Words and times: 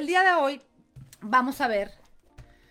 el 0.00 0.06
día 0.06 0.22
de 0.22 0.32
hoy 0.32 0.62
vamos 1.20 1.60
a 1.60 1.68
ver, 1.68 1.90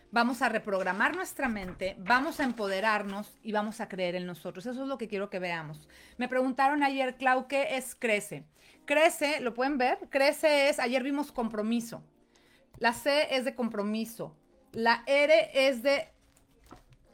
vamos 0.09 0.41
a 0.41 0.49
reprogramar 0.49 1.15
nuestra 1.15 1.47
mente, 1.47 1.95
vamos 1.99 2.39
a 2.39 2.43
empoderarnos 2.43 3.37
y 3.43 3.51
vamos 3.51 3.81
a 3.81 3.87
creer 3.87 4.15
en 4.15 4.25
nosotros. 4.25 4.65
Eso 4.65 4.81
es 4.81 4.87
lo 4.87 4.97
que 4.97 5.07
quiero 5.07 5.29
que 5.29 5.37
veamos. 5.37 5.87
Me 6.17 6.27
preguntaron 6.27 6.81
ayer, 6.81 7.17
Clau, 7.17 7.47
¿qué 7.47 7.77
es 7.77 7.93
crece? 7.93 8.45
Crece, 8.85 9.41
¿lo 9.41 9.53
pueden 9.53 9.77
ver? 9.77 9.99
Crece 10.09 10.69
es, 10.69 10.79
ayer 10.79 11.03
vimos 11.03 11.31
compromiso. 11.31 12.01
La 12.79 12.93
C 12.93 13.27
es 13.35 13.45
de 13.45 13.53
compromiso. 13.53 14.35
La 14.71 15.03
R 15.05 15.51
es 15.53 15.83
de 15.83 16.07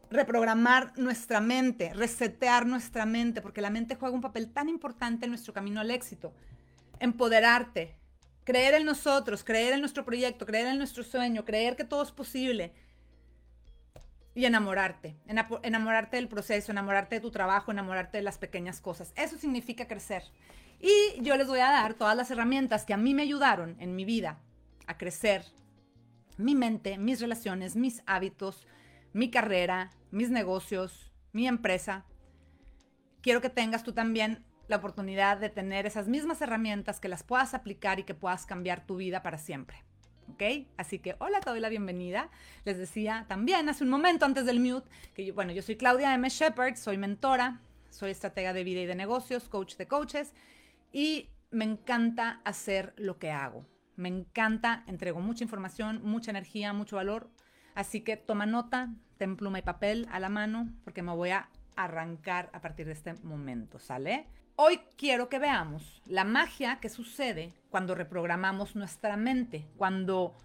reprogramar 0.10 0.98
nuestra 0.98 1.42
mente, 1.42 1.94
resetear 1.94 2.66
nuestra 2.66 3.06
mente, 3.06 3.42
porque 3.42 3.60
la 3.60 3.70
mente 3.70 3.96
juega 3.96 4.16
un 4.16 4.22
papel 4.22 4.54
tan 4.54 4.70
importante 4.70 5.26
en 5.26 5.32
nuestro 5.32 5.52
camino 5.52 5.82
al 5.82 5.92
éxito. 5.92 6.34
Empoderarte, 7.02 7.98
creer 8.46 8.76
en 8.76 8.86
nosotros, 8.86 9.44
creer 9.44 9.74
en 9.74 9.82
nuestro 9.82 10.06
proyecto, 10.06 10.46
creer 10.46 10.68
en 10.68 10.78
nuestro 10.78 11.04
sueño, 11.04 11.44
creer 11.44 11.76
que 11.76 11.84
todo 11.84 12.04
es 12.04 12.12
posible. 12.12 12.72
Y 14.34 14.46
enamorarte, 14.46 15.18
enamorarte 15.64 16.18
del 16.18 16.28
proceso, 16.28 16.72
enamorarte 16.72 17.16
de 17.16 17.22
tu 17.22 17.32
trabajo, 17.32 17.72
enamorarte 17.72 18.18
de 18.18 18.24
las 18.24 18.38
pequeñas 18.38 18.82
cosas. 18.82 19.14
Eso 19.16 19.38
significa 19.38 19.88
crecer. 19.88 20.24
Y 20.80 21.22
yo 21.22 21.36
les 21.38 21.48
voy 21.48 21.60
a 21.60 21.72
dar 21.72 21.94
todas 21.94 22.16
las 22.18 22.30
herramientas 22.32 22.86
que 22.86 22.94
a 22.94 22.98
mí 22.98 23.14
me 23.14 23.24
ayudaron 23.24 23.76
en 23.80 23.96
mi 23.96 24.06
vida 24.06 24.40
a 24.88 24.98
crecer 24.98 25.46
mi 26.38 26.54
mente, 26.54 26.98
mis 26.98 27.22
relaciones, 27.22 27.76
mis 27.76 28.04
hábitos, 28.06 28.68
mi 29.14 29.32
carrera, 29.32 29.92
mis 30.12 30.30
negocios, 30.30 31.14
mi 31.32 31.48
empresa. 31.48 32.06
Quiero 33.22 33.42
que 33.42 33.50
tengas 33.50 33.84
tú 33.84 33.94
también 33.94 34.44
la 34.68 34.78
oportunidad 34.78 35.38
de 35.38 35.50
tener 35.50 35.86
esas 35.86 36.08
mismas 36.08 36.42
herramientas 36.42 37.00
que 37.00 37.08
las 37.08 37.24
puedas 37.24 37.54
aplicar 37.54 38.00
y 38.00 38.04
que 38.04 38.14
puedas 38.14 38.46
cambiar 38.46 38.86
tu 38.86 38.98
vida 38.98 39.22
para 39.22 39.38
siempre. 39.38 39.84
¿Ok? 40.34 40.68
Así 40.78 41.00
que 41.00 41.16
hola, 41.20 41.40
te 41.40 41.50
doy 41.50 41.60
la 41.60 41.70
bienvenida. 41.70 42.30
Les 42.64 42.78
decía 42.78 43.26
también 43.28 43.70
hace 43.70 43.84
un 43.84 43.90
momento 43.90 44.26
antes 44.26 44.46
del 44.46 44.60
mute 44.60 44.90
que 45.14 45.26
yo, 45.26 45.34
bueno, 45.34 45.52
yo 45.52 45.62
soy 45.62 45.76
Claudia 45.76 46.14
M. 46.14 46.28
Shepard, 46.30 46.76
soy 46.76 46.98
mentora, 46.98 47.62
soy 47.90 48.12
estratega 48.12 48.54
de 48.54 48.64
vida 48.64 48.82
y 48.82 48.86
de 48.86 48.96
negocios, 48.96 49.48
coach 49.48 49.76
de 49.78 49.88
coaches 49.88 50.34
y 50.92 51.30
me 51.52 51.66
encanta 51.66 52.42
hacer 52.44 52.94
lo 52.98 53.20
que 53.20 53.32
hago. 53.32 53.66
Me 53.96 54.10
encanta, 54.10 54.84
entrego 54.88 55.22
mucha 55.22 55.44
información, 55.44 56.02
mucha 56.04 56.32
energía, 56.32 56.74
mucho 56.74 56.98
valor. 56.98 57.30
Así 57.76 58.02
que 58.02 58.18
toma 58.18 58.46
nota, 58.46 58.94
ten 59.18 59.38
pluma 59.38 59.60
y 59.60 59.62
papel 59.62 60.08
a 60.12 60.20
la 60.20 60.30
mano 60.30 60.70
porque 60.84 61.02
me 61.02 61.14
voy 61.14 61.30
a 61.30 61.50
arrancar 61.76 62.50
a 62.54 62.62
partir 62.62 62.86
de 62.86 62.94
este 62.94 63.14
momento, 63.16 63.80
¿sale? 63.80 64.28
Hoy 64.56 64.80
quiero 64.98 65.28
que 65.28 65.40
veamos 65.40 66.02
la 66.06 66.24
magia 66.24 66.80
que 66.80 66.90
sucede 66.90 67.54
cuando 67.70 67.96
reprogramamos 67.96 68.76
nuestra 68.76 69.18
mente, 69.18 69.68
cuando 69.78 70.36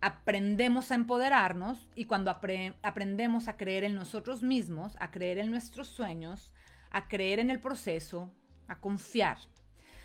aprendemos 0.00 0.90
a 0.90 0.94
empoderarnos 0.94 1.88
y 1.94 2.06
cuando 2.06 2.30
aprendemos 2.30 3.48
a 3.48 3.56
creer 3.56 3.84
en 3.84 3.94
nosotros 3.94 4.42
mismos, 4.42 4.96
a 4.98 5.10
creer 5.10 5.38
en 5.38 5.50
nuestros 5.50 5.88
sueños, 5.88 6.52
a 6.90 7.06
creer 7.06 7.38
en 7.38 7.50
el 7.50 7.60
proceso, 7.60 8.32
a 8.66 8.80
confiar. 8.80 9.38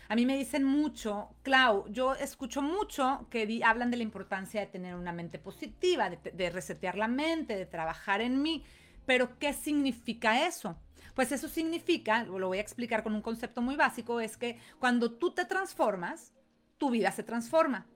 A 0.08 0.14
mí 0.14 0.24
me 0.24 0.36
dicen 0.36 0.62
mucho, 0.62 1.30
Clau, 1.42 1.86
yo 1.88 2.14
escucho 2.14 2.62
mucho 2.62 3.26
que 3.30 3.60
hablan 3.64 3.90
de 3.90 3.96
la 3.96 4.04
importancia 4.04 4.60
de 4.60 4.66
tener 4.68 4.94
una 4.94 5.12
mente 5.12 5.38
positiva, 5.38 6.10
de, 6.10 6.50
resetear 6.50 6.96
la 6.96 7.08
mente, 7.08 7.56
de 7.56 7.66
trabajar 7.66 8.20
en 8.20 8.40
mí. 8.40 8.64
Pero, 9.06 9.38
¿qué 9.38 9.52
significa 9.52 10.46
eso? 10.46 10.76
Pues 11.14 11.32
eso 11.32 11.48
significa, 11.48 12.24
lo 12.24 12.48
voy 12.48 12.58
a 12.58 12.60
explicar 12.60 13.02
con 13.02 13.14
un 13.14 13.22
concepto 13.22 13.62
muy 13.62 13.76
básico, 13.76 14.20
es 14.20 14.36
que 14.36 14.60
cuando 14.78 15.12
tú 15.12 15.30
te 15.30 15.46
transformas, 15.46 16.34
tu 16.76 16.90
vida 16.90 17.10
se 17.10 17.22
transforma. 17.22 17.86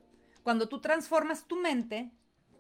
Cuando 0.43 0.69
tú 0.69 0.81
transformas 0.81 1.45
tu 1.47 1.57
mente, 1.57 2.11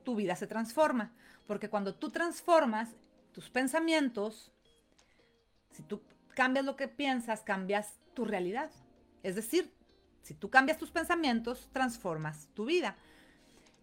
tu 0.04 0.14
vida 0.16 0.36
se 0.36 0.46
transforma. 0.46 1.12
Porque 1.46 1.70
cuando 1.70 1.94
tú 1.94 2.10
transformas 2.10 2.90
tus 3.32 3.48
pensamientos, 3.48 4.52
si 5.70 5.82
tú 5.82 6.02
cambias 6.34 6.64
lo 6.64 6.77
que 6.77 6.89
piensas, 6.89 7.42
cambias 7.42 7.98
tu 8.14 8.24
realidad. 8.24 8.70
Es 9.22 9.36
decir, 9.36 9.72
si 10.22 10.34
tú 10.34 10.50
cambias 10.50 10.78
tus 10.78 10.90
pensamientos, 10.90 11.68
transformas 11.72 12.48
tu 12.55 12.66
vida. 12.66 12.96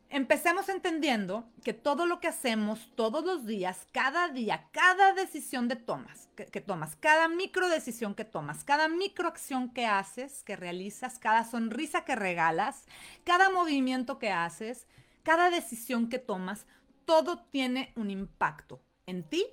Empecemos 0.09 0.69
entendiendo 0.69 1.51
que 1.65 1.73
todo 1.73 2.05
lo 2.05 2.21
que 2.21 2.29
hacemos 2.29 2.89
todos 2.95 3.25
los 3.25 3.45
días, 3.45 3.85
cada 3.91 4.29
día, 4.29 4.69
cada 4.71 5.11
decisión 5.13 5.67
de 5.67 5.75
tomas, 5.75 6.29
que, 6.35 6.61
tomas, 6.61 6.95
cada 6.95 7.27
micro 7.27 7.67
decisión 7.67 8.15
que 8.15 8.23
tomas, 8.23 8.63
cada 8.63 8.87
microacción 8.87 9.69
que 9.73 9.85
haces, 9.85 10.43
que 10.43 10.55
realizas, 10.55 11.19
cada 11.19 11.43
sonrisa 11.43 12.05
que 12.05 12.15
regalas, 12.15 12.85
cada 13.25 13.49
movimiento 13.49 14.17
que 14.17 14.31
haces, 14.31 14.87
cada 15.23 15.49
decisión 15.49 16.07
que 16.07 16.19
tomas, 16.19 16.65
todo 17.03 17.39
tiene 17.51 17.91
un 17.97 18.09
impacto 18.09 18.81
en 19.07 19.23
ti, 19.23 19.45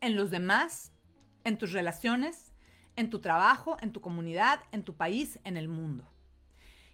en 0.00 0.16
los 0.16 0.30
demás, 0.30 0.92
en 1.44 1.58
tus 1.58 1.72
relaciones, 1.72 2.52
en 2.96 3.10
tu 3.10 3.20
trabajo, 3.20 3.76
en 3.82 3.92
tu 3.92 4.00
comunidad, 4.00 4.60
en 4.72 4.82
tu 4.82 4.96
país, 4.96 5.38
en 5.44 5.58
el 5.58 5.68
mundo. 5.68 6.10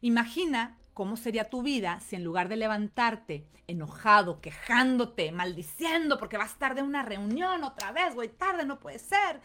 Imagina 0.01 0.77
cómo 0.94 1.16
sería 1.16 1.50
tu 1.50 1.62
vida 1.62 2.00
si 2.00 2.16
en 2.16 2.25
lugar 2.25 2.49
de 2.49 2.56
levantarte 2.56 3.47
enojado, 3.66 4.41
quejándote, 4.41 5.32
maldiciendo 5.32 6.19
porque 6.19 6.38
vas 6.38 6.59
tarde 6.59 6.81
a 6.81 6.84
una 6.84 7.03
reunión 7.03 7.65
otra 7.65 7.93
vez, 7.93 8.15
güey, 8.15 8.28
tarde, 8.28 8.65
no 8.65 8.78
puede 8.78 8.99
ser, 8.99 9.41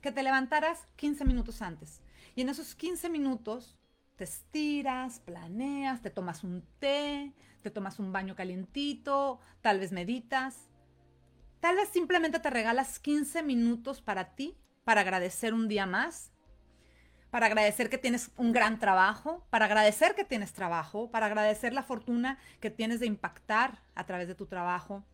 que 0.00 0.12
te 0.12 0.22
levantaras 0.22 0.86
15 0.96 1.24
minutos 1.24 1.62
antes. 1.62 2.00
Y 2.34 2.42
en 2.42 2.48
esos 2.48 2.74
15 2.74 3.08
minutos 3.10 3.76
te 4.16 4.24
estiras, 4.24 5.20
planeas, 5.20 6.00
te 6.00 6.10
tomas 6.10 6.42
un 6.44 6.66
té, 6.78 7.34
te 7.62 7.70
tomas 7.70 7.98
un 7.98 8.12
baño 8.12 8.34
calientito, 8.34 9.40
tal 9.60 9.80
vez 9.80 9.92
meditas. 9.92 10.68
Tal 11.60 11.76
vez 11.76 11.88
simplemente 11.88 12.38
te 12.38 12.50
regalas 12.50 12.98
15 12.98 13.42
minutos 13.42 14.00
para 14.00 14.34
ti 14.34 14.56
para 14.84 15.00
agradecer 15.00 15.52
un 15.52 15.66
día 15.66 15.84
más, 15.84 16.32
para 17.36 17.48
agradecer 17.48 17.90
que 17.90 17.98
tienes 17.98 18.30
un 18.38 18.54
gran 18.54 18.78
trabajo, 18.78 19.44
para 19.50 19.66
agradecer 19.66 20.14
que 20.14 20.24
tienes 20.24 20.54
trabajo, 20.54 21.10
para 21.10 21.26
agradecer 21.26 21.74
la 21.74 21.82
fortuna 21.82 22.38
que 22.60 22.70
tienes 22.70 22.98
de 22.98 23.04
impactar 23.04 23.82
a 23.94 24.06
través 24.06 24.26
de 24.26 24.34
tu 24.34 24.46
trabajo, 24.46 25.04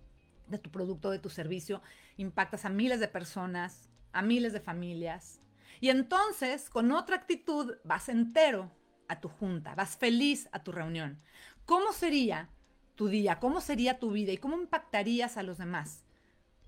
de 0.46 0.58
tu 0.58 0.70
producto, 0.70 1.10
de 1.10 1.18
tu 1.18 1.30
servicio. 1.30 1.82
Impactas 2.18 2.64
a 2.64 2.68
miles 2.68 3.00
de 3.00 3.08
personas, 3.08 3.90
a 4.12 4.22
miles 4.22 4.52
de 4.52 4.60
familias. 4.60 5.40
Y 5.80 5.88
entonces, 5.88 6.70
con 6.70 6.92
otra 6.92 7.16
actitud, 7.16 7.74
vas 7.82 8.08
entero 8.08 8.70
a 9.08 9.18
tu 9.18 9.28
junta, 9.28 9.74
vas 9.74 9.96
feliz 9.96 10.48
a 10.52 10.62
tu 10.62 10.70
reunión. 10.70 11.18
¿Cómo 11.64 11.92
sería 11.92 12.50
tu 12.94 13.08
día? 13.08 13.40
¿Cómo 13.40 13.60
sería 13.60 13.98
tu 13.98 14.12
vida? 14.12 14.30
¿Y 14.30 14.38
cómo 14.38 14.56
impactarías 14.56 15.36
a 15.38 15.42
los 15.42 15.58
demás 15.58 16.04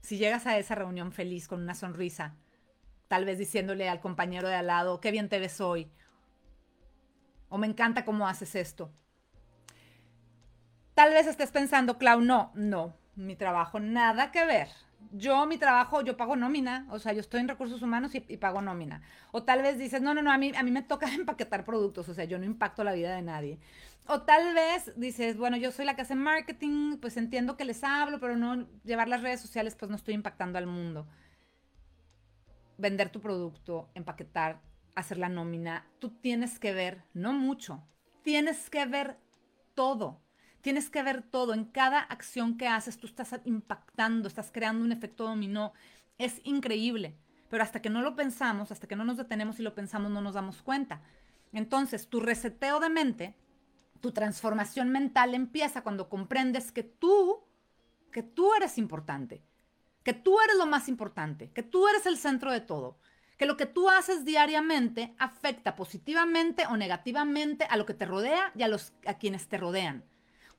si 0.00 0.18
llegas 0.18 0.48
a 0.48 0.58
esa 0.58 0.74
reunión 0.74 1.12
feliz 1.12 1.46
con 1.46 1.62
una 1.62 1.76
sonrisa? 1.76 2.34
Tal 3.08 3.24
vez 3.24 3.38
diciéndole 3.38 3.88
al 3.88 4.00
compañero 4.00 4.48
de 4.48 4.56
al 4.56 4.66
lado, 4.66 5.00
qué 5.00 5.10
bien 5.10 5.28
te 5.28 5.38
ves 5.38 5.60
hoy, 5.60 5.90
o 7.48 7.58
me 7.58 7.66
encanta 7.66 8.04
cómo 8.04 8.26
haces 8.26 8.54
esto. 8.54 8.90
Tal 10.94 11.12
vez 11.12 11.26
estés 11.26 11.50
pensando, 11.50 11.98
Clau, 11.98 12.20
no, 12.20 12.52
no, 12.54 12.96
mi 13.16 13.36
trabajo 13.36 13.80
nada 13.80 14.30
que 14.30 14.44
ver. 14.44 14.68
Yo, 15.12 15.46
mi 15.46 15.58
trabajo, 15.58 16.00
yo 16.00 16.16
pago 16.16 16.34
nómina, 16.34 16.86
o 16.90 16.98
sea, 16.98 17.12
yo 17.12 17.20
estoy 17.20 17.40
en 17.40 17.48
recursos 17.48 17.82
humanos 17.82 18.12
y, 18.14 18.20
pago 18.38 18.62
nómina. 18.62 19.02
O 19.30 19.42
tal 19.44 19.62
vez 19.62 19.78
dices, 19.78 20.02
no, 20.02 20.14
no, 20.14 20.22
no, 20.22 20.32
a 20.32 20.38
mí, 20.38 20.52
a 20.56 20.62
mí 20.62 20.70
me 20.70 20.82
toca 20.82 21.06
empaquetar 21.14 21.64
productos, 21.64 22.08
o 22.08 22.14
sea, 22.14 22.24
yo 22.24 22.38
no 22.38 22.44
impacto 22.44 22.82
la 22.84 22.92
vida 22.92 23.14
de 23.14 23.22
nadie. 23.22 23.58
O 24.06 24.22
tal 24.22 24.54
vez 24.54 24.92
dices, 24.96 25.36
bueno, 25.36 25.56
yo 25.56 25.72
soy 25.72 25.84
la 25.84 25.94
que 25.94 26.02
hace 26.02 26.14
marketing, 26.14 26.98
pues 26.98 27.16
entiendo 27.16 27.56
que 27.56 27.64
les 27.64 27.84
hablo, 27.84 28.20
pero 28.20 28.36
no 28.36 28.66
llevar 28.84 29.08
las 29.08 29.22
redes 29.22 29.40
sociales, 29.40 29.76
pues 29.76 29.90
no 29.90 29.96
estoy 29.96 30.14
impactando 30.14 30.58
al 30.58 30.66
mundo 30.66 31.06
vender 32.78 33.10
tu 33.10 33.20
producto, 33.20 33.90
empaquetar, 33.94 34.60
hacer 34.94 35.18
la 35.18 35.28
nómina, 35.28 35.86
tú 35.98 36.10
tienes 36.10 36.58
que 36.58 36.72
ver, 36.72 37.04
no 37.12 37.32
mucho, 37.32 37.82
tienes 38.22 38.70
que 38.70 38.86
ver 38.86 39.18
todo. 39.74 40.20
Tienes 40.60 40.88
que 40.88 41.02
ver 41.02 41.22
todo. 41.22 41.52
En 41.52 41.66
cada 41.66 42.00
acción 42.00 42.56
que 42.56 42.68
haces, 42.68 42.96
tú 42.96 43.06
estás 43.06 43.38
impactando, 43.44 44.28
estás 44.28 44.50
creando 44.50 44.82
un 44.82 44.92
efecto 44.92 45.24
dominó. 45.24 45.74
Es 46.16 46.40
increíble. 46.44 47.18
Pero 47.50 47.62
hasta 47.62 47.82
que 47.82 47.90
no 47.90 48.00
lo 48.00 48.16
pensamos, 48.16 48.72
hasta 48.72 48.86
que 48.86 48.96
no 48.96 49.04
nos 49.04 49.18
detenemos 49.18 49.60
y 49.60 49.62
lo 49.62 49.74
pensamos, 49.74 50.10
no 50.10 50.22
nos 50.22 50.32
damos 50.32 50.62
cuenta. 50.62 51.02
Entonces, 51.52 52.08
tu 52.08 52.18
reseteo 52.18 52.80
de 52.80 52.88
mente, 52.88 53.36
tu 54.00 54.12
transformación 54.12 54.88
mental 54.88 55.34
empieza 55.34 55.82
cuando 55.82 56.08
comprendes 56.08 56.72
que 56.72 56.82
tú, 56.82 57.44
que 58.10 58.22
tú 58.22 58.54
eres 58.54 58.78
importante 58.78 59.42
que 60.04 60.12
tú 60.12 60.38
eres 60.40 60.56
lo 60.56 60.66
más 60.66 60.88
importante, 60.88 61.50
que 61.50 61.62
tú 61.62 61.88
eres 61.88 62.06
el 62.06 62.18
centro 62.18 62.52
de 62.52 62.60
todo, 62.60 62.98
que 63.36 63.46
lo 63.46 63.56
que 63.56 63.66
tú 63.66 63.88
haces 63.88 64.24
diariamente 64.24 65.14
afecta 65.18 65.74
positivamente 65.74 66.66
o 66.66 66.76
negativamente 66.76 67.64
a 67.64 67.76
lo 67.76 67.86
que 67.86 67.94
te 67.94 68.04
rodea 68.04 68.52
y 68.54 68.62
a, 68.62 68.68
los, 68.68 68.92
a 69.06 69.14
quienes 69.14 69.48
te 69.48 69.58
rodean. 69.58 70.04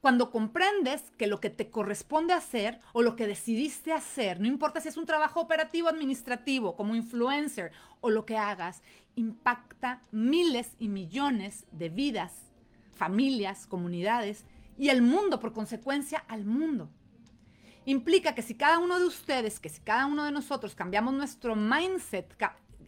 Cuando 0.02 0.30
comprendes 0.30 1.12
que 1.18 1.26
lo 1.26 1.40
que 1.40 1.50
te 1.50 1.70
corresponde 1.72 2.34
hacer 2.34 2.80
o 2.94 3.02
lo 3.02 3.16
que 3.16 3.28
decidiste 3.28 3.92
hacer, 3.94 4.40
no 4.40 4.48
importa 4.48 4.82
si 4.82 4.90
es 4.90 4.98
un 4.98 5.06
trabajo 5.06 5.40
operativo, 5.40 5.90
administrativo, 5.90 6.76
como 6.76 6.96
influencer 6.96 7.72
o 8.02 8.10
lo 8.10 8.26
que 8.26 8.38
hagas, 8.38 8.84
impacta 9.16 10.02
miles 10.12 10.76
y 10.78 10.90
millones 10.90 11.66
de 11.72 11.90
vidas, 11.90 12.52
familias, 12.94 13.66
comunidades 13.66 14.46
y 14.78 14.90
el 14.90 15.02
mundo, 15.02 15.40
por 15.40 15.54
consecuencia, 15.54 16.24
al 16.28 16.46
mundo. 16.46 16.90
Implica 17.86 18.34
que 18.34 18.42
si 18.42 18.56
cada 18.56 18.80
uno 18.80 19.00
de 19.00 19.06
ustedes, 19.06 19.60
que 19.60 19.70
si 19.70 19.80
cada 19.82 20.08
uno 20.08 20.24
de 20.24 20.32
nosotros 20.32 20.74
cambiamos 20.74 21.14
nuestro 21.14 21.56
mindset, 21.56 22.36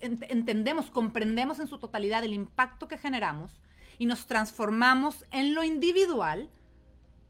entendemos, 0.02 0.90
comprendemos 0.90 1.60
en 1.60 1.68
su 1.68 1.78
totalidad 1.78 2.24
el 2.24 2.34
impacto 2.34 2.88
que 2.88 2.98
generamos 2.98 3.62
y 4.00 4.08
nos 4.08 4.26
transformamos 4.26 5.26
en 5.32 5.54
lo 5.54 5.64
individual, 5.64 6.50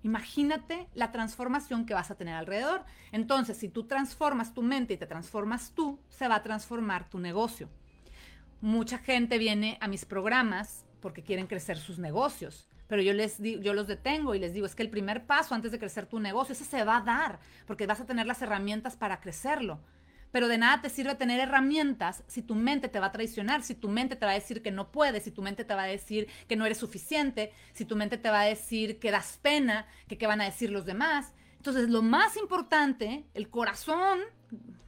imagínate 0.01 0.87
la 0.93 1.11
transformación 1.11 1.85
que 1.85 1.93
vas 1.93 2.09
a 2.09 2.15
tener 2.15 2.35
alrededor. 2.35 2.85
Entonces, 3.11 3.57
si 3.57 3.67
tú 3.67 3.83
transformas 3.83 4.53
tu 4.53 4.61
mente 4.61 4.93
y 4.93 4.97
te 4.97 5.05
transformas 5.05 5.71
tú, 5.75 5.99
se 6.07 6.29
va 6.29 6.35
a 6.35 6.43
transformar 6.43 7.09
tu 7.09 7.19
negocio. 7.19 7.69
Mucha 8.61 8.97
gente 8.97 9.37
viene 9.37 9.77
a 9.81 9.89
mis 9.89 10.05
programas 10.05 10.85
porque 11.01 11.21
quieren 11.21 11.47
crecer 11.47 11.77
sus 11.77 11.99
negocios 11.99 12.69
pero 12.87 13.01
yo 13.01 13.13
les 13.13 13.41
digo, 13.41 13.61
yo 13.61 13.73
los 13.73 13.87
detengo 13.87 14.35
y 14.35 14.39
les 14.39 14.53
digo, 14.53 14.65
es 14.65 14.75
que 14.75 14.83
el 14.83 14.89
primer 14.89 15.25
paso 15.25 15.55
antes 15.55 15.71
de 15.71 15.79
crecer 15.79 16.05
tu 16.05 16.19
negocio, 16.19 16.53
ese 16.53 16.65
se 16.65 16.83
va 16.83 16.97
a 16.97 17.01
dar, 17.01 17.39
porque 17.65 17.87
vas 17.87 17.99
a 17.99 18.05
tener 18.05 18.25
las 18.25 18.41
herramientas 18.41 18.95
para 18.95 19.19
crecerlo. 19.19 19.79
Pero 20.31 20.47
de 20.47 20.57
nada 20.57 20.81
te 20.81 20.89
sirve 20.89 21.15
tener 21.15 21.39
herramientas 21.39 22.23
si 22.27 22.41
tu 22.41 22.53
mente 22.53 22.89
te 22.89 22.99
va 22.99 23.07
a 23.07 23.11
traicionar, 23.11 23.63
si 23.63 23.75
tu 23.75 23.87
mente 23.87 24.15
te 24.15 24.25
va 24.25 24.33
a 24.33 24.35
decir 24.35 24.61
que 24.61 24.71
no 24.71 24.91
puedes, 24.91 25.23
si 25.23 25.31
tu 25.31 25.41
mente 25.41 25.63
te 25.63 25.73
va 25.73 25.83
a 25.83 25.87
decir 25.87 26.27
que 26.47 26.55
no 26.55 26.65
eres 26.65 26.77
suficiente, 26.77 27.53
si 27.73 27.85
tu 27.85 27.95
mente 27.95 28.17
te 28.17 28.29
va 28.29 28.41
a 28.41 28.45
decir 28.45 28.99
que 28.99 29.11
das 29.11 29.39
pena, 29.41 29.87
que 30.07 30.17
qué 30.17 30.27
van 30.27 30.41
a 30.41 30.45
decir 30.45 30.69
los 30.69 30.85
demás. 30.85 31.33
Entonces, 31.55 31.89
lo 31.89 32.01
más 32.01 32.35
importante, 32.37 33.25
el 33.33 33.49
corazón, 33.49 34.19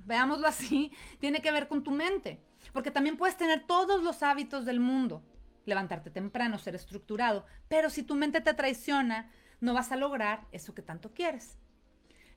veámoslo 0.06 0.48
así, 0.48 0.92
tiene 1.19 1.42
que 1.42 1.52
ver 1.52 1.68
con 1.68 1.84
tu 1.84 1.92
mente. 1.92 2.42
Porque 2.74 2.92
también 2.92 3.18
puedes 3.18 3.38
tener 3.38 3.66
todos 3.66 4.04
los 4.04 4.22
hábitos 4.22 4.66
del 4.66 4.80
mundo, 4.80 5.24
levantarte 5.66 6.10
temprano, 6.10 6.58
ser 6.58 6.76
estructurado, 6.76 7.46
pero 7.68 7.90
si 7.90 8.04
tu 8.04 8.16
mente 8.16 8.42
te 8.42 8.54
traiciona, 8.54 9.32
no 9.62 9.74
vas 9.74 9.92
a 9.92 9.98
lograr 9.98 10.48
eso 10.52 10.74
que 10.74 10.82
tanto 10.82 11.14
quieres. 11.14 11.58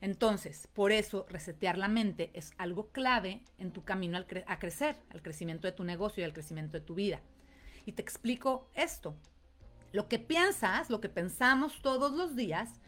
Entonces, 0.01 0.67
por 0.73 0.91
eso 0.91 1.25
resetear 1.29 1.77
la 1.77 1.87
mente 1.87 2.29
es 2.33 2.51
algo 2.57 2.91
clave 2.91 3.41
en 3.57 3.71
tu 3.71 3.85
camino 3.85 4.17
a 4.17 4.59
crecer, 4.59 4.97
al 5.11 5.21
crecimiento 5.21 5.65
de 5.65 5.71
tu 5.71 5.85
negocio 5.85 6.21
y 6.21 6.25
al 6.25 6.33
crecimiento 6.33 6.77
de 6.77 6.85
tu 6.85 6.95
vida. 6.95 7.21
Y 7.85 7.93
te 7.93 8.01
explico 8.01 8.69
esto. 8.73 9.15
Lo 9.93 10.09
que 10.09 10.19
piensas, 10.19 10.89
lo 10.89 10.99
que 10.99 11.07
pensamos 11.07 11.81
todos 11.81 12.11
los 12.11 12.35
días, 12.35 12.81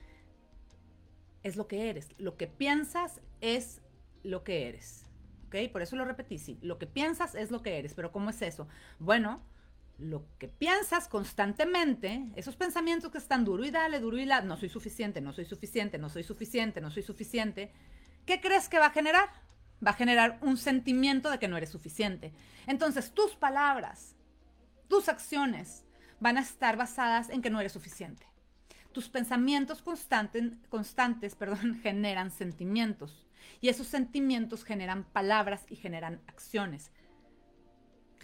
es 1.43 1.55
lo 1.55 1.67
que 1.67 1.89
eres. 1.89 2.09
Lo 2.17 2.35
que 2.35 2.47
piensas 2.47 3.21
es 3.39 3.81
lo 4.23 4.43
que 4.43 4.67
eres. 4.67 5.05
¿Ok? 5.45 5.71
Por 5.71 5.83
eso 5.83 5.95
lo 5.95 6.03
repetí, 6.03 6.37
sí. 6.37 6.57
Lo 6.61 6.79
que 6.79 6.87
piensas 6.87 7.35
es 7.35 7.51
lo 7.51 7.61
que 7.61 7.77
eres. 7.77 7.93
Pero 7.93 8.11
¿cómo 8.11 8.31
es 8.31 8.41
eso? 8.41 8.67
Bueno, 8.99 9.41
lo 9.97 10.25
que 10.37 10.47
piensas 10.47 11.07
constantemente, 11.07 12.25
esos 12.35 12.55
pensamientos 12.55 13.11
que 13.11 13.17
están 13.17 13.45
duro 13.45 13.63
y 13.63 13.71
dale, 13.71 13.99
duro 13.99 14.17
y 14.17 14.25
la, 14.25 14.41
no 14.41 14.57
soy 14.57 14.69
suficiente, 14.69 15.21
no 15.21 15.31
soy 15.31 15.45
suficiente, 15.45 15.97
no 15.97 16.09
soy 16.09 16.23
suficiente, 16.23 16.81
no 16.81 16.91
soy 16.91 17.03
suficiente, 17.03 17.71
¿qué 18.25 18.41
crees 18.41 18.67
que 18.67 18.79
va 18.79 18.87
a 18.87 18.91
generar? 18.91 19.29
Va 19.85 19.91
a 19.91 19.95
generar 19.95 20.39
un 20.41 20.57
sentimiento 20.57 21.29
de 21.29 21.39
que 21.39 21.47
no 21.47 21.57
eres 21.57 21.69
suficiente. 21.69 22.33
Entonces, 22.67 23.11
tus 23.11 23.35
palabras, 23.35 24.15
tus 24.87 25.07
acciones 25.09 25.85
van 26.19 26.37
a 26.37 26.41
estar 26.41 26.77
basadas 26.77 27.29
en 27.29 27.41
que 27.41 27.49
no 27.49 27.59
eres 27.59 27.71
suficiente. 27.71 28.25
Tus 28.91 29.09
pensamientos 29.09 29.81
constantes, 29.81 30.53
constantes 30.69 31.35
perdón, 31.35 31.79
generan 31.81 32.31
sentimientos 32.31 33.25
y 33.61 33.69
esos 33.69 33.87
sentimientos 33.87 34.63
generan 34.63 35.03
palabras 35.03 35.65
y 35.69 35.75
generan 35.75 36.21
acciones 36.27 36.91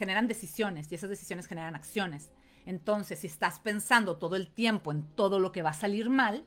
generan 0.01 0.27
decisiones 0.27 0.91
y 0.91 0.95
esas 0.95 1.11
decisiones 1.11 1.45
generan 1.45 1.75
acciones. 1.75 2.31
Entonces, 2.65 3.19
si 3.19 3.27
estás 3.27 3.59
pensando 3.59 4.17
todo 4.17 4.35
el 4.35 4.49
tiempo 4.51 4.91
en 4.91 5.03
todo 5.15 5.37
lo 5.37 5.51
que 5.51 5.61
va 5.61 5.69
a 5.69 5.73
salir 5.73 6.09
mal, 6.09 6.43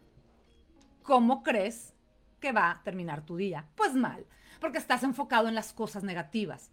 ¿cómo 1.04 1.44
crees 1.44 1.94
que 2.40 2.50
va 2.50 2.72
a 2.72 2.82
terminar 2.82 3.24
tu 3.24 3.36
día? 3.36 3.68
Pues 3.76 3.94
mal, 3.94 4.26
porque 4.60 4.78
estás 4.78 5.04
enfocado 5.04 5.46
en 5.46 5.54
las 5.54 5.72
cosas 5.72 6.02
negativas. 6.02 6.72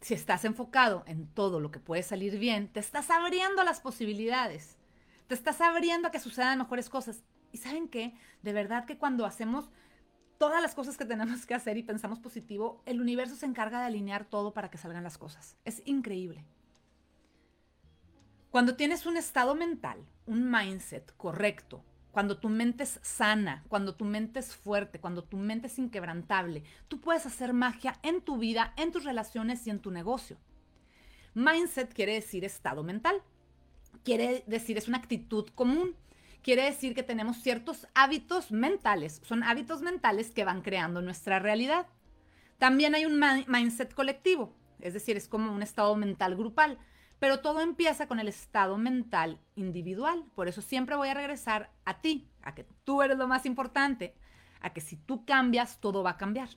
Si 0.00 0.14
estás 0.14 0.46
enfocado 0.46 1.04
en 1.06 1.26
todo 1.26 1.60
lo 1.60 1.70
que 1.70 1.80
puede 1.80 2.02
salir 2.02 2.38
bien, 2.38 2.68
te 2.68 2.80
estás 2.80 3.10
abriendo 3.10 3.62
las 3.64 3.80
posibilidades. 3.80 4.78
Te 5.26 5.34
estás 5.34 5.60
abriendo 5.60 6.08
a 6.08 6.10
que 6.10 6.18
sucedan 6.18 6.56
mejores 6.56 6.88
cosas. 6.88 7.24
¿Y 7.52 7.58
saben 7.58 7.88
qué? 7.90 8.14
De 8.40 8.54
verdad 8.54 8.86
que 8.86 8.96
cuando 8.96 9.26
hacemos 9.26 9.68
todas 10.38 10.62
las 10.62 10.74
cosas 10.74 10.96
que 10.96 11.04
tenemos 11.04 11.44
que 11.44 11.54
hacer 11.54 11.76
y 11.76 11.82
pensamos 11.82 12.20
positivo, 12.20 12.82
el 12.86 13.00
universo 13.00 13.36
se 13.36 13.46
encarga 13.46 13.80
de 13.80 13.86
alinear 13.86 14.24
todo 14.24 14.54
para 14.54 14.70
que 14.70 14.78
salgan 14.78 15.04
las 15.04 15.18
cosas. 15.18 15.56
Es 15.64 15.82
increíble. 15.84 16.44
Cuando 18.50 18.76
tienes 18.76 19.04
un 19.04 19.16
estado 19.16 19.54
mental, 19.54 19.98
un 20.26 20.50
mindset 20.50 21.14
correcto, 21.16 21.84
cuando 22.12 22.38
tu 22.38 22.48
mente 22.48 22.84
es 22.84 22.98
sana, 23.02 23.64
cuando 23.68 23.94
tu 23.94 24.04
mente 24.04 24.40
es 24.40 24.56
fuerte, 24.56 25.00
cuando 25.00 25.22
tu 25.22 25.36
mente 25.36 25.66
es 25.66 25.78
inquebrantable, 25.78 26.62
tú 26.88 27.00
puedes 27.00 27.26
hacer 27.26 27.52
magia 27.52 27.98
en 28.02 28.22
tu 28.22 28.38
vida, 28.38 28.72
en 28.76 28.90
tus 28.90 29.04
relaciones 29.04 29.66
y 29.66 29.70
en 29.70 29.80
tu 29.80 29.90
negocio. 29.90 30.38
Mindset 31.34 31.92
quiere 31.92 32.14
decir 32.14 32.44
estado 32.44 32.82
mental. 32.82 33.22
Quiere 34.04 34.44
decir 34.46 34.78
es 34.78 34.88
una 34.88 34.98
actitud 34.98 35.48
común 35.54 35.94
quiere 36.42 36.64
decir 36.64 36.94
que 36.94 37.02
tenemos 37.02 37.38
ciertos 37.38 37.86
hábitos 37.94 38.50
mentales. 38.52 39.20
Son 39.24 39.42
hábitos 39.42 39.82
mentales 39.82 40.30
que 40.30 40.44
van 40.44 40.62
creando 40.62 41.02
nuestra 41.02 41.38
realidad. 41.38 41.86
También 42.58 42.94
hay 42.94 43.06
un 43.06 43.22
mindset 43.46 43.94
colectivo, 43.94 44.56
es 44.80 44.94
decir, 44.94 45.16
es 45.16 45.28
como 45.28 45.52
un 45.52 45.62
estado 45.62 45.94
mental 45.96 46.36
grupal. 46.36 46.78
Pero 47.18 47.40
todo 47.40 47.60
empieza 47.60 48.06
con 48.06 48.20
el 48.20 48.28
estado 48.28 48.78
mental 48.78 49.40
individual. 49.56 50.24
Por 50.34 50.46
eso 50.48 50.62
siempre 50.62 50.96
voy 50.96 51.08
a 51.08 51.14
regresar 51.14 51.72
a 51.84 52.00
ti, 52.00 52.28
a 52.42 52.54
que 52.54 52.64
tú 52.84 53.02
eres 53.02 53.18
lo 53.18 53.26
más 53.26 53.44
importante, 53.44 54.14
a 54.60 54.72
que 54.72 54.80
si 54.80 54.96
tú 54.96 55.24
cambias, 55.24 55.80
todo 55.80 56.02
va 56.02 56.10
a 56.10 56.16
cambiar. 56.16 56.48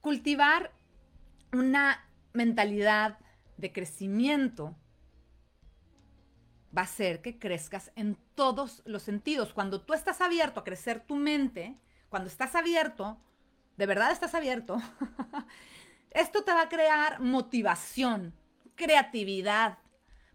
Cultivar 0.00 0.72
una 1.52 2.08
mentalidad 2.32 3.18
de 3.56 3.72
crecimiento 3.72 4.76
va 6.76 6.82
a 6.82 6.86
ser 6.86 7.20
que 7.22 7.38
crezcas 7.38 7.90
en 7.96 8.16
todos 8.34 8.82
los 8.84 9.02
sentidos. 9.02 9.52
Cuando 9.52 9.80
tú 9.80 9.94
estás 9.94 10.20
abierto 10.20 10.60
a 10.60 10.64
crecer 10.64 11.00
tu 11.00 11.16
mente, 11.16 11.76
cuando 12.08 12.28
estás 12.28 12.54
abierto, 12.54 13.18
de 13.76 13.86
verdad 13.86 14.12
estás 14.12 14.34
abierto, 14.34 14.80
esto 16.10 16.44
te 16.44 16.52
va 16.52 16.62
a 16.62 16.68
crear 16.68 17.20
motivación, 17.20 18.34
creatividad, 18.76 19.78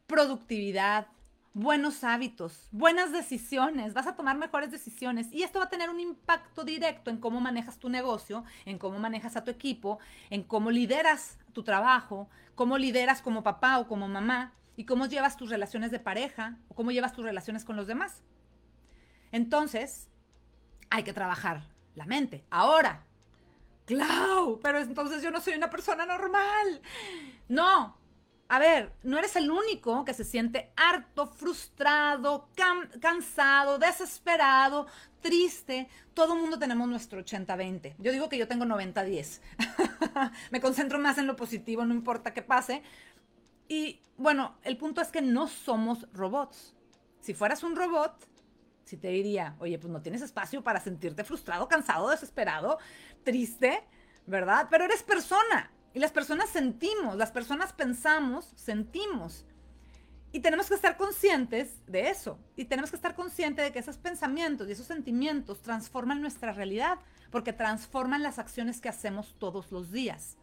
productividad, 0.08 1.08
buenos 1.54 2.04
hábitos, 2.04 2.68
buenas 2.72 3.14
decisiones, 3.14 3.94
vas 3.94 4.08
a 4.08 4.16
tomar 4.18 4.38
mejores 4.38 4.72
decisiones 4.72 5.32
y 5.32 5.44
esto 5.44 5.60
va 5.60 5.66
a 5.66 5.70
tener 5.70 5.90
un 5.90 6.02
impacto 6.02 6.66
directo 6.66 7.10
en 7.10 7.18
cómo 7.18 7.40
manejas 7.40 7.80
tu 7.80 7.88
negocio, 7.88 8.44
en 8.66 8.78
cómo 8.78 9.00
manejas 9.00 9.38
a 9.38 9.46
tu 9.46 9.52
equipo, 9.52 10.00
en 10.30 10.44
cómo 10.44 10.70
lideras 10.70 11.40
tu 11.54 11.64
trabajo, 11.64 12.28
cómo 12.56 12.78
lideras 12.78 13.22
como 13.22 13.42
papá 13.42 13.80
o 13.80 13.88
como 13.88 14.10
mamá 14.10 14.54
y 14.76 14.86
cómo 14.86 15.06
llevas 15.06 15.38
tus 15.38 15.50
relaciones 15.50 15.92
de 15.92 16.00
pareja 16.00 16.58
o 16.68 16.76
cómo 16.76 16.92
llevas 16.92 17.14
tus 17.14 17.26
relaciones 17.26 17.66
con 17.66 17.76
los 17.76 17.88
demás. 17.88 18.24
Entonces, 19.32 20.10
hay 20.90 21.04
que 21.04 21.14
trabajar 21.14 21.68
la 21.96 22.06
mente. 22.06 22.46
Ahora, 22.50 23.06
Clau, 23.86 24.60
pero 24.62 24.80
entonces 24.80 25.22
yo 25.22 25.32
no 25.32 25.42
soy 25.42 25.54
una 25.54 25.70
persona 25.70 26.06
normal. 26.06 26.82
No, 27.48 27.98
a 28.48 28.60
ver, 28.60 28.94
no 29.02 29.18
eres 29.18 29.36
el 29.36 29.50
único 29.50 30.06
que 30.06 30.14
se 30.14 30.24
siente 30.24 30.72
harto, 30.76 31.28
frustrado, 31.28 32.50
cansado, 33.00 33.80
desesperado, 33.80 34.86
triste. 35.20 35.88
Todo 36.14 36.36
mundo 36.36 36.60
tenemos 36.60 36.88
nuestro 36.88 37.24
80-20. 37.24 37.96
Yo 37.98 38.12
digo 38.12 38.30
que 38.30 38.38
yo 38.38 38.48
tengo 38.48 38.66
90-10. 38.66 39.42
Me 40.52 40.62
concentro 40.62 41.00
más 41.00 41.18
en 41.18 41.26
lo 41.26 41.36
positivo, 41.36 41.86
no 41.86 41.94
importa 41.96 42.34
qué 42.34 42.44
pase, 42.44 42.84
y 43.68 44.02
bueno, 44.18 44.56
el 44.64 44.78
punto 44.78 45.02
es 45.02 45.10
que 45.10 45.22
no 45.22 45.48
somos 45.48 46.08
robots. 46.14 46.74
Si 47.20 47.34
fueras 47.34 47.64
un 47.64 47.76
robot, 47.76 48.16
si 48.86 48.98
te 48.98 49.10
diría, 49.10 49.56
oye, 49.60 49.80
pues 49.80 49.92
no 49.92 50.02
tienes 50.02 50.22
espacio 50.22 50.64
para 50.64 50.80
sentirte 50.80 51.24
frustrado, 51.24 51.68
cansado, 51.68 52.10
desesperado, 52.10 52.78
triste, 53.24 53.84
¿verdad? 54.28 54.68
Pero 54.70 54.86
eres 54.86 55.04
persona. 55.04 55.72
Y 55.94 56.00
las 56.00 56.12
personas 56.12 56.50
sentimos, 56.50 57.16
las 57.16 57.32
personas 57.32 57.74
pensamos, 57.74 58.52
sentimos. 58.56 59.46
Y 60.32 60.42
tenemos 60.42 60.68
que 60.68 60.76
estar 60.76 60.98
conscientes 60.98 61.82
de 61.88 62.10
eso. 62.10 62.38
Y 62.56 62.66
tenemos 62.66 62.90
que 62.90 62.98
estar 62.98 63.16
conscientes 63.16 63.64
de 63.66 63.72
que 63.72 63.80
esos 63.80 63.98
pensamientos 63.98 64.68
y 64.68 64.74
esos 64.74 64.86
sentimientos 64.86 65.62
transforman 65.62 66.22
nuestra 66.22 66.52
realidad, 66.52 67.00
porque 67.32 67.54
transforman 67.54 68.22
las 68.22 68.38
acciones 68.38 68.82
que 68.82 68.90
hacemos 68.90 69.36
todos 69.40 69.72
los 69.72 69.92
días. 69.92 70.38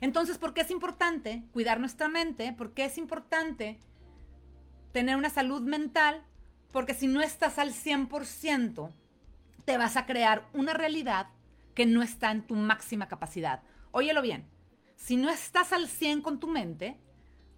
Entonces, 0.00 0.38
¿por 0.38 0.54
qué 0.54 0.62
es 0.62 0.70
importante 0.70 1.44
cuidar 1.52 1.80
nuestra 1.80 2.08
mente? 2.08 2.52
¿Por 2.52 2.72
qué 2.72 2.86
es 2.86 2.98
importante 2.98 3.78
tener 4.92 5.16
una 5.16 5.30
salud 5.30 5.62
mental? 5.62 6.24
Porque 6.72 6.94
si 6.94 7.06
no 7.06 7.20
estás 7.20 7.58
al 7.58 7.72
100%, 7.72 8.92
te 9.64 9.78
vas 9.78 9.96
a 9.96 10.06
crear 10.06 10.48
una 10.52 10.74
realidad 10.74 11.28
que 11.74 11.86
no 11.86 12.02
está 12.02 12.30
en 12.30 12.46
tu 12.46 12.54
máxima 12.54 13.08
capacidad. 13.08 13.62
Óyelo 13.90 14.22
bien, 14.22 14.46
si 14.96 15.16
no 15.16 15.30
estás 15.30 15.72
al 15.72 15.88
100 15.88 16.22
con 16.22 16.40
tu 16.40 16.48
mente, 16.48 16.98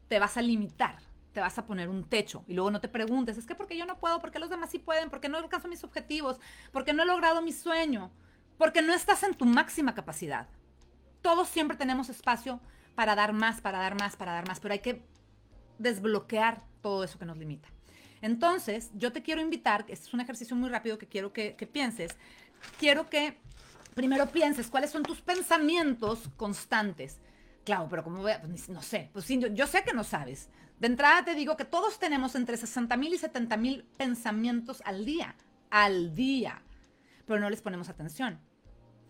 te 0.08 0.18
vas 0.18 0.36
a 0.36 0.42
limitar, 0.42 0.98
te 1.32 1.40
vas 1.40 1.58
a 1.58 1.66
poner 1.66 1.88
un 1.88 2.04
techo 2.04 2.44
y 2.46 2.54
luego 2.54 2.70
no 2.70 2.80
te 2.80 2.88
preguntes, 2.88 3.38
es 3.38 3.46
que 3.46 3.54
porque 3.54 3.76
yo 3.76 3.86
no 3.86 3.98
puedo, 3.98 4.20
porque 4.20 4.38
los 4.38 4.50
demás 4.50 4.70
sí 4.70 4.78
pueden, 4.78 5.10
porque 5.10 5.28
no 5.28 5.38
alcanzo 5.38 5.68
mis 5.68 5.84
objetivos, 5.84 6.40
porque 6.72 6.92
no 6.92 7.02
he 7.02 7.06
logrado 7.06 7.42
mi 7.42 7.52
sueño, 7.52 8.10
porque 8.58 8.82
no 8.82 8.94
estás 8.94 9.22
en 9.22 9.34
tu 9.34 9.44
máxima 9.44 9.94
capacidad. 9.94 10.48
Todos 11.24 11.48
siempre 11.48 11.78
tenemos 11.78 12.10
espacio 12.10 12.60
para 12.94 13.14
dar 13.14 13.32
más, 13.32 13.62
para 13.62 13.78
dar 13.78 13.98
más, 13.98 14.14
para 14.14 14.32
dar 14.32 14.46
más, 14.46 14.60
pero 14.60 14.74
hay 14.74 14.80
que 14.80 15.02
desbloquear 15.78 16.62
todo 16.82 17.02
eso 17.02 17.18
que 17.18 17.24
nos 17.24 17.38
limita. 17.38 17.66
Entonces, 18.20 18.90
yo 18.92 19.10
te 19.10 19.22
quiero 19.22 19.40
invitar, 19.40 19.86
este 19.88 20.06
es 20.06 20.12
un 20.12 20.20
ejercicio 20.20 20.54
muy 20.54 20.68
rápido 20.68 20.98
que 20.98 21.06
quiero 21.06 21.32
que, 21.32 21.54
pienses, 21.72 22.14
quiero 22.78 23.08
que 23.08 23.38
primero 23.94 24.26
pienses 24.26 24.68
cuáles 24.68 24.90
son 24.90 25.02
tus 25.02 25.22
pensamientos 25.22 26.28
constantes. 26.36 27.22
Claro, 27.64 27.86
pero 27.88 28.04
como 28.04 28.20
voy 28.20 28.32
a, 28.32 28.42
pues, 28.42 28.68
no 28.68 28.82
sé, 28.82 29.08
pues 29.14 29.26
yo, 29.26 29.48
yo, 29.48 29.66
sé 29.66 29.82
que 29.82 29.94
no 29.94 30.04
sabes. 30.04 30.50
De 30.78 30.88
entrada 30.88 31.24
te 31.24 31.34
digo 31.34 31.56
que 31.56 31.64
todos 31.64 31.98
tenemos 31.98 32.34
entre 32.34 32.58
60 32.58 32.98
mil 32.98 33.14
y 33.14 33.16
70 33.16 33.56
mil 33.56 33.84
pensamientos 33.96 34.82
al 34.84 35.06
día, 35.06 35.36
al 35.70 36.14
día, 36.14 36.60
pero 37.24 37.40
no 37.40 37.48
les 37.48 37.62
ponemos 37.62 37.88
atención. 37.88 38.38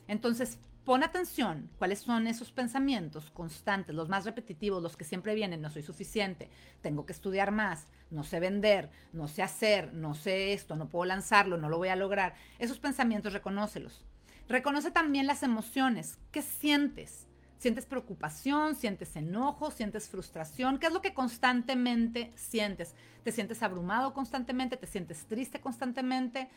Entonces, 0.06 0.60
pon 0.84 1.02
atención 1.02 1.70
cuáles 1.78 2.00
son 2.00 2.26
esos 2.26 2.52
pensamientos 2.52 3.30
constantes, 3.30 3.94
los 3.94 4.08
más 4.08 4.24
repetitivos, 4.24 4.82
los 4.82 4.96
que 4.96 5.04
siempre 5.04 5.34
vienen, 5.34 5.62
no 5.62 5.70
soy 5.70 5.82
suficiente, 5.82 6.50
tengo 6.82 7.06
que 7.06 7.12
estudiar 7.12 7.50
más, 7.50 7.86
no 8.10 8.22
sé 8.22 8.40
vender, 8.40 8.90
no 9.12 9.28
sé 9.28 9.42
hacer, 9.42 9.92
no 9.94 10.14
sé 10.14 10.52
esto, 10.52 10.76
no 10.76 10.88
puedo 10.88 11.06
lanzarlo, 11.06 11.56
no 11.56 11.68
lo 11.68 11.78
voy 11.78 11.88
a 11.88 11.96
lograr. 11.96 12.34
Esos 12.58 12.78
pensamientos 12.78 13.32
reconócelos. 13.32 14.04
Reconoce 14.48 14.90
también 14.90 15.26
las 15.26 15.42
emociones. 15.42 16.18
¿Qué 16.30 16.42
sientes? 16.42 17.26
¿Sientes 17.56 17.86
preocupación? 17.86 18.74
¿Sientes 18.74 19.16
enojo? 19.16 19.70
¿Sientes 19.70 20.08
frustración? 20.10 20.78
¿Qué 20.78 20.88
es 20.88 20.92
lo 20.92 21.00
que 21.00 21.14
constantemente 21.14 22.30
sientes? 22.36 22.94
¿Te 23.22 23.32
sientes 23.32 23.62
abrumado 23.62 24.12
constantemente? 24.12 24.76
¿Te 24.76 24.86
sientes 24.86 25.24
triste 25.24 25.60
constantemente? 25.62 26.50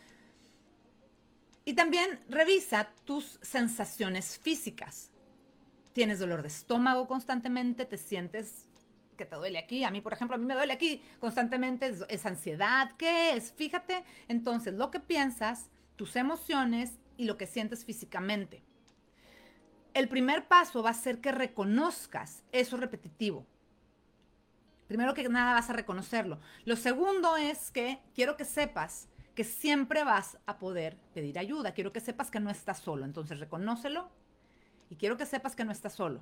Y 1.67 1.73
también 1.73 2.21
revisa 2.29 2.93
tus 3.03 3.39
sensaciones 3.41 4.39
físicas. 4.39 5.11
¿Tienes 5.91 6.17
dolor 6.17 6.41
de 6.41 6.47
estómago 6.47 7.09
constantemente? 7.09 7.83
¿Te 7.83 7.97
sientes 7.97 8.69
que 9.17 9.25
te 9.25 9.35
duele 9.35 9.59
aquí? 9.59 9.83
A 9.83 9.91
mí, 9.91 9.99
por 9.99 10.13
ejemplo, 10.13 10.35
a 10.35 10.37
mí 10.37 10.45
me 10.45 10.53
duele 10.53 10.71
aquí 10.71 11.01
constantemente. 11.19 11.93
¿Es, 12.07 12.25
ansiedad? 12.25 12.91
¿Qué 12.97 13.33
es? 13.33 13.51
Fíjate 13.51 14.05
entonces 14.29 14.75
lo 14.75 14.91
que 14.91 15.01
piensas, 15.01 15.69
tus 15.97 16.15
emociones 16.15 16.99
y 17.17 17.25
lo 17.25 17.35
que 17.35 17.47
sientes 17.47 17.83
físicamente. 17.83 18.63
El 19.93 20.07
primer 20.07 20.47
paso 20.47 20.81
va 20.81 20.91
a 20.91 20.93
ser 20.93 21.19
que 21.19 21.33
reconozcas 21.33 22.45
eso 22.53 22.77
repetitivo. 22.77 23.45
Primero 24.87 25.13
que 25.13 25.27
nada 25.27 25.55
vas 25.55 25.69
a 25.69 25.73
reconocerlo. 25.73 26.39
Lo 26.63 26.77
segundo 26.77 27.35
es 27.35 27.71
que 27.71 27.99
quiero 28.15 28.37
que 28.37 28.45
sepas 28.45 29.09
que 29.37 29.43
siempre 29.43 30.03
vas 30.03 30.39
a 30.47 30.57
poder 30.57 30.97
pedir 31.13 31.37
ayuda. 31.37 31.75
Quiero 31.75 31.93
que 31.93 31.99
sepas 31.99 32.31
que 32.31 32.39
no 32.39 32.49
estás 32.49 32.79
solo. 32.79 33.05
Entonces 33.05 33.39
reconócelo 33.39 34.09
y 34.89 34.95
quiero 34.95 35.15
que 35.15 35.27
sepas 35.27 35.55
que 35.55 35.63
no 35.63 35.71
estás 35.71 35.93
solo. 35.93 36.21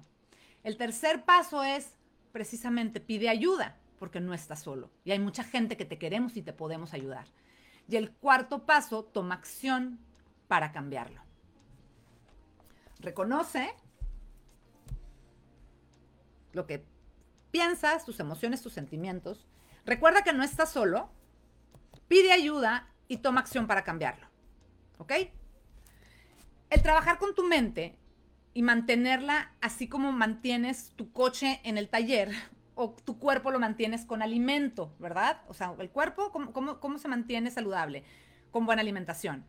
El 0.65 0.75
tercer 0.75 1.23
paso 1.23 1.63
es 1.63 1.95
precisamente 2.33 2.99
pide 2.99 3.29
ayuda 3.29 3.77
porque 3.99 4.19
no 4.19 4.33
estás 4.33 4.61
solo. 4.61 4.91
Y 5.05 5.11
hay 5.11 5.19
mucha 5.19 5.45
gente 5.45 5.77
que 5.77 5.85
te 5.85 5.97
queremos 5.97 6.35
y 6.35 6.41
te 6.41 6.51
podemos 6.51 6.93
ayudar. 6.93 7.25
Y 7.87 7.95
el 7.95 8.11
cuarto 8.11 8.65
paso, 8.65 9.05
toma 9.05 9.35
acción 9.35 9.97
para 10.49 10.73
cambiarlo. 10.73 11.21
Reconoce 12.99 13.73
lo 16.51 16.67
que 16.67 16.85
piensas, 17.51 18.03
tus 18.03 18.19
emociones, 18.19 18.61
tus 18.61 18.73
sentimientos. 18.73 19.47
Recuerda 19.85 20.21
que 20.21 20.33
no 20.33 20.43
estás 20.43 20.69
solo. 20.69 21.09
Pide 22.09 22.33
ayuda 22.33 22.91
y 23.07 23.17
toma 23.17 23.41
acción 23.41 23.67
para 23.67 23.83
cambiarlo. 23.83 24.27
¿Ok? 24.97 25.13
El 26.69 26.81
trabajar 26.81 27.17
con 27.17 27.35
tu 27.35 27.43
mente 27.43 27.97
y 28.53 28.61
mantenerla 28.61 29.51
así 29.61 29.87
como 29.87 30.11
mantienes 30.11 30.91
tu 30.95 31.11
coche 31.11 31.59
en 31.63 31.77
el 31.77 31.89
taller 31.89 32.31
o 32.75 32.91
tu 32.91 33.17
cuerpo 33.17 33.51
lo 33.51 33.59
mantienes 33.59 34.05
con 34.05 34.21
alimento, 34.21 34.93
¿verdad? 34.99 35.41
O 35.47 35.53
sea, 35.53 35.73
el 35.79 35.89
cuerpo, 35.89 36.31
¿cómo, 36.31 36.79
cómo, 36.79 36.97
se 36.99 37.07
mantiene 37.07 37.49
saludable? 37.49 38.03
Con 38.51 38.65
buena 38.65 38.81
alimentación. 38.81 39.45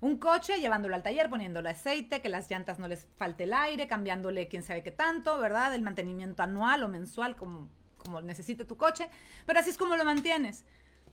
Un 0.00 0.18
coche 0.18 0.60
llevándolo 0.60 0.94
al 0.94 1.02
taller, 1.02 1.30
poniéndole 1.30 1.70
aceite, 1.70 2.20
que 2.20 2.28
las 2.28 2.50
llantas 2.50 2.78
no 2.78 2.88
les 2.88 3.06
falte 3.16 3.44
el 3.44 3.54
aire, 3.54 3.86
cambiándole 3.86 4.48
quién 4.48 4.62
sabe 4.62 4.82
qué 4.82 4.90
tanto, 4.90 5.38
¿verdad? 5.38 5.74
El 5.74 5.82
mantenimiento 5.82 6.42
anual 6.42 6.82
o 6.82 6.88
mensual, 6.88 7.36
como, 7.36 7.70
como 7.96 8.20
necesite 8.20 8.64
tu 8.64 8.76
coche. 8.76 9.08
Pero 9.46 9.60
así 9.60 9.70
es 9.70 9.78
como 9.78 9.96
lo 9.96 10.04
mantienes. 10.04 10.64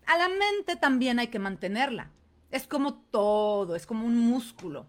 A 0.10 0.18
la 0.18 0.28
mente 0.28 0.76
también 0.76 1.20
hay 1.20 1.28
que 1.28 1.38
mantenerla. 1.38 2.10
Es 2.50 2.66
como 2.66 2.96
todo, 2.96 3.76
es 3.76 3.86
como 3.86 4.08
un 4.08 4.18
músculo. 4.18 4.88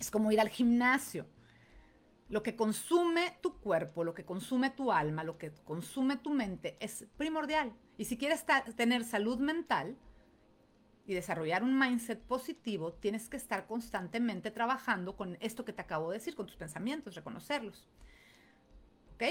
Es 0.00 0.10
como 0.10 0.32
ir 0.32 0.40
al 0.40 0.48
gimnasio. 0.48 1.28
Lo 2.28 2.42
que 2.42 2.56
consume 2.56 3.38
tu 3.40 3.60
cuerpo, 3.60 4.02
lo 4.02 4.14
que 4.14 4.24
consume 4.24 4.70
tu 4.70 4.90
alma, 4.90 5.22
lo 5.22 5.38
que 5.38 5.52
consume 5.64 6.16
tu 6.16 6.30
mente 6.30 6.76
es 6.80 7.06
primordial. 7.16 7.72
Y 7.98 8.06
si 8.06 8.18
quieres 8.18 8.44
tener 8.74 9.04
salud 9.04 9.38
mental 9.38 9.96
y 11.06 11.14
desarrollar 11.14 11.62
un 11.62 11.78
mindset 11.78 12.20
positivo, 12.20 12.94
tienes 12.94 13.28
que 13.28 13.36
estar 13.36 13.68
constantemente 13.68 14.50
trabajando 14.50 15.16
con 15.16 15.38
esto 15.38 15.64
que 15.64 15.72
te 15.72 15.82
acabo 15.82 16.10
de 16.10 16.18
decir, 16.18 16.34
con 16.34 16.46
tus 16.46 16.56
pensamientos, 16.56 17.14
reconocerlos. 17.14 17.88
¿Ok? 19.14 19.22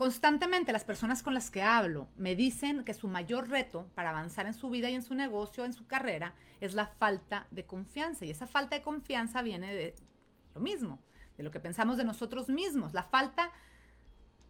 Constantemente 0.00 0.72
las 0.72 0.84
personas 0.84 1.22
con 1.22 1.34
las 1.34 1.50
que 1.50 1.60
hablo 1.60 2.08
me 2.16 2.34
dicen 2.34 2.84
que 2.84 2.94
su 2.94 3.06
mayor 3.06 3.50
reto 3.50 3.90
para 3.94 4.08
avanzar 4.08 4.46
en 4.46 4.54
su 4.54 4.70
vida 4.70 4.88
y 4.88 4.94
en 4.94 5.02
su 5.02 5.14
negocio, 5.14 5.66
en 5.66 5.74
su 5.74 5.86
carrera, 5.86 6.32
es 6.62 6.72
la 6.72 6.86
falta 6.86 7.46
de 7.50 7.66
confianza. 7.66 8.24
Y 8.24 8.30
esa 8.30 8.46
falta 8.46 8.76
de 8.76 8.82
confianza 8.82 9.42
viene 9.42 9.74
de 9.74 9.94
lo 10.54 10.62
mismo, 10.62 11.02
de 11.36 11.42
lo 11.42 11.50
que 11.50 11.60
pensamos 11.60 11.98
de 11.98 12.04
nosotros 12.04 12.48
mismos. 12.48 12.94
La 12.94 13.02
falta 13.02 13.52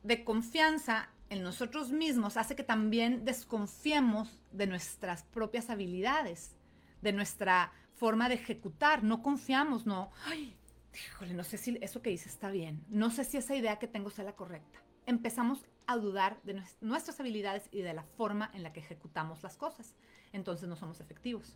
de 0.04 0.22
confianza 0.22 1.08
en 1.30 1.42
nosotros 1.42 1.90
mismos 1.90 2.36
hace 2.36 2.54
que 2.54 2.62
también 2.62 3.24
desconfiemos 3.24 4.38
de 4.52 4.68
nuestras 4.68 5.24
propias 5.24 5.68
habilidades, 5.68 6.54
de 7.02 7.12
nuestra 7.12 7.72
forma 7.96 8.28
de 8.28 8.36
ejecutar. 8.36 9.02
No 9.02 9.20
confiamos, 9.20 9.84
no. 9.84 10.12
Ay, 10.26 10.56
híjole, 10.94 11.34
no 11.34 11.42
sé 11.42 11.58
si 11.58 11.76
eso 11.80 12.02
que 12.02 12.12
hice 12.12 12.28
está 12.28 12.50
bien. 12.52 12.84
No 12.88 13.10
sé 13.10 13.24
si 13.24 13.36
esa 13.36 13.56
idea 13.56 13.80
que 13.80 13.88
tengo 13.88 14.10
sea 14.10 14.24
la 14.24 14.36
correcta 14.36 14.78
empezamos 15.10 15.64
a 15.86 15.96
dudar 15.96 16.40
de 16.44 16.62
nuestras 16.80 17.18
habilidades 17.18 17.68
y 17.72 17.82
de 17.82 17.92
la 17.92 18.04
forma 18.04 18.50
en 18.54 18.62
la 18.62 18.72
que 18.72 18.80
ejecutamos 18.80 19.42
las 19.42 19.56
cosas. 19.56 19.96
Entonces 20.32 20.68
no 20.68 20.76
somos 20.76 21.00
efectivos. 21.00 21.54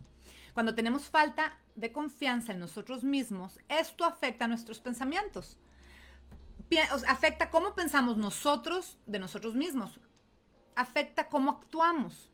Cuando 0.53 0.75
tenemos 0.75 1.09
falta 1.09 1.57
de 1.75 1.91
confianza 1.91 2.51
en 2.51 2.59
nosotros 2.59 3.03
mismos, 3.03 3.59
esto 3.69 4.03
afecta 4.03 4.45
a 4.45 4.47
nuestros 4.49 4.79
pensamientos. 4.79 5.57
Afecta 7.07 7.49
cómo 7.49 7.75
pensamos 7.75 8.17
nosotros 8.17 8.97
de 9.05 9.19
nosotros 9.19 9.55
mismos. 9.55 9.99
Afecta 10.75 11.29
cómo 11.29 11.51
actuamos. 11.51 12.29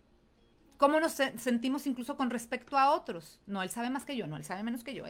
Cómo 0.77 0.99
nos 0.99 1.11
sentimos 1.11 1.85
incluso 1.85 2.17
con 2.17 2.31
respecto 2.31 2.79
a 2.79 2.91
otros. 2.91 3.39
No, 3.45 3.61
él 3.61 3.69
sabe 3.69 3.91
más 3.91 4.05
que 4.05 4.17
yo, 4.17 4.25
no, 4.25 4.37
él 4.37 4.43
sabe 4.43 4.63
menos 4.63 4.83
que 4.83 4.95
yo. 4.95 5.03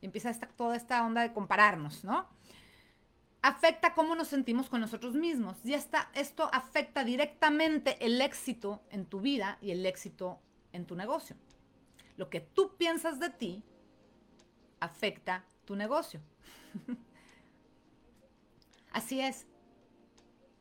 Y 0.00 0.06
empieza 0.06 0.32
toda 0.56 0.74
esta 0.74 1.04
onda 1.04 1.20
de 1.20 1.34
compararnos, 1.34 2.04
¿no? 2.04 2.26
Afecta 3.42 3.94
cómo 3.94 4.14
nos 4.14 4.28
sentimos 4.28 4.68
con 4.68 4.80
nosotros 4.80 5.14
mismos. 5.14 5.56
Y 5.64 5.74
esta, 5.74 6.10
esto 6.14 6.48
afecta 6.52 7.04
directamente 7.04 8.04
el 8.04 8.20
éxito 8.20 8.82
en 8.90 9.06
tu 9.06 9.20
vida 9.20 9.58
y 9.60 9.70
el 9.70 9.84
éxito 9.86 10.40
en 10.72 10.86
tu 10.86 10.96
negocio. 10.96 11.36
Lo 12.16 12.28
que 12.30 12.40
tú 12.40 12.76
piensas 12.76 13.20
de 13.20 13.30
ti 13.30 13.62
afecta 14.80 15.44
tu 15.64 15.76
negocio. 15.76 16.20
Así 18.92 19.20
es. 19.20 19.46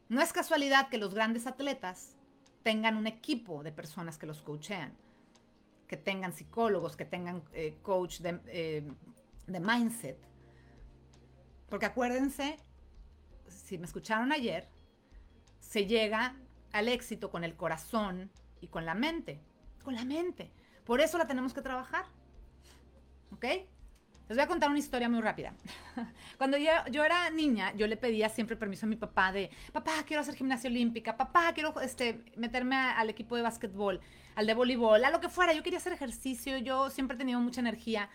No 0.10 0.22
es 0.22 0.32
casualidad 0.32 0.90
que 0.90 0.98
los 0.98 1.14
grandes 1.14 1.48
atletas 1.48 2.16
tengan 2.64 2.98
un 2.98 3.08
equipo 3.08 3.64
de 3.64 3.72
personas 3.72 4.18
que 4.18 4.26
los 4.26 4.42
coachean, 4.42 4.96
que 5.88 5.98
tengan 5.98 6.34
psicólogos, 6.34 6.96
que 6.96 7.06
tengan 7.06 7.44
eh, 7.54 7.78
coach 7.82 8.20
de, 8.20 8.40
eh, 8.48 8.92
de 9.48 9.60
mindset. 9.60 10.18
Porque 11.70 11.86
acuérdense 11.86 12.58
si 13.48 13.78
me 13.78 13.86
escucharon 13.86 14.32
ayer, 14.32 14.70
se 15.60 15.86
llega 15.86 16.36
al 16.72 16.88
éxito 16.88 17.30
con 17.30 17.44
el 17.44 17.56
corazón 17.56 18.32
y 18.62 18.68
con 18.68 18.86
la 18.86 18.96
mente. 18.96 19.42
Con 19.84 19.96
la 19.96 20.06
mente. 20.06 20.52
Por 20.86 21.02
eso 21.02 21.18
la 21.18 21.28
tenemos 21.28 21.54
que 21.54 21.62
trabajar. 21.62 22.06
¿Ok? 23.32 23.46
Les 24.28 24.36
voy 24.36 24.44
a 24.44 24.48
contar 24.48 24.70
una 24.70 24.80
historia 24.80 25.08
muy 25.08 25.22
rápida. 25.22 25.54
Cuando 26.38 26.58
yo, 26.58 27.04
era 27.04 27.30
niña, 27.30 27.74
yo 27.76 27.88
le 27.88 27.96
pedía 27.96 28.28
siempre 28.28 28.58
permiso 28.58 28.86
a 28.86 28.90
mi 28.90 28.98
papá 28.98 29.32
de, 29.32 29.50
papá, 29.72 30.04
quiero 30.06 30.22
hacer 30.22 30.36
gimnasia 30.36 30.70
olímpica, 30.70 31.16
papá, 31.16 31.54
quiero 31.54 31.80
este, 31.80 32.26
meterme 32.36 32.76
al 32.76 33.10
equipo 33.10 33.38
de 33.38 33.42
básquetbol, 33.42 34.02
al 34.36 34.46
de 34.46 34.54
voleibol, 34.54 35.04
a 35.06 35.12
lo 35.12 35.22
que 35.22 35.30
fuera. 35.30 35.54
Yo 35.54 35.64
quería 35.64 35.80
hacer 35.80 35.94
ejercicio, 35.94 36.58
yo 36.58 36.90
siempre 36.90 37.16
he 37.16 37.18
tenido 37.18 37.40
mucha 37.40 37.62
energía 37.62 38.10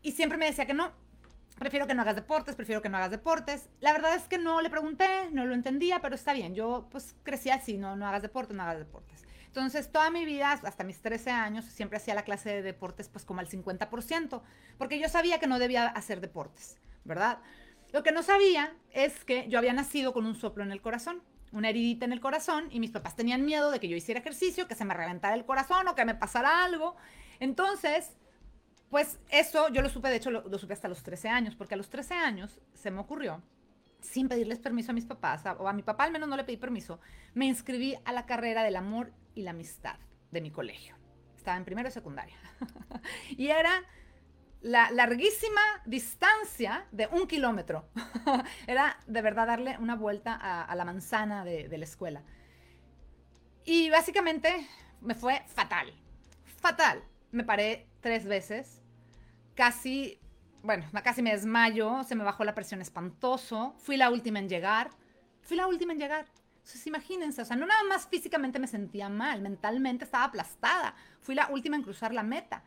y 0.00 0.12
siempre 0.12 0.38
me 0.38 0.46
decía 0.46 0.64
que 0.64 0.72
no, 0.72 0.90
prefiero 1.58 1.86
que 1.86 1.94
no 1.94 2.02
hagas 2.02 2.16
deportes, 2.16 2.54
prefiero 2.54 2.82
que 2.82 2.88
no 2.88 2.96
hagas 2.96 3.10
deportes. 3.10 3.68
La 3.80 3.92
verdad 3.92 4.14
es 4.14 4.24
que 4.24 4.38
no 4.38 4.60
le 4.60 4.70
pregunté, 4.70 5.30
no 5.32 5.44
lo 5.44 5.54
entendía, 5.54 6.00
pero 6.00 6.14
está 6.14 6.32
bien. 6.32 6.54
Yo 6.54 6.88
pues 6.90 7.14
crecí 7.22 7.50
así, 7.50 7.78
no, 7.78 7.96
no 7.96 8.06
hagas 8.06 8.22
deportes, 8.22 8.56
no 8.56 8.62
hagas 8.62 8.78
deportes. 8.78 9.24
Entonces, 9.46 9.92
toda 9.92 10.10
mi 10.10 10.24
vida, 10.24 10.52
hasta 10.52 10.82
mis 10.82 11.02
13 11.02 11.30
años, 11.30 11.66
siempre 11.66 11.98
hacía 11.98 12.14
la 12.14 12.22
clase 12.22 12.48
de 12.48 12.62
deportes 12.62 13.10
pues 13.10 13.26
como 13.26 13.40
al 13.40 13.48
50%, 13.48 14.40
porque 14.78 14.98
yo 14.98 15.10
sabía 15.10 15.38
que 15.38 15.46
no 15.46 15.58
debía 15.58 15.88
hacer 15.88 16.22
deportes, 16.22 16.78
¿verdad? 17.04 17.38
Lo 17.92 18.02
que 18.02 18.12
no 18.12 18.22
sabía 18.22 18.74
es 18.92 19.26
que 19.26 19.46
yo 19.50 19.58
había 19.58 19.74
nacido 19.74 20.14
con 20.14 20.24
un 20.24 20.34
soplo 20.36 20.64
en 20.64 20.72
el 20.72 20.80
corazón, 20.80 21.22
una 21.52 21.68
heridita 21.68 22.06
en 22.06 22.12
el 22.14 22.20
corazón, 22.20 22.68
y 22.70 22.80
mis 22.80 22.92
papás 22.92 23.14
tenían 23.14 23.44
miedo 23.44 23.70
de 23.70 23.78
que 23.78 23.88
yo 23.88 23.96
hiciera 23.96 24.20
ejercicio, 24.20 24.66
que 24.66 24.74
se 24.74 24.86
me 24.86 24.94
reventara 24.94 25.34
el 25.34 25.44
corazón 25.44 25.86
o 25.86 25.94
que 25.94 26.06
me 26.06 26.14
pasara 26.14 26.64
algo. 26.64 26.96
Entonces, 27.38 28.10
pues 28.92 29.18
eso 29.30 29.70
yo 29.70 29.80
lo 29.80 29.88
supe, 29.88 30.10
de 30.10 30.16
hecho 30.16 30.30
lo, 30.30 30.58
supe 30.58 30.74
hasta 30.74 30.86
los 30.86 31.02
13 31.02 31.30
años, 31.30 31.56
porque 31.56 31.72
a 31.72 31.78
los 31.78 31.88
13 31.88 32.12
años 32.12 32.60
se 32.74 32.90
me 32.90 33.00
ocurrió, 33.00 33.42
sin 34.02 34.28
pedirles 34.28 34.58
permiso 34.58 34.90
a 34.90 34.94
mis 34.94 35.06
papás, 35.06 35.44
o 35.58 35.66
a 35.66 35.72
mi 35.72 35.82
papá 35.82 36.04
al 36.04 36.12
menos 36.12 36.28
no 36.28 36.36
le 36.36 36.44
pedí 36.44 36.58
permiso, 36.58 37.00
me 37.32 37.46
inscribí 37.46 37.96
a 38.04 38.12
la 38.12 38.26
carrera 38.26 38.62
del 38.62 38.76
amor 38.76 39.10
y 39.34 39.44
la 39.44 39.52
amistad 39.52 39.96
de 40.30 40.42
mi 40.42 40.50
colegio. 40.50 40.94
Estaba 41.34 41.56
en 41.56 41.64
primero 41.64 41.88
y 41.88 41.92
secundaria. 41.92 42.36
y 43.30 43.46
era 43.46 43.82
la 44.60 44.90
larguísima 44.90 45.62
distancia 45.86 46.86
de 46.92 47.06
un 47.06 47.26
kilómetro. 47.26 47.88
era 48.66 48.98
de 49.06 49.22
verdad 49.22 49.46
darle 49.46 49.78
una 49.78 49.96
vuelta 49.96 50.34
a, 50.34 50.74
la 50.74 50.84
manzana 50.84 51.46
de, 51.46 51.66
de 51.66 51.78
la 51.78 51.84
escuela. 51.84 52.24
Y 53.64 53.88
básicamente 53.88 54.68
me 55.00 55.14
fue 55.14 55.42
fatal. 55.46 55.94
Fatal. 56.44 57.02
Me 57.30 57.42
paré 57.42 57.88
tres 58.02 58.26
veces 58.26 58.81
casi, 59.54 60.18
bueno, 60.62 60.84
casi 61.02 61.22
me 61.22 61.32
desmayo, 61.32 62.02
se 62.04 62.14
me 62.14 62.24
bajó 62.24 62.44
la 62.44 62.54
presión 62.54 62.80
espantoso, 62.80 63.74
fui 63.78 63.96
la 63.96 64.10
última 64.10 64.38
en 64.38 64.48
llegar, 64.48 64.90
fui 65.42 65.56
la 65.56 65.66
última 65.66 65.92
en 65.92 65.98
llegar. 65.98 66.26
Entonces 66.56 66.86
imagínense, 66.86 67.42
o 67.42 67.44
sea, 67.44 67.56
no 67.56 67.66
nada 67.66 67.82
más 67.84 68.06
físicamente 68.06 68.58
me 68.58 68.68
sentía 68.68 69.08
mal, 69.08 69.42
mentalmente 69.42 70.04
estaba 70.04 70.24
aplastada, 70.24 70.94
fui 71.20 71.34
la 71.34 71.48
última 71.48 71.76
en 71.76 71.82
cruzar 71.82 72.14
la 72.14 72.22
meta. 72.22 72.62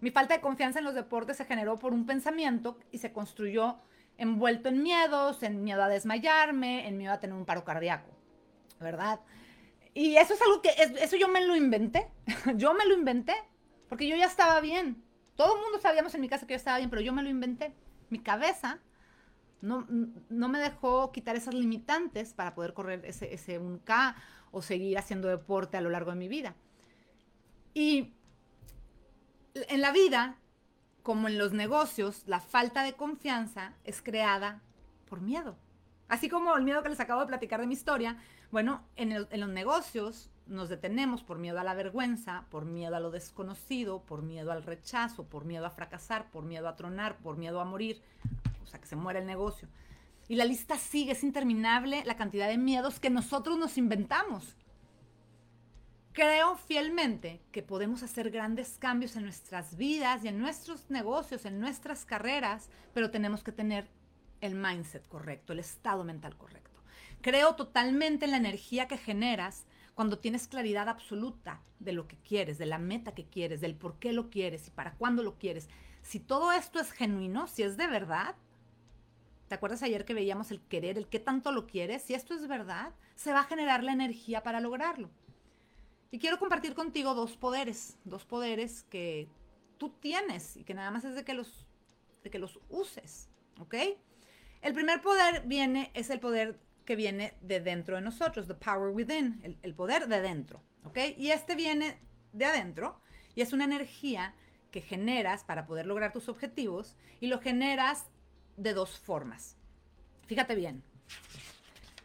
Mi 0.00 0.10
falta 0.10 0.34
de 0.34 0.40
confianza 0.40 0.78
en 0.78 0.84
los 0.84 0.94
deportes 0.94 1.36
se 1.36 1.44
generó 1.44 1.78
por 1.78 1.92
un 1.92 2.06
pensamiento 2.06 2.78
y 2.90 2.98
se 2.98 3.12
construyó 3.12 3.78
envuelto 4.18 4.68
en 4.68 4.82
miedos, 4.82 5.42
en 5.42 5.62
miedo 5.64 5.82
a 5.82 5.88
desmayarme, 5.88 6.88
en 6.88 6.96
miedo 6.96 7.12
a 7.12 7.20
tener 7.20 7.36
un 7.36 7.44
paro 7.44 7.64
cardíaco, 7.64 8.10
¿verdad? 8.80 9.20
Y 9.92 10.16
eso 10.16 10.34
es 10.34 10.42
algo 10.42 10.62
que, 10.62 10.70
eso 11.00 11.16
yo 11.16 11.28
me 11.28 11.44
lo 11.46 11.56
inventé, 11.56 12.10
yo 12.56 12.74
me 12.74 12.86
lo 12.86 12.94
inventé, 12.94 13.34
porque 13.88 14.08
yo 14.08 14.16
ya 14.16 14.26
estaba 14.26 14.60
bien, 14.60 15.02
todo 15.36 15.54
el 15.56 15.62
mundo 15.62 15.78
sabíamos 15.80 16.14
en 16.14 16.20
mi 16.22 16.28
casa 16.28 16.46
que 16.46 16.54
yo 16.54 16.58
estaba 16.58 16.78
bien, 16.78 16.90
pero 16.90 17.02
yo 17.02 17.12
me 17.12 17.22
lo 17.22 17.28
inventé. 17.28 17.74
Mi 18.08 18.18
cabeza 18.18 18.80
no, 19.60 19.86
no 20.28 20.48
me 20.48 20.58
dejó 20.58 21.12
quitar 21.12 21.36
esas 21.36 21.54
limitantes 21.54 22.34
para 22.34 22.54
poder 22.54 22.72
correr 22.74 23.04
ese, 23.04 23.32
ese 23.32 23.60
1K 23.60 24.14
o 24.50 24.62
seguir 24.62 24.98
haciendo 24.98 25.28
deporte 25.28 25.76
a 25.76 25.80
lo 25.80 25.90
largo 25.90 26.10
de 26.10 26.16
mi 26.16 26.28
vida. 26.28 26.54
Y 27.74 28.14
en 29.54 29.80
la 29.80 29.92
vida, 29.92 30.38
como 31.02 31.28
en 31.28 31.38
los 31.38 31.52
negocios, 31.52 32.22
la 32.26 32.40
falta 32.40 32.82
de 32.82 32.94
confianza 32.94 33.74
es 33.84 34.02
creada 34.02 34.62
por 35.06 35.20
miedo. 35.20 35.56
Así 36.08 36.28
como 36.28 36.56
el 36.56 36.64
miedo 36.64 36.82
que 36.82 36.88
les 36.88 37.00
acabo 37.00 37.20
de 37.20 37.26
platicar 37.26 37.60
de 37.60 37.66
mi 37.66 37.74
historia, 37.74 38.16
bueno, 38.50 38.86
en, 38.96 39.12
en 39.12 39.40
los 39.40 39.48
negocios 39.48 40.30
nos 40.46 40.68
detenemos 40.68 41.22
por 41.22 41.38
miedo 41.38 41.58
a 41.58 41.64
la 41.64 41.74
vergüenza, 41.74 42.44
por 42.50 42.64
miedo 42.64 42.96
a 42.96 43.00
lo 43.00 43.10
desconocido, 43.10 44.02
por 44.02 44.22
miedo 44.22 44.52
al 44.52 44.62
rechazo, 44.62 45.24
por 45.24 45.44
miedo 45.44 45.66
a 45.66 45.70
fracasar, 45.70 46.30
por 46.30 46.44
miedo 46.44 46.68
a 46.68 46.76
tronar, 46.76 47.18
por 47.18 47.36
miedo 47.36 47.60
a 47.60 47.64
morir, 47.64 48.00
o 48.62 48.66
sea, 48.66 48.80
que 48.80 48.86
se 48.86 48.96
muera 48.96 49.18
el 49.18 49.26
negocio. 49.26 49.68
Y 50.28 50.36
la 50.36 50.44
lista 50.44 50.76
sigue, 50.76 51.12
es 51.12 51.22
interminable 51.22 52.04
la 52.04 52.16
cantidad 52.16 52.48
de 52.48 52.58
miedos 52.58 53.00
que 53.00 53.10
nosotros 53.10 53.58
nos 53.58 53.78
inventamos. 53.78 54.56
Creo 56.12 56.56
fielmente 56.56 57.42
que 57.52 57.62
podemos 57.62 58.02
hacer 58.02 58.30
grandes 58.30 58.78
cambios 58.78 59.16
en 59.16 59.24
nuestras 59.24 59.76
vidas 59.76 60.24
y 60.24 60.28
en 60.28 60.38
nuestros 60.38 60.90
negocios, 60.90 61.44
en 61.44 61.60
nuestras 61.60 62.06
carreras, 62.06 62.70
pero 62.94 63.10
tenemos 63.10 63.44
que 63.44 63.52
tener 63.52 63.88
el 64.40 64.54
mindset 64.54 65.06
correcto, 65.08 65.52
el 65.52 65.58
estado 65.58 66.04
mental 66.04 66.36
correcto. 66.36 66.80
Creo 67.20 67.54
totalmente 67.54 68.24
en 68.24 68.30
la 68.30 68.36
energía 68.36 68.88
que 68.88 68.96
generas 68.96 69.66
cuando 69.96 70.18
tienes 70.18 70.46
claridad 70.46 70.90
absoluta 70.90 71.62
de 71.78 71.92
lo 71.92 72.06
que 72.06 72.18
quieres, 72.18 72.58
de 72.58 72.66
la 72.66 72.76
meta 72.76 73.14
que 73.14 73.24
quieres, 73.24 73.62
del 73.62 73.74
por 73.74 73.98
qué 73.98 74.12
lo 74.12 74.28
quieres 74.28 74.68
y 74.68 74.70
para 74.70 74.92
cuándo 74.92 75.22
lo 75.22 75.38
quieres, 75.38 75.70
si 76.02 76.20
todo 76.20 76.52
esto 76.52 76.78
es 76.78 76.92
genuino, 76.92 77.46
si 77.46 77.62
es 77.62 77.78
de 77.78 77.86
verdad, 77.86 78.36
¿te 79.48 79.54
acuerdas 79.54 79.82
ayer 79.82 80.04
que 80.04 80.12
veíamos 80.12 80.50
el 80.50 80.60
querer, 80.60 80.98
el 80.98 81.08
qué 81.08 81.18
tanto 81.18 81.50
lo 81.50 81.66
quieres? 81.66 82.02
Si 82.02 82.12
esto 82.12 82.34
es 82.34 82.46
verdad, 82.46 82.92
se 83.14 83.32
va 83.32 83.40
a 83.40 83.44
generar 83.44 83.82
la 83.82 83.92
energía 83.92 84.42
para 84.42 84.60
lograrlo. 84.60 85.08
Y 86.10 86.18
quiero 86.18 86.38
compartir 86.38 86.74
contigo 86.74 87.14
dos 87.14 87.38
poderes, 87.38 87.96
dos 88.04 88.26
poderes 88.26 88.82
que 88.90 89.30
tú 89.78 89.88
tienes 89.88 90.58
y 90.58 90.64
que 90.64 90.74
nada 90.74 90.90
más 90.90 91.06
es 91.06 91.14
de 91.14 91.24
que 91.24 91.32
los, 91.32 91.66
de 92.22 92.28
que 92.28 92.38
los 92.38 92.60
uses, 92.68 93.30
¿ok? 93.60 93.74
El 94.60 94.74
primer 94.74 95.00
poder 95.00 95.44
viene, 95.46 95.90
es 95.94 96.10
el 96.10 96.20
poder 96.20 96.60
que 96.86 96.96
viene 96.96 97.34
de 97.42 97.60
dentro 97.60 97.96
de 97.96 98.00
nosotros, 98.00 98.46
the 98.46 98.54
power 98.54 98.88
within, 98.88 99.58
el, 99.62 99.74
poder 99.74 100.08
de 100.08 100.20
dentro, 100.22 100.62
¿ok? 100.84 100.98
Y 101.18 101.30
este 101.30 101.54
viene 101.54 102.00
de 102.32 102.46
adentro 102.46 103.00
y 103.34 103.42
es 103.42 103.52
una 103.52 103.64
energía 103.64 104.34
que 104.70 104.80
generas 104.80 105.44
para 105.44 105.66
poder 105.66 105.86
lograr 105.86 106.12
tus 106.12 106.28
objetivos 106.28 106.96
y 107.20 107.26
lo 107.26 107.40
generas 107.40 108.06
de 108.56 108.72
dos 108.72 108.98
formas. 108.98 109.56
Fíjate 110.26 110.54
bien. 110.54 110.82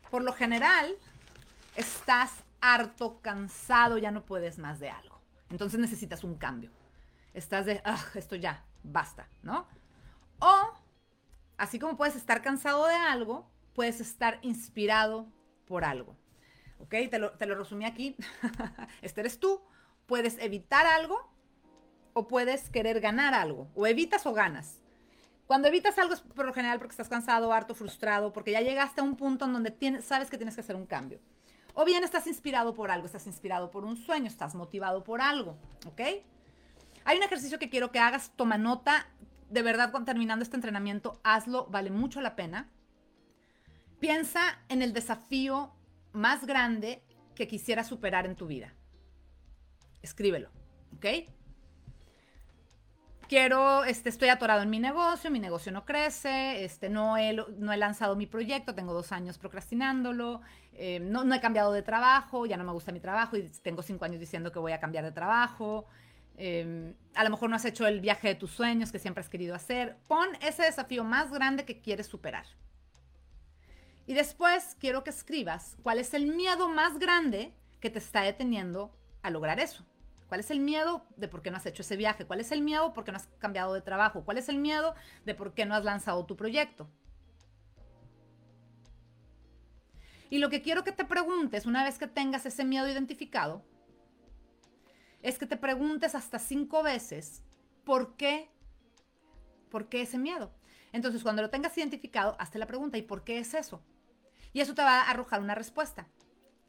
Por 0.09 0.23
lo 0.23 0.33
general, 0.33 0.93
estás 1.75 2.43
harto, 2.59 3.21
cansado, 3.21 3.97
ya 3.97 4.11
no 4.11 4.25
puedes 4.25 4.57
más 4.57 4.79
de 4.79 4.89
algo. 4.89 5.21
Entonces 5.49 5.79
necesitas 5.79 6.23
un 6.23 6.35
cambio. 6.35 6.71
Estás 7.33 7.65
de, 7.65 7.81
ah, 7.85 8.03
esto 8.15 8.35
ya, 8.35 8.65
basta, 8.83 9.27
¿no? 9.43 9.67
O, 10.39 10.73
así 11.57 11.79
como 11.79 11.97
puedes 11.97 12.15
estar 12.15 12.41
cansado 12.41 12.87
de 12.87 12.95
algo, 12.95 13.49
puedes 13.73 14.01
estar 14.01 14.39
inspirado 14.41 15.27
por 15.65 15.84
algo. 15.84 16.15
¿Ok? 16.79 16.95
Te 17.10 17.19
lo, 17.19 17.55
resumí 17.55 17.86
aquí. 17.86 18.15
este 19.01 19.21
eres 19.21 19.39
tú. 19.39 19.62
Puedes 20.05 20.38
evitar 20.39 20.86
algo 20.86 21.31
o 22.13 22.27
puedes 22.27 22.69
querer 22.69 22.99
ganar 22.99 23.34
algo. 23.34 23.69
O 23.75 23.88
evitas 23.88 24.25
o 24.25 24.34
ganas. 24.34 24.81
Cuando 25.45 25.67
evitas 25.67 25.97
algo 25.97 26.13
es 26.13 26.21
por 26.21 26.45
lo 26.45 26.53
general 26.53 26.77
porque 26.77 26.91
estás 26.91 27.10
cansado, 27.10 27.51
harto, 27.51 27.75
frustrado, 27.75 28.31
porque 28.31 28.51
ya 28.51 28.62
llegaste 28.62 29.01
a 29.01 29.03
un 29.03 29.15
punto 29.15 29.45
en 29.45 29.53
donde 29.53 30.01
sabes 30.01 30.29
que 30.29 30.38
tienes 30.38 30.55
que 30.55 30.62
hacer 30.62 30.75
un 30.75 30.86
cambio. 30.86 31.19
O 31.73 31.86
bien 31.86 32.03
estás 32.03 32.27
inspirado 32.27 32.73
por 32.73 32.91
algo, 32.91 33.05
estás 33.05 33.27
inspirado 33.27 33.71
por 33.71 33.86
un 33.86 33.95
sueño, 33.95 34.27
estás 34.27 34.55
motivado 34.55 35.03
por 35.03 35.21
algo, 35.21 35.57
¿ok? 35.88 36.01
Hay 37.05 37.17
un 37.17 37.23
ejercicio 37.23 37.60
que 37.60 37.69
quiero 37.69 37.91
que 37.91 37.99
hagas, 37.99 38.31
toma 38.36 38.57
nota, 38.57 39.07
de 39.49 39.62
verdad 39.62 39.91
terminando 40.05 40.43
este 40.43 40.55
entrenamiento, 40.55 41.19
hazlo, 41.23 41.67
vale 41.67 41.91
mucho 41.91 42.21
la 42.21 42.36
pena. 42.36 42.69
Piensa 44.01 44.41
en 44.67 44.81
el 44.81 44.93
desafío 44.93 45.71
más 46.11 46.47
grande 46.47 47.03
que 47.35 47.47
quisieras 47.47 47.87
superar 47.87 48.25
en 48.25 48.35
tu 48.35 48.47
vida. 48.47 48.73
Escríbelo, 50.01 50.49
¿ok? 50.97 51.05
Quiero, 53.29 53.83
este, 53.83 54.09
estoy 54.09 54.29
atorado 54.29 54.63
en 54.63 54.71
mi 54.71 54.79
negocio, 54.79 55.29
mi 55.29 55.39
negocio 55.39 55.71
no 55.71 55.85
crece, 55.85 56.65
este, 56.65 56.89
no, 56.89 57.15
he, 57.15 57.33
no 57.33 57.71
he 57.71 57.77
lanzado 57.77 58.15
mi 58.15 58.25
proyecto, 58.25 58.73
tengo 58.73 58.91
dos 58.91 59.11
años 59.11 59.37
procrastinándolo, 59.37 60.41
eh, 60.73 60.99
no, 60.99 61.23
no, 61.23 61.35
he 61.35 61.39
cambiado 61.39 61.71
de 61.71 61.83
trabajo, 61.83 62.47
ya 62.47 62.57
no 62.57 62.63
me 62.63 62.71
gusta 62.71 62.91
mi 62.91 62.99
trabajo 62.99 63.37
y 63.37 63.43
tengo 63.61 63.83
cinco 63.83 64.03
años 64.05 64.19
diciendo 64.19 64.51
que 64.51 64.57
voy 64.57 64.71
a 64.71 64.79
cambiar 64.79 65.05
de 65.05 65.11
trabajo. 65.11 65.85
Em, 66.37 66.95
a 67.13 67.23
lo 67.23 67.29
mejor 67.29 67.51
no 67.51 67.55
has 67.55 67.65
hecho 67.65 67.85
el 67.85 68.01
viaje 68.01 68.29
de 68.29 68.35
tus 68.35 68.49
sueños 68.49 68.91
que 68.91 68.97
siempre 68.97 69.21
has 69.21 69.29
querido 69.29 69.53
hacer. 69.53 69.97
Pon 70.07 70.27
ese 70.41 70.63
desafío 70.63 71.03
más 71.03 71.31
grande 71.31 71.65
que 71.65 71.81
quieres 71.81 72.07
superar. 72.07 72.47
Y 74.07 74.13
después 74.13 74.75
quiero 74.79 75.03
que 75.03 75.09
escribas 75.09 75.77
cuál 75.83 75.99
es 75.99 76.13
el 76.13 76.27
miedo 76.27 76.69
más 76.69 76.99
grande 76.99 77.53
que 77.79 77.89
te 77.89 77.99
está 77.99 78.21
deteniendo 78.21 78.95
a 79.21 79.29
lograr 79.29 79.59
eso. 79.59 79.85
¿Cuál 80.27 80.39
es 80.39 80.49
el 80.49 80.61
miedo 80.61 81.05
de 81.17 81.27
por 81.27 81.41
qué 81.41 81.51
no 81.51 81.57
has 81.57 81.65
hecho 81.65 81.81
ese 81.81 81.97
viaje? 81.97 82.25
¿Cuál 82.25 82.39
es 82.39 82.51
el 82.51 82.61
miedo 82.61 82.93
porque 82.93 83.11
no 83.11 83.17
has 83.17 83.27
cambiado 83.37 83.73
de 83.73 83.81
trabajo? 83.81 84.23
¿Cuál 84.23 84.37
es 84.37 84.47
el 84.47 84.57
miedo 84.57 84.95
de 85.25 85.35
por 85.35 85.53
qué 85.53 85.65
no 85.65 85.75
has 85.75 85.83
lanzado 85.83 86.25
tu 86.25 86.37
proyecto? 86.37 86.89
Y 90.29 90.37
lo 90.37 90.49
que 90.49 90.61
quiero 90.61 90.85
que 90.85 90.93
te 90.93 91.03
preguntes 91.03 91.65
una 91.65 91.83
vez 91.83 91.99
que 91.99 92.07
tengas 92.07 92.45
ese 92.45 92.63
miedo 92.63 92.87
identificado 92.87 93.61
es 95.21 95.37
que 95.37 95.45
te 95.45 95.57
preguntes 95.57 96.15
hasta 96.15 96.39
cinco 96.39 96.81
veces 96.81 97.43
por 97.83 98.15
qué, 98.15 98.49
por 99.69 99.89
qué 99.89 100.03
ese 100.03 100.17
miedo. 100.17 100.53
Entonces, 100.91 101.23
cuando 101.23 101.41
lo 101.41 101.49
tengas 101.49 101.77
identificado, 101.77 102.36
hazte 102.39 102.60
la 102.60 102.67
pregunta, 102.67 102.97
¿y 102.97 103.01
por 103.01 103.23
qué 103.23 103.39
es 103.39 103.54
eso? 103.54 103.82
Y 104.54 104.60
eso 104.62 104.73
te 104.73 104.82
va 104.82 105.01
a 105.01 105.10
arrojar 105.10 105.41
una 105.41 105.56
respuesta. 105.56 106.08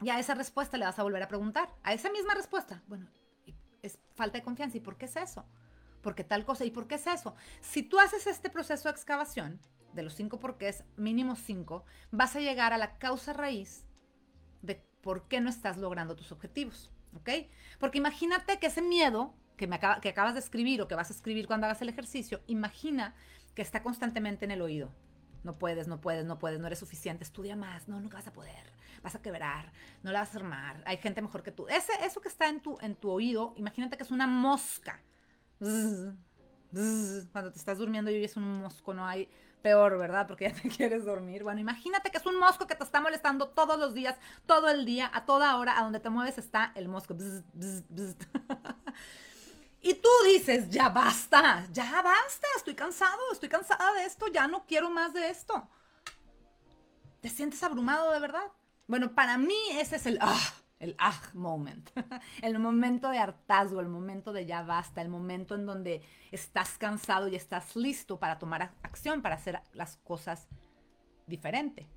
Y 0.00 0.10
a 0.10 0.18
esa 0.18 0.34
respuesta 0.34 0.76
le 0.76 0.84
vas 0.84 0.98
a 0.98 1.02
volver 1.02 1.22
a 1.22 1.28
preguntar. 1.28 1.68
A 1.82 1.92
esa 1.92 2.10
misma 2.10 2.34
respuesta. 2.34 2.82
Bueno, 2.86 3.08
es 3.82 3.98
falta 4.14 4.38
de 4.38 4.44
confianza. 4.44 4.76
¿Y 4.76 4.80
por 4.80 4.96
qué 4.96 5.06
es 5.06 5.16
eso? 5.16 5.46
porque 6.02 6.24
tal 6.24 6.44
cosa. 6.44 6.64
¿Y 6.64 6.70
por 6.70 6.86
qué 6.86 6.96
es 6.96 7.06
eso? 7.06 7.34
Si 7.60 7.82
tú 7.82 7.98
haces 7.98 8.26
este 8.26 8.50
proceso 8.50 8.88
de 8.88 8.92
excavación, 8.92 9.60
de 9.94 10.02
los 10.02 10.14
cinco 10.14 10.38
porqués, 10.38 10.84
mínimo 10.96 11.36
cinco, 11.36 11.84
vas 12.10 12.36
a 12.36 12.40
llegar 12.40 12.72
a 12.72 12.78
la 12.78 12.98
causa 12.98 13.32
raíz 13.32 13.86
de 14.60 14.84
por 15.00 15.28
qué 15.28 15.40
no 15.40 15.48
estás 15.48 15.76
logrando 15.76 16.16
tus 16.16 16.32
objetivos, 16.32 16.90
¿ok? 17.14 17.30
Porque 17.78 17.98
imagínate 17.98 18.58
que 18.58 18.66
ese 18.66 18.82
miedo 18.82 19.34
que, 19.56 19.66
me 19.66 19.78
que 19.78 20.08
acabas 20.08 20.34
de 20.34 20.40
escribir 20.40 20.80
o 20.80 20.88
que 20.88 20.94
vas 20.94 21.10
a 21.10 21.12
escribir 21.12 21.46
cuando 21.46 21.66
hagas 21.66 21.82
el 21.82 21.88
ejercicio, 21.88 22.40
imagina 22.46 23.14
que 23.54 23.62
está 23.62 23.82
constantemente 23.82 24.44
en 24.44 24.50
el 24.50 24.62
oído. 24.62 24.90
No 25.44 25.58
puedes, 25.58 25.88
no 25.88 26.00
puedes, 26.00 26.24
no 26.24 26.38
puedes, 26.38 26.60
no 26.60 26.66
eres 26.66 26.78
suficiente, 26.78 27.24
estudia 27.24 27.56
más, 27.56 27.88
no, 27.88 27.98
nunca 28.00 28.16
vas 28.16 28.28
a 28.28 28.32
poder, 28.32 28.72
vas 29.02 29.16
a 29.16 29.22
quebrar, 29.22 29.72
no 30.02 30.12
la 30.12 30.20
vas 30.20 30.34
a 30.34 30.38
armar, 30.38 30.82
hay 30.86 30.98
gente 30.98 31.20
mejor 31.20 31.42
que 31.42 31.50
tú. 31.50 31.66
Ese, 31.68 31.92
eso 32.04 32.20
que 32.20 32.28
está 32.28 32.48
en 32.48 32.60
tu, 32.60 32.78
en 32.80 32.94
tu 32.94 33.10
oído, 33.10 33.52
imagínate 33.56 33.96
que 33.96 34.04
es 34.04 34.12
una 34.12 34.28
mosca. 34.28 35.02
cuando 35.58 37.52
te 37.52 37.58
estás 37.58 37.78
durmiendo 37.78 38.10
y 38.10 38.16
oyes 38.16 38.36
un 38.36 38.60
mosco, 38.60 38.94
no 38.94 39.04
hay 39.04 39.28
peor, 39.62 39.96
¿verdad? 39.98 40.26
Porque 40.26 40.48
ya 40.48 40.54
te 40.54 40.68
quieres 40.76 41.04
dormir. 41.04 41.42
Bueno, 41.42 41.60
imagínate 41.60 42.10
que 42.10 42.18
es 42.18 42.26
un 42.26 42.38
mosco 42.38 42.66
que 42.66 42.74
te 42.74 42.84
está 42.84 43.00
molestando 43.00 43.48
todos 43.48 43.78
los 43.78 43.94
días, 43.94 44.16
todo 44.46 44.68
el 44.68 44.84
día, 44.84 45.10
a 45.12 45.24
toda 45.24 45.56
hora, 45.56 45.78
a 45.78 45.82
donde 45.82 46.00
te 46.00 46.10
mueves 46.10 46.38
está 46.38 46.72
el 46.74 46.88
mosco. 46.88 47.16
Y 49.82 49.94
tú 49.94 50.08
dices, 50.24 50.70
ya 50.70 50.88
basta, 50.88 51.66
ya 51.72 52.00
basta, 52.02 52.46
estoy 52.56 52.74
cansado, 52.74 53.20
estoy 53.32 53.48
cansada 53.48 53.92
de 53.94 54.04
esto, 54.04 54.28
ya 54.28 54.46
no 54.46 54.64
quiero 54.64 54.90
más 54.90 55.12
de 55.12 55.28
esto. 55.28 55.68
¿Te 57.20 57.28
sientes 57.28 57.62
abrumado 57.64 58.12
de 58.12 58.20
verdad? 58.20 58.52
Bueno, 58.86 59.12
para 59.12 59.38
mí 59.38 59.56
ese 59.72 59.96
es 59.96 60.06
el 60.06 60.18
ah, 60.20 60.54
el 60.78 60.94
ah 60.98 61.20
moment. 61.34 61.90
el 62.42 62.58
momento 62.58 63.08
de 63.08 63.18
hartazgo, 63.18 63.80
el 63.80 63.88
momento 63.88 64.32
de 64.32 64.46
ya 64.46 64.62
basta, 64.62 65.02
el 65.02 65.08
momento 65.08 65.56
en 65.56 65.66
donde 65.66 66.02
estás 66.30 66.78
cansado 66.78 67.26
y 67.28 67.36
estás 67.36 67.74
listo 67.74 68.18
para 68.18 68.38
tomar 68.38 68.74
acción, 68.82 69.20
para 69.20 69.34
hacer 69.36 69.60
las 69.72 69.96
cosas 69.98 70.48
diferente. 71.26 71.88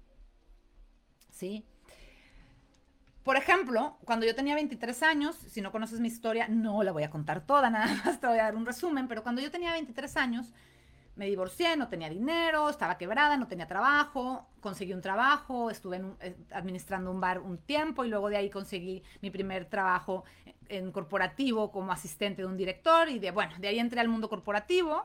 ¿Sí? 1.29 1.65
Por 3.25 3.37
ejemplo, 3.37 3.97
cuando 4.05 4.27
yo 4.27 4.35
tenía 4.35 4.53
23 4.53 5.01
años, 5.01 5.35
si 5.49 5.59
no 5.59 5.71
conoces 5.71 5.99
mi 5.99 6.07
historia, 6.07 6.47
no 6.47 6.83
la 6.83 6.91
voy 6.91 7.01
a 7.01 7.09
contar 7.09 7.41
toda, 7.41 7.69
nada 7.71 7.87
más 8.05 8.21
te 8.21 8.27
voy 8.27 8.37
a 8.37 8.43
dar 8.43 8.55
un 8.55 8.67
resumen, 8.67 9.07
pero 9.07 9.23
cuando 9.23 9.41
yo 9.41 9.49
tenía 9.49 9.71
23 9.71 10.15
años, 10.15 10.53
me 11.15 11.25
divorcié, 11.25 11.75
no 11.75 11.87
tenía 11.87 12.07
dinero, 12.07 12.69
estaba 12.69 12.99
quebrada, 12.99 13.35
no 13.35 13.47
tenía 13.47 13.65
trabajo, 13.65 14.47
conseguí 14.61 14.93
un 14.93 15.01
trabajo, 15.01 15.71
estuve 15.71 16.03
eh, 16.19 16.35
administrando 16.51 17.09
un 17.09 17.19
bar 17.19 17.39
un 17.39 17.57
tiempo 17.57 18.05
y 18.05 18.09
luego 18.09 18.29
de 18.29 18.37
ahí 18.37 18.51
conseguí 18.51 19.01
mi 19.21 19.31
primer 19.31 19.65
trabajo 19.65 20.23
en 20.69 20.91
corporativo 20.91 21.71
como 21.71 21.91
asistente 21.91 22.43
de 22.43 22.47
un 22.47 22.57
director 22.57 23.09
y 23.09 23.17
de, 23.17 23.31
bueno, 23.31 23.53
de 23.57 23.69
ahí 23.69 23.79
entré 23.79 24.01
al 24.01 24.07
mundo 24.07 24.29
corporativo, 24.29 25.03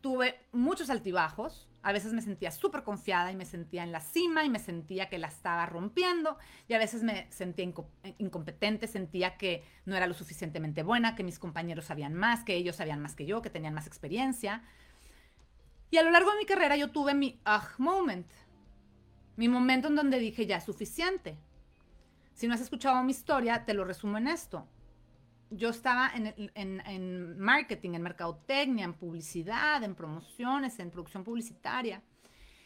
tuve 0.00 0.38
muchos 0.52 0.88
altibajos, 0.88 1.66
a 1.86 1.92
veces 1.92 2.12
me 2.12 2.20
sentía 2.20 2.50
súper 2.50 2.82
confiada 2.82 3.30
y 3.30 3.36
me 3.36 3.44
sentía 3.44 3.84
en 3.84 3.92
la 3.92 4.00
cima 4.00 4.42
y 4.42 4.50
me 4.50 4.58
sentía 4.58 5.08
que 5.08 5.18
la 5.18 5.28
estaba 5.28 5.64
rompiendo 5.66 6.36
y 6.66 6.74
a 6.74 6.78
veces 6.78 7.04
me 7.04 7.30
sentía 7.30 7.72
incompetente, 8.18 8.88
sentía 8.88 9.36
que 9.36 9.62
no 9.84 9.94
era 9.94 10.08
lo 10.08 10.14
suficientemente 10.14 10.82
buena, 10.82 11.14
que 11.14 11.22
mis 11.22 11.38
compañeros 11.38 11.84
sabían 11.84 12.12
más, 12.12 12.42
que 12.42 12.56
ellos 12.56 12.74
sabían 12.74 13.00
más 13.00 13.14
que 13.14 13.24
yo, 13.24 13.40
que 13.40 13.50
tenían 13.50 13.72
más 13.72 13.86
experiencia. 13.86 14.64
Y 15.92 15.98
a 15.98 16.02
lo 16.02 16.10
largo 16.10 16.32
de 16.32 16.38
mi 16.38 16.44
carrera 16.44 16.74
yo 16.74 16.90
tuve 16.90 17.14
mi 17.14 17.38
ah 17.44 17.68
moment, 17.78 18.26
mi 19.36 19.46
momento 19.46 19.86
en 19.86 19.94
donde 19.94 20.18
dije 20.18 20.44
ya 20.44 20.56
es 20.56 20.64
suficiente. 20.64 21.38
Si 22.34 22.48
no 22.48 22.54
has 22.54 22.60
escuchado 22.60 23.00
mi 23.04 23.12
historia, 23.12 23.64
te 23.64 23.74
lo 23.74 23.84
resumo 23.84 24.18
en 24.18 24.26
esto 24.26 24.66
yo 25.50 25.70
estaba 25.70 26.10
en, 26.14 27.38
marketing, 27.38 27.94
en 27.94 28.02
mercadotecnia, 28.02 28.84
en 28.84 28.94
publicidad, 28.94 29.82
en 29.82 29.94
promociones, 29.94 30.78
en 30.78 30.90
producción 30.90 31.24
publicitaria. 31.24 32.02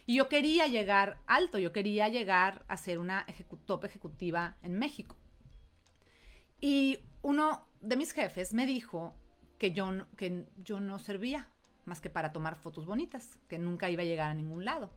Y 0.07 0.17
yo 0.17 0.29
quería 0.29 0.67
llegar 0.67 1.19
alto, 1.27 1.59
yo 1.59 1.73
quería 1.73 2.09
llegar 2.09 2.65
a 2.69 2.77
ser 2.77 2.99
una 2.99 3.27
top 3.67 3.85
ejecutiva 3.85 4.57
en 4.63 4.79
México. 4.79 5.17
Y 6.61 6.99
uno 7.23 7.67
de 7.81 7.97
mis 7.97 8.13
jefes 8.13 8.53
me 8.53 8.67
dijo 8.67 9.15
que 9.59 9.73
yo, 9.73 10.07
que 10.17 10.47
yo 10.57 10.81
no 10.81 10.99
servía 10.99 11.49
más 11.85 12.01
que 12.01 12.11
para 12.11 12.33
tomar 12.33 12.57
fotos 12.57 12.87
bonitas, 12.87 13.39
que 13.49 13.59
nunca 13.59 13.91
iba 13.91 14.03
a 14.03 14.07
llegar 14.07 14.31
a 14.31 14.35
ningún 14.35 14.65
lado. 14.65 14.91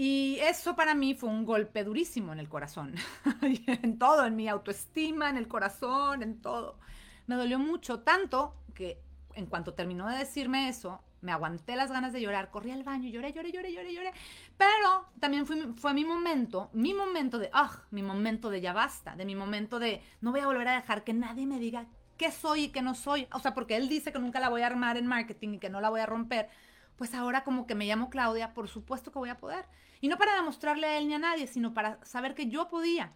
Y 0.00 0.38
eso 0.42 0.76
para 0.76 0.94
mí 0.94 1.14
fue 1.16 1.28
un 1.28 1.44
golpe 1.44 1.82
durísimo 1.82 2.32
en 2.32 2.38
el 2.38 2.48
corazón, 2.48 2.94
en 3.42 3.98
todo, 3.98 4.24
en 4.26 4.36
mi 4.36 4.46
autoestima, 4.46 5.28
en 5.28 5.36
el 5.36 5.48
corazón, 5.48 6.22
en 6.22 6.40
todo. 6.40 6.78
Me 7.26 7.34
dolió 7.34 7.58
mucho, 7.58 7.98
tanto 7.98 8.54
que 8.76 9.02
en 9.34 9.46
cuanto 9.46 9.74
terminó 9.74 10.06
de 10.06 10.16
decirme 10.16 10.68
eso, 10.68 11.00
me 11.20 11.32
aguanté 11.32 11.74
las 11.74 11.90
ganas 11.90 12.12
de 12.12 12.20
llorar, 12.20 12.52
corrí 12.52 12.70
al 12.70 12.84
baño, 12.84 13.08
lloré, 13.10 13.32
lloré, 13.32 13.50
lloré, 13.50 13.72
lloré, 13.72 13.92
lloré. 13.92 14.12
Pero 14.56 15.08
también 15.18 15.46
fue, 15.46 15.72
fue 15.74 15.92
mi 15.94 16.04
momento, 16.04 16.70
mi 16.72 16.94
momento 16.94 17.40
de, 17.40 17.50
ah, 17.52 17.82
mi 17.90 18.04
momento 18.04 18.50
de 18.50 18.60
ya 18.60 18.72
basta, 18.72 19.16
de 19.16 19.24
mi 19.24 19.34
momento 19.34 19.80
de 19.80 20.00
no 20.20 20.30
voy 20.30 20.38
a 20.38 20.46
volver 20.46 20.68
a 20.68 20.76
dejar 20.76 21.02
que 21.02 21.12
nadie 21.12 21.44
me 21.44 21.58
diga 21.58 21.86
qué 22.16 22.30
soy 22.30 22.66
y 22.66 22.68
qué 22.68 22.82
no 22.82 22.94
soy. 22.94 23.26
O 23.32 23.40
sea, 23.40 23.52
porque 23.52 23.74
él 23.74 23.88
dice 23.88 24.12
que 24.12 24.20
nunca 24.20 24.38
la 24.38 24.48
voy 24.48 24.62
a 24.62 24.66
armar 24.68 24.96
en 24.96 25.08
marketing 25.08 25.54
y 25.54 25.58
que 25.58 25.70
no 25.70 25.80
la 25.80 25.90
voy 25.90 26.02
a 26.02 26.06
romper. 26.06 26.48
Pues 26.94 27.14
ahora 27.14 27.42
como 27.42 27.66
que 27.66 27.74
me 27.74 27.86
llamo 27.86 28.10
Claudia, 28.10 28.54
por 28.54 28.68
supuesto 28.68 29.10
que 29.10 29.18
voy 29.18 29.30
a 29.30 29.38
poder. 29.38 29.66
Y 30.00 30.08
no 30.08 30.18
para 30.18 30.36
demostrarle 30.36 30.86
a 30.86 30.98
él 30.98 31.08
ni 31.08 31.14
a 31.14 31.18
nadie, 31.18 31.46
sino 31.46 31.74
para 31.74 32.04
saber 32.04 32.34
que 32.34 32.48
yo 32.48 32.68
podía. 32.68 33.14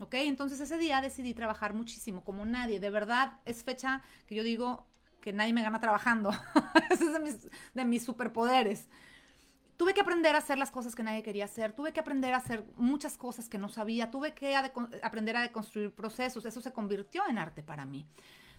¿Ok? 0.00 0.14
Entonces 0.14 0.60
ese 0.60 0.78
día 0.78 1.00
decidí 1.00 1.34
trabajar 1.34 1.74
muchísimo, 1.74 2.24
como 2.24 2.44
nadie. 2.44 2.80
De 2.80 2.90
verdad, 2.90 3.38
es 3.44 3.62
fecha 3.62 4.02
que 4.26 4.34
yo 4.34 4.42
digo 4.42 4.86
que 5.20 5.32
nadie 5.32 5.52
me 5.52 5.62
gana 5.62 5.80
trabajando. 5.80 6.30
Ese 6.90 7.04
es 7.04 7.12
de 7.12 7.20
mis, 7.20 7.48
de 7.74 7.84
mis 7.84 8.04
superpoderes. 8.04 8.88
Tuve 9.76 9.94
que 9.94 10.00
aprender 10.00 10.34
a 10.34 10.38
hacer 10.38 10.58
las 10.58 10.70
cosas 10.70 10.94
que 10.94 11.02
nadie 11.02 11.22
quería 11.22 11.46
hacer. 11.46 11.72
Tuve 11.72 11.92
que 11.92 12.00
aprender 12.00 12.34
a 12.34 12.38
hacer 12.38 12.64
muchas 12.76 13.16
cosas 13.16 13.48
que 13.48 13.58
no 13.58 13.68
sabía. 13.68 14.10
Tuve 14.10 14.34
que 14.34 14.54
aprender 14.56 15.36
a 15.36 15.42
deconstruir 15.42 15.94
procesos. 15.94 16.44
Eso 16.44 16.60
se 16.60 16.72
convirtió 16.72 17.22
en 17.28 17.38
arte 17.38 17.62
para 17.62 17.84
mí. 17.84 18.06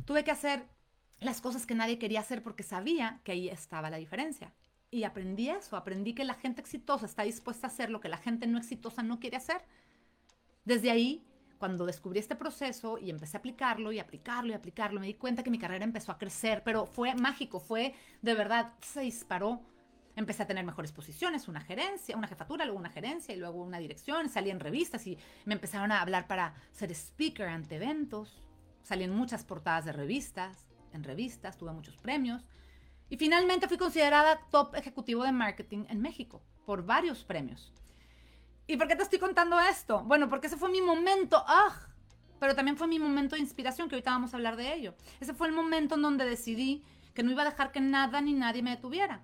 Tuve 0.05 0.23
que 0.23 0.31
hacer 0.31 0.67
las 1.19 1.41
cosas 1.41 1.65
que 1.65 1.75
nadie 1.75 1.99
quería 1.99 2.19
hacer 2.19 2.41
porque 2.43 2.63
sabía 2.63 3.21
que 3.23 3.31
ahí 3.33 3.49
estaba 3.49 3.89
la 3.89 3.97
diferencia. 3.97 4.53
Y 4.93 5.05
aprendí 5.05 5.49
eso, 5.49 5.75
aprendí 5.75 6.13
que 6.13 6.23
la 6.23 6.35
gente 6.35 6.61
exitosa 6.61 7.07
está 7.07 7.23
dispuesta 7.23 7.65
a 7.65 7.71
hacer 7.71 7.89
lo 7.89 7.99
que 7.99 8.09
la 8.09 8.17
gente 8.17 8.45
no 8.45 8.59
exitosa 8.59 9.01
no 9.01 9.19
quiere 9.19 9.37
hacer. 9.37 9.59
Desde 10.65 10.91
ahí, 10.91 11.25
cuando 11.57 11.87
descubrí 11.87 12.19
este 12.19 12.35
proceso 12.35 12.99
y 12.99 13.09
empecé 13.09 13.35
a 13.35 13.39
aplicarlo 13.39 13.91
y 13.91 13.97
aplicarlo 13.97 14.51
y 14.51 14.53
aplicarlo, 14.53 14.99
me 14.99 15.07
di 15.07 15.15
cuenta 15.15 15.41
que 15.41 15.49
mi 15.49 15.57
carrera 15.57 15.83
empezó 15.83 16.11
a 16.11 16.19
crecer, 16.19 16.61
pero 16.63 16.85
fue 16.85 17.15
mágico, 17.15 17.59
fue 17.59 17.95
de 18.21 18.35
verdad, 18.35 18.73
se 18.81 19.01
disparó. 19.01 19.61
Empecé 20.15 20.43
a 20.43 20.47
tener 20.47 20.63
mejores 20.63 20.91
posiciones, 20.91 21.47
una 21.47 21.61
gerencia, 21.61 22.15
una 22.15 22.27
jefatura, 22.27 22.63
luego 22.63 22.79
una 22.79 22.91
gerencia 22.91 23.33
y 23.33 23.39
luego 23.39 23.63
una 23.63 23.79
dirección. 23.79 24.29
Salí 24.29 24.51
en 24.51 24.59
revistas 24.59 25.07
y 25.07 25.17
me 25.45 25.55
empezaron 25.55 25.91
a 25.91 26.01
hablar 26.01 26.27
para 26.27 26.53
ser 26.71 26.91
speaker 26.91 27.47
ante 27.47 27.77
eventos. 27.77 28.43
Salí 28.83 29.05
en 29.05 29.15
muchas 29.15 29.43
portadas 29.43 29.85
de 29.85 29.91
revistas, 29.91 30.67
en 30.91 31.03
revistas, 31.03 31.57
tuve 31.57 31.71
muchos 31.71 31.97
premios. 31.97 32.45
Y 33.09 33.17
finalmente 33.17 33.67
fui 33.67 33.77
considerada 33.77 34.39
top 34.49 34.75
ejecutivo 34.75 35.23
de 35.23 35.31
marketing 35.31 35.85
en 35.89 36.01
México 36.01 36.41
por 36.65 36.85
varios 36.85 37.23
premios. 37.23 37.71
¿Y 38.65 38.77
por 38.77 38.87
qué 38.87 38.95
te 38.95 39.03
estoy 39.03 39.19
contando 39.19 39.59
esto? 39.59 40.03
Bueno, 40.03 40.29
porque 40.29 40.47
ese 40.47 40.57
fue 40.57 40.69
mi 40.69 40.81
momento, 40.81 41.43
¡ah! 41.47 41.87
Pero 42.39 42.55
también 42.55 42.77
fue 42.77 42.87
mi 42.87 42.99
momento 42.99 43.35
de 43.35 43.41
inspiración, 43.41 43.87
que 43.87 43.95
ahorita 43.95 44.11
vamos 44.11 44.33
a 44.33 44.37
hablar 44.37 44.55
de 44.55 44.73
ello. 44.73 44.95
Ese 45.19 45.33
fue 45.33 45.47
el 45.47 45.53
momento 45.53 45.95
en 45.95 46.01
donde 46.01 46.25
decidí 46.25 46.83
que 47.13 47.23
no 47.23 47.31
iba 47.31 47.43
a 47.43 47.49
dejar 47.49 47.71
que 47.71 47.81
nada 47.81 48.21
ni 48.21 48.33
nadie 48.33 48.61
me 48.61 48.71
detuviera. 48.71 49.21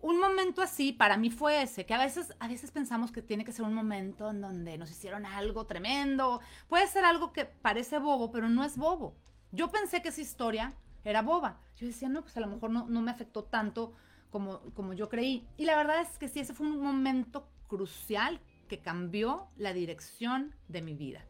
Un 0.00 0.20
momento 0.20 0.60
así 0.60 0.92
para 0.92 1.16
mí 1.16 1.30
fue 1.30 1.62
ese, 1.62 1.86
que 1.86 1.94
a 1.94 1.98
veces, 1.98 2.34
a 2.38 2.46
veces 2.46 2.70
pensamos 2.70 3.10
que 3.10 3.22
tiene 3.22 3.44
que 3.44 3.52
ser 3.52 3.64
un 3.64 3.74
momento 3.74 4.30
en 4.30 4.42
donde 4.42 4.76
nos 4.76 4.90
hicieron 4.90 5.24
algo 5.24 5.66
tremendo. 5.66 6.40
Puede 6.68 6.86
ser 6.86 7.06
algo 7.06 7.32
que 7.32 7.46
parece 7.46 7.98
bobo, 7.98 8.30
pero 8.30 8.50
no 8.50 8.64
es 8.64 8.76
bobo. 8.76 9.16
Yo 9.50 9.70
pensé 9.70 10.02
que 10.02 10.10
esa 10.10 10.20
historia 10.20 10.74
era 11.04 11.22
boba. 11.22 11.60
Yo 11.76 11.86
decía, 11.86 12.08
no, 12.08 12.22
pues 12.22 12.36
a 12.36 12.40
lo 12.40 12.46
mejor 12.46 12.70
no, 12.70 12.86
me 12.86 13.10
afectó 13.10 13.44
tanto 13.44 13.94
como, 14.30 14.60
como 14.74 14.94
yo 14.94 15.08
creí. 15.08 15.46
Y 15.56 15.64
la 15.64 15.76
verdad 15.76 16.00
es 16.00 16.18
que 16.18 16.28
sí, 16.28 16.40
ese 16.40 16.54
fue 16.54 16.66
un 16.66 16.80
momento 16.80 17.48
crucial 17.68 18.40
que 18.68 18.80
cambió 18.80 19.48
la 19.56 19.72
dirección 19.72 20.54
de 20.68 20.82
mi 20.82 20.94
vida. 20.94 21.24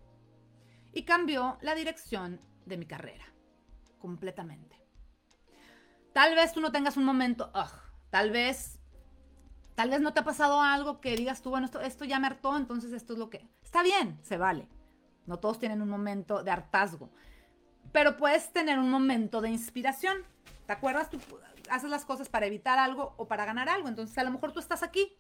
Y 0.93 1.03
cambió 1.03 1.59
la 1.61 1.75
dirección 1.75 2.41
de 2.67 2.77
mi 2.77 2.87
carrera. 2.87 3.25
Completamente. 3.99 4.81
Tal 6.13 6.37
vez 6.37 6.53
tú 6.53 6.61
no 6.61 6.71
tengas 6.71 6.97
un 6.97 7.05
momento, 7.05 7.51
tal 8.11 8.31
vez, 8.31 8.79
tal 9.75 9.91
vez 9.91 10.01
no 10.01 10.13
te 10.13 10.21
ha 10.21 10.25
pasado 10.25 10.61
algo 10.61 11.01
que 11.01 11.17
digas 11.17 11.43
tú, 11.43 11.51
bueno, 11.51 11.67
esto, 11.67 11.81
esto 11.81 12.05
ya 12.05 12.21
me 12.21 12.29
hartó, 12.29 12.57
entonces 12.57 12.93
esto 12.93 13.15
es 13.15 13.19
lo 13.19 13.31
que... 13.31 13.49
Está 13.65 13.83
bien, 13.83 14.21
se 14.23 14.37
vale. 14.37 14.69
No 15.27 15.41
todos 15.41 15.59
tienen 15.59 15.83
un 15.83 15.89
momento 15.89 16.45
de 16.45 16.53
hartazgo 16.53 17.11
pero 17.95 18.17
puedes 18.17 18.53
tener 18.53 18.81
un 18.81 18.91
momento 18.91 19.41
de 19.41 19.51
inspiración. 19.51 20.17
¿Te 20.67 20.73
acuerdas? 20.73 21.11
Tú 21.11 21.21
haces 21.71 21.89
las 21.89 22.05
cosas 22.05 22.29
para 22.29 22.45
evitar 22.45 22.77
algo 22.77 23.15
o 23.19 23.29
para 23.29 23.45
ganar 23.45 23.69
algo. 23.69 23.87
Entonces, 23.87 24.19
a 24.19 24.25
lo 24.25 24.33
mejor 24.33 24.51
tú 24.51 24.59
estás 24.59 24.83
aquí. 24.83 25.15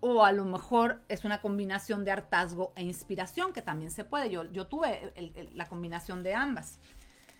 O 0.00 0.24
a 0.24 0.32
lo 0.32 0.44
mejor 0.44 1.04
es 1.06 1.24
una 1.24 1.40
combinación 1.40 2.04
de 2.04 2.10
hartazgo 2.10 2.72
e 2.74 2.82
inspiración, 2.82 3.52
que 3.52 3.62
también 3.62 3.92
se 3.92 4.02
puede. 4.02 4.28
Yo, 4.28 4.42
yo 4.50 4.66
tuve 4.66 5.14
la 5.54 5.68
combinación 5.68 6.24
de 6.24 6.34
ambas. 6.34 6.80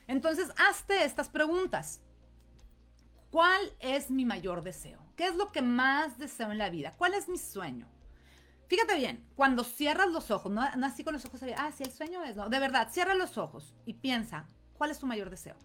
Entonces, 0.06 0.52
hazte 0.68 1.02
estas 1.02 1.30
preguntas. 1.30 2.00
¿Cuál 3.32 3.60
es 3.80 4.08
mi 4.08 4.24
mayor 4.24 4.62
deseo? 4.62 5.00
¿Qué 5.16 5.26
es 5.26 5.34
lo 5.34 5.50
que 5.50 5.62
más 5.62 6.16
deseo 6.16 6.52
en 6.52 6.58
la 6.58 6.70
vida? 6.70 6.94
¿Cuál 6.96 7.14
es 7.14 7.28
mi 7.28 7.38
sueño? 7.38 7.88
Fíjate 8.68 8.94
bien, 8.94 9.26
cuando 9.34 9.64
cierras 9.64 10.12
los 10.12 10.30
ojos, 10.30 10.52
no, 10.52 10.62
así 10.62 11.02
con 11.02 11.14
los 11.14 11.24
ojos, 11.24 11.40
ah, 11.56 11.72
si 11.72 11.82
el 11.82 11.90
sueño 11.90 12.22
es, 12.22 12.36
no, 12.36 12.48
de 12.48 12.60
verdad, 12.60 12.88
cierra 12.92 13.16
los 13.16 13.36
ojos 13.36 13.74
y 13.84 13.94
piensa, 13.94 14.46
¿cuál 14.76 14.90
es 14.90 14.98
tu 14.98 15.06
mayor 15.06 15.30
deseo? 15.30 15.56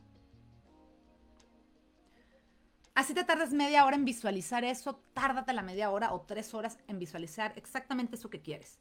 Así 2.93 3.13
te 3.13 3.23
tardas 3.23 3.53
media 3.53 3.85
hora 3.85 3.95
en 3.95 4.05
visualizar 4.05 4.63
eso, 4.63 5.01
tárdate 5.13 5.53
la 5.53 5.61
media 5.61 5.89
hora 5.89 6.13
o 6.13 6.21
tres 6.21 6.53
horas 6.53 6.77
en 6.87 6.99
visualizar 6.99 7.53
exactamente 7.55 8.15
eso 8.15 8.29
que 8.29 8.41
quieres. 8.41 8.79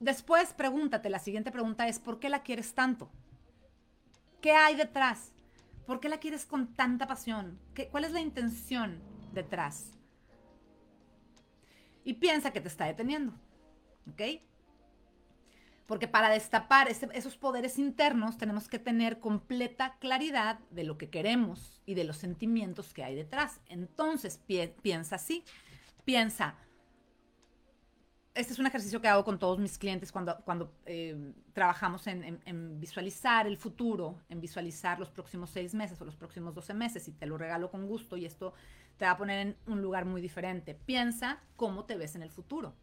Después 0.00 0.52
pregúntate, 0.54 1.10
la 1.10 1.18
siguiente 1.18 1.52
pregunta 1.52 1.86
es, 1.88 1.98
¿por 1.98 2.18
qué 2.18 2.28
la 2.28 2.42
quieres 2.42 2.74
tanto? 2.74 3.10
¿Qué 4.40 4.52
hay 4.52 4.76
detrás? 4.76 5.32
¿Por 5.86 6.00
qué 6.00 6.08
la 6.08 6.18
quieres 6.18 6.46
con 6.46 6.74
tanta 6.74 7.06
pasión? 7.06 7.58
¿Qué, 7.74 7.88
¿Cuál 7.88 8.04
es 8.04 8.12
la 8.12 8.20
intención 8.20 9.00
detrás? 9.32 9.92
Y 12.04 12.14
piensa 12.14 12.50
que 12.50 12.60
te 12.60 12.68
está 12.68 12.86
deteniendo. 12.86 13.32
¿Ok? 14.10 14.42
Porque 15.86 16.08
para 16.08 16.30
destapar 16.30 16.88
esos 16.88 17.36
poderes 17.36 17.78
internos 17.78 18.38
tenemos 18.38 18.68
que 18.68 18.78
tener 18.78 19.20
completa 19.20 19.96
claridad 19.98 20.58
de 20.70 20.84
lo 20.84 20.96
que 20.96 21.10
queremos 21.10 21.82
y 21.84 21.94
de 21.94 22.04
los 22.04 22.16
sentimientos 22.16 22.94
que 22.94 23.04
hay 23.04 23.14
detrás. 23.14 23.60
Entonces 23.68 24.40
piensa 24.82 25.16
así. 25.16 25.44
Piensa, 26.04 26.56
este 28.34 28.52
es 28.52 28.58
un 28.58 28.66
ejercicio 28.66 29.00
que 29.00 29.06
hago 29.06 29.24
con 29.24 29.38
todos 29.38 29.58
mis 29.60 29.78
clientes 29.78 30.10
cuando, 30.10 30.72
eh, 30.86 31.32
trabajamos 31.52 32.06
en, 32.08 32.80
visualizar 32.80 33.46
el 33.46 33.56
futuro, 33.56 34.18
en 34.28 34.40
visualizar 34.40 34.98
los 34.98 35.10
próximos 35.10 35.50
seis 35.50 35.72
meses 35.72 36.00
o 36.00 36.04
los 36.04 36.16
próximos 36.16 36.52
doce 36.52 36.74
meses, 36.74 37.06
y 37.06 37.12
te 37.12 37.26
lo 37.26 37.38
regalo 37.38 37.70
con 37.70 37.86
gusto 37.86 38.16
y 38.16 38.24
esto 38.24 38.52
te 38.96 39.04
va 39.04 39.12
a 39.12 39.16
poner 39.16 39.46
en 39.46 39.56
un 39.66 39.80
lugar 39.80 40.04
muy 40.04 40.20
diferente. 40.20 40.74
Piensa 40.74 41.40
cómo 41.54 41.84
te 41.84 41.96
ves 41.96 42.16
en 42.16 42.22
el 42.22 42.30
futuro. 42.30 42.74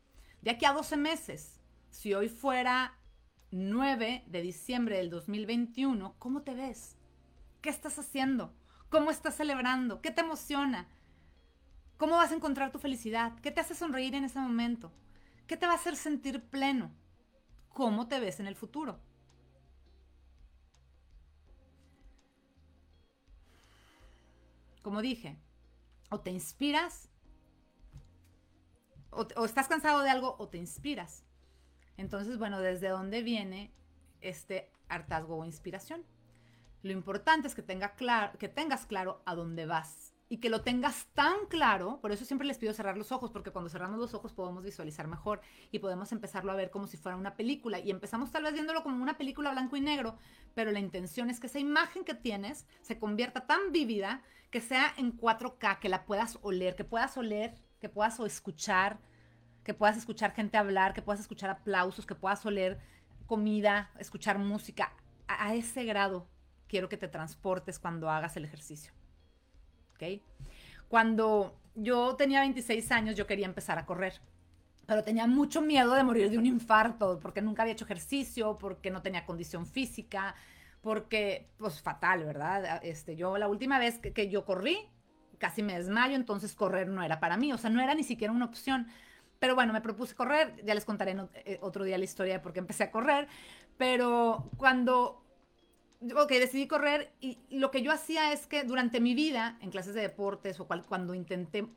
De 0.42 0.52
aquí 0.52 0.66
a 0.66 0.72
12 0.72 0.96
meses, 0.96 1.61
si 1.92 2.14
hoy 2.14 2.30
fuera 2.30 2.98
9 3.52 4.24
de 4.26 4.42
diciembre 4.42 4.98
del 4.98 5.10
2021, 5.10 6.16
¿cómo 6.18 6.42
te 6.42 6.56
ves? 6.56 6.98
¿Qué 7.62 7.70
estás 7.70 8.00
haciendo? 8.00 8.54
¿Cómo 8.90 9.12
estás 9.12 9.36
celebrando? 9.36 10.02
¿Qué 10.02 10.10
te 10.10 10.22
emociona? 10.22 10.88
¿Cómo 11.98 12.16
vas 12.16 12.32
a 12.32 12.36
encontrar 12.36 12.72
tu 12.72 12.80
felicidad? 12.80 13.40
¿Qué 13.42 13.52
te 13.52 13.60
hace 13.60 13.76
sonreír 13.76 14.16
en 14.16 14.24
ese 14.24 14.40
momento? 14.40 14.92
¿Qué 15.46 15.58
te 15.58 15.68
va 15.68 15.74
a 15.74 15.76
hacer 15.76 15.96
sentir 15.96 16.42
pleno? 16.50 16.92
¿Cómo 17.70 18.08
te 18.08 18.20
ves 18.20 18.40
en 18.40 18.48
el 18.48 18.56
futuro? 18.56 19.00
Como 24.82 25.02
dije, 25.02 25.38
o 26.10 26.22
te 26.22 26.32
inspiras, 26.32 27.10
o, 29.12 29.46
estás 29.46 29.68
cansado 29.68 30.02
de 30.02 30.10
algo, 30.10 30.36
o 30.40 30.48
te 30.48 30.58
inspiras. 30.58 31.24
Entonces, 31.98 32.38
bueno, 32.38 32.60
¿desde 32.60 32.90
dónde 32.90 33.24
viene 33.24 33.72
este 34.22 34.72
hartazgo 34.90 35.38
o 35.38 35.46
inspiración? 35.46 36.04
Lo 36.84 36.92
importante 36.92 37.48
es 37.48 37.56
que, 37.56 37.62
tenga 37.62 37.96
que 38.40 38.48
tengas 38.48 38.86
claro 38.86 39.22
a 39.26 39.36
dónde 39.36 39.66
vas 39.66 40.12
y 40.32 40.38
que 40.38 40.50
lo 40.50 40.62
tengas 40.62 41.08
tan 41.14 41.46
claro, 41.50 42.00
por 42.00 42.14
eso 42.14 42.24
siempre 42.24 42.48
les 42.48 42.58
pido 42.58 42.74
cerrar 42.74 42.98
los 42.98 43.12
ojos, 43.12 43.32
porque 43.32 43.52
cuando 43.52 43.70
cerramos 43.70 44.00
los 44.00 44.14
ojos 44.14 44.32
podemos 44.32 44.64
visualizar 44.64 45.06
mejor 45.06 45.42
y 45.72 45.80
podemos 45.80 46.14
empezarlo 46.14 46.54
a 46.54 46.56
ver 46.56 46.72
como 46.72 46.88
si 46.88 46.96
fuera 46.96 47.18
una 47.18 47.36
película. 47.36 47.80
Y 47.80 47.92
empezamos 47.92 48.32
tal 48.32 48.44
vez 48.44 48.54
viéndolo 48.54 48.82
como 48.82 49.04
una 49.04 49.18
película 49.18 49.52
blanco 49.52 49.76
y 49.76 49.82
negro, 49.82 50.16
pero 50.56 50.72
la 50.72 50.80
intención 50.80 51.30
es 51.30 51.42
que 51.42 51.48
esa 51.48 51.60
imagen 51.60 52.06
que 52.06 52.14
tienes 52.14 52.66
se 52.82 52.98
convierta 52.98 53.46
tan 53.46 53.74
vívida 53.74 54.22
que 54.52 54.62
sea 54.62 54.94
en 54.96 55.18
4K, 55.18 55.80
que 55.80 55.90
la 55.90 56.06
puedas 56.06 56.40
oler, 56.44 56.78
que 56.78 56.86
puedas 56.86 57.18
oler, 57.18 57.54
que 57.82 57.90
puedas 57.90 58.18
escuchar, 58.22 59.02
que 59.72 59.78
puedas 59.78 59.96
escuchar 59.96 60.34
gente 60.34 60.58
hablar, 60.58 60.94
que 60.94 61.02
puedas 61.02 61.22
escuchar 61.22 61.50
aplausos, 61.50 62.06
que 62.06 62.14
puedas 62.14 62.46
oler 62.46 62.78
comida, 63.26 63.90
escuchar 64.00 64.38
música. 64.38 64.92
a 65.28 65.56
ese 65.56 65.86
grado 65.86 66.28
quiero 66.68 66.90
que 66.90 66.98
te 66.98 67.08
transportes 67.08 67.80
cuando 67.80 68.10
hagas 68.10 68.36
el 68.36 68.44
ejercicio. 68.44 68.92
Cuando 70.90 71.56
yo 71.76 72.16
tenía 72.16 72.42
26 72.42 72.92
años, 72.92 73.16
yo 73.16 73.28
quería 73.28 73.46
empezar 73.46 73.78
a 73.78 73.86
correr, 73.86 74.20
pero 74.86 75.04
tenía 75.04 75.28
mucho 75.28 75.62
miedo 75.62 75.94
de 75.94 76.04
morir 76.04 76.30
de 76.30 76.38
un 76.38 76.46
infarto, 76.46 77.20
porque 77.22 77.42
nunca 77.42 77.62
había 77.62 77.74
hecho 77.74 77.86
ejercicio, 77.86 78.58
porque 78.58 78.92
no 78.92 79.02
tenía 79.02 79.26
condición 79.26 79.66
física, 79.66 80.36
porque, 80.82 81.50
pues, 81.58 81.82
fatal, 81.82 82.26
¿verdad? 82.26 82.82
Este, 82.84 83.16
yo 83.16 83.38
la 83.38 83.48
última 83.48 83.80
vez 83.80 84.00
que, 84.00 84.30
yo 84.30 84.44
corrí, 84.44 84.80
casi 85.38 85.64
me 85.64 85.78
desmayo, 85.78 86.16
entonces 86.16 86.56
correr 86.56 86.88
no 86.90 87.04
era 87.04 87.20
para 87.20 87.38
mí, 87.38 87.54
o 87.54 87.58
sea, 87.58 87.70
no 87.70 87.82
era 87.82 87.94
ni 87.94 88.04
siquiera 88.04 88.34
una 88.34 88.46
opción. 88.46 88.88
Pero 89.42 89.56
bueno, 89.56 89.74
me 89.74 89.82
propuse 89.82 90.14
correr, 90.14 90.54
ya 90.64 90.76
les 90.76 90.86
contaré 90.86 91.18
eh, 91.34 91.58
otro 91.64 91.84
día 91.84 91.98
la 91.98 92.04
historia 92.04 92.34
de 92.36 92.40
por 92.40 92.54
qué 92.54 92.60
empecé 92.60 92.84
a 92.84 92.92
correr, 92.92 93.28
pero 93.76 94.52
cuando 94.56 95.26
ok, 96.16 96.30
decidí 96.30 96.68
correr 96.68 97.12
y 97.20 97.40
lo 97.50 97.72
que 97.72 97.82
yo 97.82 97.92
hacía 97.92 98.34
es 98.34 98.46
que 98.46 98.64
durante 98.66 99.00
mi 99.00 99.16
vida, 99.16 99.58
en 99.62 99.72
clases 99.72 99.96
de 99.96 100.02
deportes 100.02 100.60
o 100.60 100.68
cuando 100.68 101.16
intenté 101.16 101.68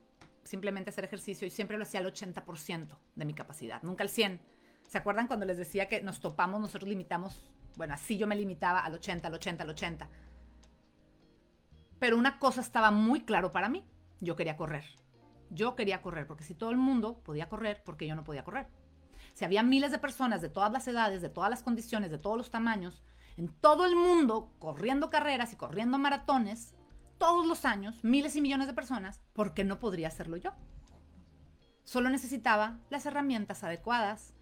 simplemente 0.43 0.91
hacer 0.91 1.05
ejercicio, 1.05 1.47
y 1.47 1.51
siempre 1.51 1.79
lo 1.79 1.85
hacía 1.85 2.01
al 2.01 2.13
80% 2.13 2.99
de 3.15 3.25
mi 3.25 3.33
capacidad, 3.33 3.83
nunca 3.83 4.05
al 4.05 4.11
100%. 4.11 4.41
¿Se 4.87 4.99
acuerdan 4.99 5.27
cuando 5.27 5.47
les 5.47 5.57
decía 5.57 5.89
que 5.89 6.03
nos 6.03 6.21
topamos, 6.21 6.61
nosotros 6.61 6.87
limitamos? 6.87 7.41
Bueno, 7.77 7.95
así 7.95 8.19
yo 8.19 8.27
me 8.27 8.37
limitaba 8.37 8.81
al 8.81 8.93
80, 8.93 9.29
al 9.29 9.35
80, 9.35 9.65
al 9.65 9.71
80. 9.71 10.09
Pero 11.99 12.19
una 12.19 12.39
cosa 12.39 12.61
estaba 12.61 12.91
muy 12.91 13.23
claro 13.23 13.53
para 13.53 13.71
mí, 13.71 13.83
yo 14.21 14.37
quería 14.37 14.59
correr. 14.59 14.85
Yo 15.51 15.75
quería 15.75 16.03
correr, 16.03 16.27
porque 16.27 16.45
si 16.45 16.55
todo 16.55 16.71
el 16.71 16.77
mundo 16.77 17.21
podía 17.23 17.49
correr, 17.49 17.83
porque 17.85 18.07
yo 18.07 18.15
no 18.15 18.25
podía 18.25 18.45
correr? 18.45 18.67
Si 19.35 19.45
había 19.45 19.63
miles 19.63 19.91
de 19.91 19.99
personas 19.99 20.41
de 20.41 20.49
todas 20.49 20.73
las 20.73 20.87
edades, 20.87 21.23
de 21.23 21.29
todas 21.29 21.51
las 21.51 21.63
condiciones, 21.63 22.11
de 22.11 22.19
todos 22.19 22.37
los 22.37 22.51
tamaños, 22.51 23.03
en 23.37 23.49
todo 23.49 23.85
el 23.85 23.97
mundo 23.97 24.53
corriendo 24.59 25.11
carreras 25.11 25.53
y 25.53 25.57
corriendo 25.57 25.99
maratones 25.99 26.75
todos 27.19 27.47
los 27.47 27.65
años, 27.65 28.03
miles 28.03 28.37
y 28.37 28.41
millones 28.41 28.67
de 28.67 28.75
personas, 28.75 29.21
¿por 29.33 29.55
qué 29.55 29.65
no 29.65 29.79
podría 29.81 30.09
hacerlo 30.09 30.37
yo? 30.37 30.53
Solo 31.85 32.11
necesitaba 32.11 32.79
las 32.91 33.07
herramientas 33.07 33.65
adecuadas, 33.65 34.35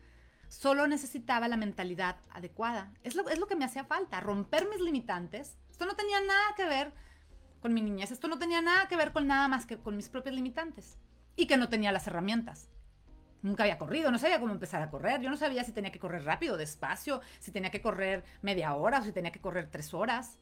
solo 0.49 0.87
necesitaba 0.87 1.49
la 1.49 1.57
mentalidad 1.57 2.17
adecuada. 2.31 2.93
Es 3.03 3.15
lo, 3.15 3.29
es 3.29 3.39
lo 3.39 3.47
que 3.47 3.57
me 3.57 3.65
hacía 3.65 3.85
falta, 3.85 4.21
romper 4.21 4.69
mis 4.69 4.81
limitantes. 4.81 5.59
Esto 5.71 5.87
no 5.87 5.97
tenía 5.97 6.21
nada 6.21 6.55
que 6.57 6.67
ver 6.67 6.93
con 7.63 7.73
mi 7.73 7.81
niñez, 7.81 8.11
esto 8.11 8.29
no 8.29 8.39
tenía 8.39 8.61
nada 8.61 8.89
que 8.89 8.97
ver 8.97 9.13
con 9.13 9.27
nada 9.27 9.47
más 9.49 9.65
que 9.65 9.79
con 9.79 9.97
mis 9.97 10.09
propios 10.09 10.35
limitantes 10.35 10.99
y 11.37 11.47
que 11.47 11.57
no 11.57 11.69
tenía 11.69 11.93
las 11.93 12.07
herramientas. 12.09 12.69
Nunca 13.41 13.63
había 13.63 13.79
corrido, 13.79 14.11
no 14.11 14.19
sabía 14.19 14.41
cómo 14.41 14.53
empezar 14.53 14.83
a 14.83 14.91
correr. 14.91 15.21
Yo 15.21 15.31
no 15.31 15.37
sabía 15.37 15.65
si 15.65 15.73
tenía 15.73 15.91
que 15.91 15.99
correr 15.99 16.25
rápido, 16.25 16.57
despacio, 16.57 17.21
si 17.41 17.51
tenía 17.51 17.71
que 17.71 17.81
correr 17.81 18.25
media 18.43 18.75
hora 18.75 18.99
o 18.99 19.03
si 19.03 19.13
tenía 19.13 19.33
que 19.33 19.41
correr 19.41 19.69
tres 19.71 19.95
horas. 19.95 20.39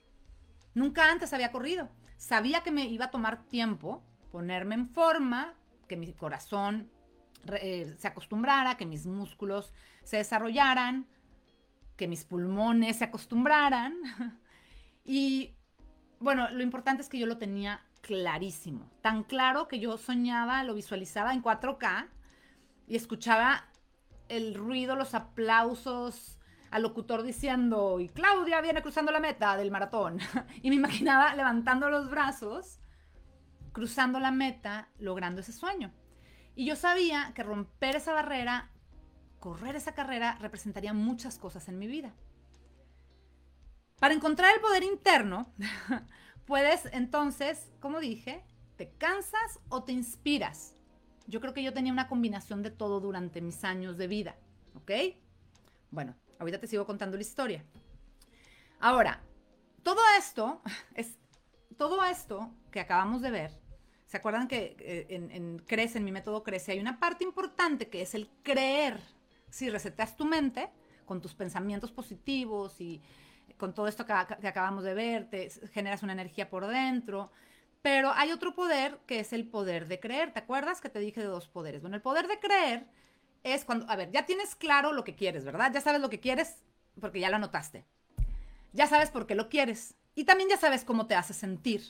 Nunca 0.75 1.11
antes 1.11 1.33
había 1.33 1.53
corrido. 1.53 1.89
Sabía 2.17 2.63
que 2.63 2.71
me 2.71 2.87
iba 2.87 3.07
a 3.07 3.11
tomar 3.11 3.45
tiempo 3.45 4.03
ponerme 4.31 4.75
en 4.75 4.89
forma, 4.89 5.55
que 5.89 5.97
mi 5.97 6.13
corazón 6.13 6.91
eh, 7.61 7.95
se 7.99 8.09
acostumbrara, 8.09 8.77
que 8.77 8.87
mis 8.87 9.07
músculos 9.07 9.73
se 10.05 10.19
desarrollaran, 10.19 11.07
que 11.97 12.09
mis 12.09 12.25
pulmones 12.25 12.97
se 12.97 13.05
acostumbraran. 13.05 13.95
y 15.05 15.55
bueno, 16.21 16.51
lo 16.51 16.63
importante 16.63 17.03
es 17.03 17.09
que 17.09 17.19
yo 17.19 17.27
lo 17.27 17.39
tenía 17.39 17.83
clarísimo, 18.03 18.91
tan 19.01 19.25
claro 19.25 19.69
que 19.69 19.81
yo 19.81 19.99
soñaba, 19.99 20.63
lo 20.65 20.75
visualizaba 20.75 21.33
en 21.33 21.43
4K 21.43 22.09
y 22.87 22.97
escuchaba 22.97 23.65
el 24.29 24.55
ruido, 24.55 24.97
los 24.97 25.15
aplausos 25.15 26.39
al 26.71 26.83
locutor 26.83 27.23
diciendo, 27.23 27.99
y 27.99 28.09
Claudia 28.09 28.61
viene 28.61 28.83
cruzando 28.83 29.11
la 29.11 29.19
meta 29.19 29.57
del 29.57 29.71
maratón. 29.71 30.19
y 30.63 30.71
me 30.71 30.77
imaginaba 30.77 31.35
levantando 31.35 31.91
los 31.91 32.09
brazos, 32.09 32.81
cruzando 33.73 34.21
la 34.21 34.31
meta, 34.31 34.89
logrando 34.99 35.41
ese 35.41 35.53
sueño. 35.53 35.93
Y 36.55 36.67
yo 36.67 36.77
sabía 36.77 37.33
que 37.35 37.43
romper 37.43 37.97
esa 37.97 38.13
barrera, 38.13 38.71
correr 39.41 39.75
esa 39.75 39.95
carrera, 39.95 40.37
representaría 40.41 40.93
muchas 40.93 41.39
cosas 41.39 41.69
en 41.69 41.79
mi 41.79 41.89
vida. 41.89 42.13
Para 44.01 44.15
encontrar 44.15 44.55
el 44.55 44.61
poder 44.61 44.83
interno, 44.83 45.53
puedes 46.47 46.87
entonces, 46.93 47.71
como 47.81 48.01
dije, 48.01 48.43
te 48.77 48.91
cansas 48.93 49.61
o 49.69 49.85
te 49.85 49.93
inspiras. 49.93 50.75
Yo 51.27 51.41
creo 51.41 51.53
que 51.53 51.63
yo 51.63 51.75
tenía 51.75 51.93
una 51.93 52.09
combinación 52.09 52.63
de 52.63 52.71
todo 52.71 52.99
durante 52.99 53.43
mis 53.43 53.63
años 53.63 53.99
de 53.99 54.09
vida, 54.09 54.37
¿ok? 54.75 54.91
Bueno, 55.91 56.17
ahorita 56.39 56.59
te 56.59 56.67
sigo 56.67 56.87
contando 56.87 57.17
la 57.17 57.23
historia. 57.23 57.63
Ahora, 58.81 59.23
todo 59.83 60.01
esto 60.19 60.63
es 60.95 61.19
todo 61.77 62.03
esto 62.05 62.51
que 62.71 62.81
acabamos 62.81 63.21
de 63.21 63.31
ver. 63.31 63.61
¿Se 64.07 64.17
acuerdan 64.17 64.49
que 64.49 64.77
eh, 64.81 65.07
en, 65.11 65.59
Crece, 65.61 65.99
en 65.99 66.05
mi 66.05 66.11
método 66.11 66.43
Crece, 66.43 66.73
hay 66.73 66.81
una 66.81 66.99
parte 66.99 67.23
importante 67.23 67.89
que 67.89 68.03
es 68.03 68.15
el 68.15 68.29
creer? 68.43 68.99
Si 69.51 69.69
reseteas 69.69 70.17
tu 70.17 70.25
mente 70.25 70.71
con 71.05 71.21
tus 71.21 71.35
pensamientos 71.35 71.93
positivos 71.93 72.81
y 72.81 73.01
con 73.61 73.75
todo 73.75 73.87
esto 73.87 74.07
que, 74.07 74.13
acabamos 74.13 74.83
de 74.83 74.95
ver, 74.95 75.29
te 75.29 75.51
generas 75.73 76.03
una 76.03 76.15
energía 76.15 76.49
por 76.49 76.67
dentro. 76.67 77.31
Pero 77.83 78.11
hay 78.15 78.33
otro 78.33 78.55
poder 78.55 78.99
que 79.07 79.21
es 79.21 79.33
el 79.33 79.47
poder 79.47 79.87
de 79.87 80.01
creer. 80.01 80.33
¿Te 80.33 80.41
acuerdas 80.41 80.81
que 80.81 80.89
te 80.89 80.99
dije 80.99 81.21
de 81.21 81.27
dos 81.27 81.47
poderes? 81.47 81.83
Bueno, 81.83 81.97
el 81.97 82.03
poder 82.03 82.27
de 82.27 82.41
creer 82.41 82.87
es 83.45 83.65
cuando, 83.65 83.89
a 83.89 83.97
ver, 83.97 84.11
ya 84.11 84.27
tienes 84.27 84.57
claro 84.57 84.93
lo 84.93 85.05
que 85.05 85.15
quieres, 85.15 85.45
¿verdad? 85.45 85.71
Ya 85.73 85.81
sabes 85.81 86.01
lo 86.01 86.11
que 86.11 86.21
quieres 86.21 86.57
porque 87.01 87.21
ya 87.21 87.31
lo 87.31 87.37
anotaste. 87.37 87.85
Ya 88.73 88.87
sabes 88.87 89.11
por 89.11 89.27
qué 89.27 89.35
lo 89.35 89.49
quieres. 89.49 89.95
Y 90.15 90.25
también 90.25 90.49
ya 90.49 90.57
sabes 90.57 90.85
cómo 90.85 91.07
te 91.07 91.15
hace 91.15 91.35
sentir. 91.35 91.83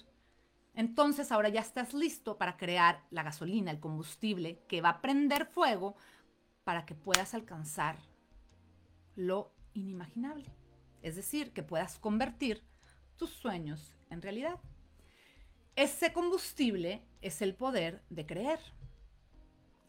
Entonces 0.75 1.33
ahora 1.33 1.49
ya 1.49 1.61
estás 1.61 1.95
listo 1.95 2.37
para 2.37 2.57
crear 2.57 3.05
la 3.11 3.23
gasolina, 3.23 3.71
el 3.71 3.81
combustible 3.81 4.63
que 4.69 4.81
va 4.81 4.91
a 4.91 5.01
prender 5.01 5.47
fuego 5.47 5.97
para 6.65 6.85
que 6.85 6.95
puedas 6.95 7.35
alcanzar 7.35 7.97
lo 9.17 9.53
inimaginable. 9.75 10.60
Es 11.03 11.17
decir, 11.17 11.53
que 11.53 11.63
puedas 11.63 11.99
convertir 11.99 12.63
tus 13.17 13.31
sueños 13.31 13.95
en 14.11 14.23
realidad. 14.23 14.59
Ese 15.77 16.13
combustible 16.13 17.03
es 17.23 17.43
el 17.43 17.55
poder 17.55 18.03
de 18.11 18.27
creer. 18.27 18.61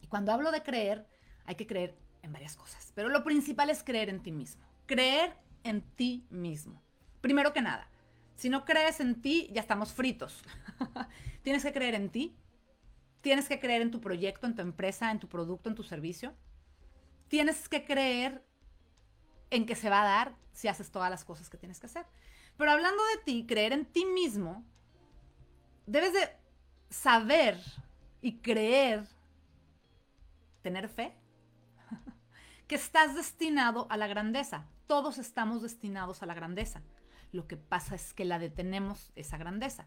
Y 0.00 0.06
cuando 0.06 0.32
hablo 0.32 0.50
de 0.50 0.62
creer, 0.62 1.06
hay 1.44 1.54
que 1.54 1.66
creer 1.66 1.96
en 2.22 2.32
varias 2.32 2.56
cosas. 2.56 2.92
Pero 2.94 3.08
lo 3.08 3.24
principal 3.24 3.70
es 3.70 3.82
creer 3.82 4.08
en 4.08 4.22
ti 4.22 4.32
mismo. 4.32 4.64
Creer 4.86 5.36
en 5.64 5.82
ti 5.82 6.26
mismo. 6.30 6.82
Primero 7.20 7.52
que 7.52 7.62
nada, 7.62 7.88
si 8.34 8.48
no 8.48 8.64
crees 8.64 9.00
en 9.00 9.20
ti, 9.20 9.48
ya 9.52 9.60
estamos 9.60 9.92
fritos. 9.92 10.42
Tienes 11.42 11.62
que 11.62 11.72
creer 11.72 11.94
en 11.94 12.10
ti. 12.10 12.36
Tienes 13.20 13.48
que 13.48 13.60
creer 13.60 13.82
en 13.82 13.90
tu 13.90 14.00
proyecto, 14.00 14.46
en 14.46 14.54
tu 14.54 14.62
empresa, 14.62 15.10
en 15.10 15.20
tu 15.20 15.28
producto, 15.28 15.68
en 15.68 15.76
tu 15.76 15.84
servicio. 15.84 16.34
Tienes 17.28 17.68
que 17.68 17.84
creer 17.84 18.44
en 19.52 19.66
que 19.66 19.76
se 19.76 19.90
va 19.90 20.00
a 20.00 20.04
dar 20.04 20.34
si 20.52 20.68
haces 20.68 20.90
todas 20.90 21.10
las 21.10 21.24
cosas 21.24 21.48
que 21.50 21.58
tienes 21.58 21.78
que 21.78 21.86
hacer. 21.86 22.06
Pero 22.56 22.70
hablando 22.70 23.02
de 23.14 23.22
ti, 23.22 23.46
creer 23.46 23.72
en 23.74 23.84
ti 23.84 24.06
mismo, 24.06 24.64
debes 25.86 26.14
de 26.14 26.30
saber 26.88 27.60
y 28.22 28.38
creer, 28.38 29.06
tener 30.62 30.88
fe, 30.88 31.14
que 32.66 32.74
estás 32.74 33.14
destinado 33.14 33.86
a 33.90 33.98
la 33.98 34.06
grandeza. 34.06 34.66
Todos 34.86 35.18
estamos 35.18 35.60
destinados 35.60 36.22
a 36.22 36.26
la 36.26 36.34
grandeza. 36.34 36.82
Lo 37.30 37.46
que 37.46 37.58
pasa 37.58 37.94
es 37.94 38.14
que 38.14 38.24
la 38.24 38.38
detenemos 38.38 39.12
esa 39.16 39.36
grandeza. 39.36 39.86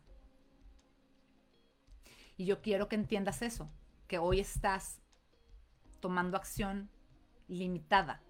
Y 2.38 2.45
yo 2.45 2.62
quiero 2.62 2.88
que 2.88 2.95
entiendas 2.95 3.41
eso, 3.41 3.69
que 4.08 4.19
hoy 4.19 4.39
estás 4.39 5.01
tomando 6.01 6.38
acción 6.38 6.91
limitada, 7.47 8.21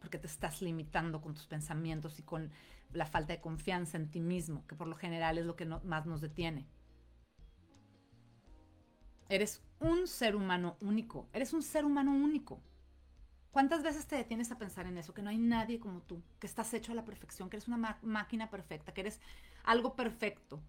porque 0.00 0.18
te 0.18 0.26
estás 0.26 0.62
limitando 0.62 1.20
con 1.20 1.34
tus 1.34 1.46
pensamientos 1.46 2.18
y 2.18 2.22
con 2.22 2.50
la 2.92 3.06
falta 3.06 3.34
de 3.34 3.40
confianza 3.40 3.96
en 3.96 4.10
ti 4.10 4.20
mismo, 4.20 4.66
que 4.66 4.74
por 4.74 4.88
lo 4.88 4.96
general 4.96 5.38
es 5.38 5.46
lo 5.46 5.54
que 5.54 5.66
más 5.66 6.06
nos 6.06 6.20
detiene. 6.20 6.66
Eres 9.28 9.62
un 9.78 10.08
ser 10.08 10.34
humano 10.34 10.76
único, 10.80 11.28
eres 11.32 11.52
un 11.52 11.62
ser 11.62 11.84
humano 11.84 12.12
único. 12.12 12.60
¿Cuántas 13.52 13.82
veces 13.82 14.06
te 14.06 14.16
detienes 14.16 14.50
a 14.50 14.58
pensar 14.58 14.86
en 14.86 14.96
eso? 14.98 15.12
Que 15.12 15.22
no 15.22 15.30
hay 15.30 15.38
nadie 15.38 15.78
como 15.78 16.02
tú, 16.02 16.22
que 16.38 16.46
estás 16.46 16.72
hecho 16.72 16.92
a 16.92 16.94
la 16.94 17.04
perfección, 17.04 17.50
que 17.50 17.56
eres 17.56 17.68
una 17.68 17.98
máquina 18.02 18.48
perfecta, 18.48 18.92
que 18.92 19.02
eres 19.02 19.20
algo 19.64 19.94
perfecto. 19.94 20.60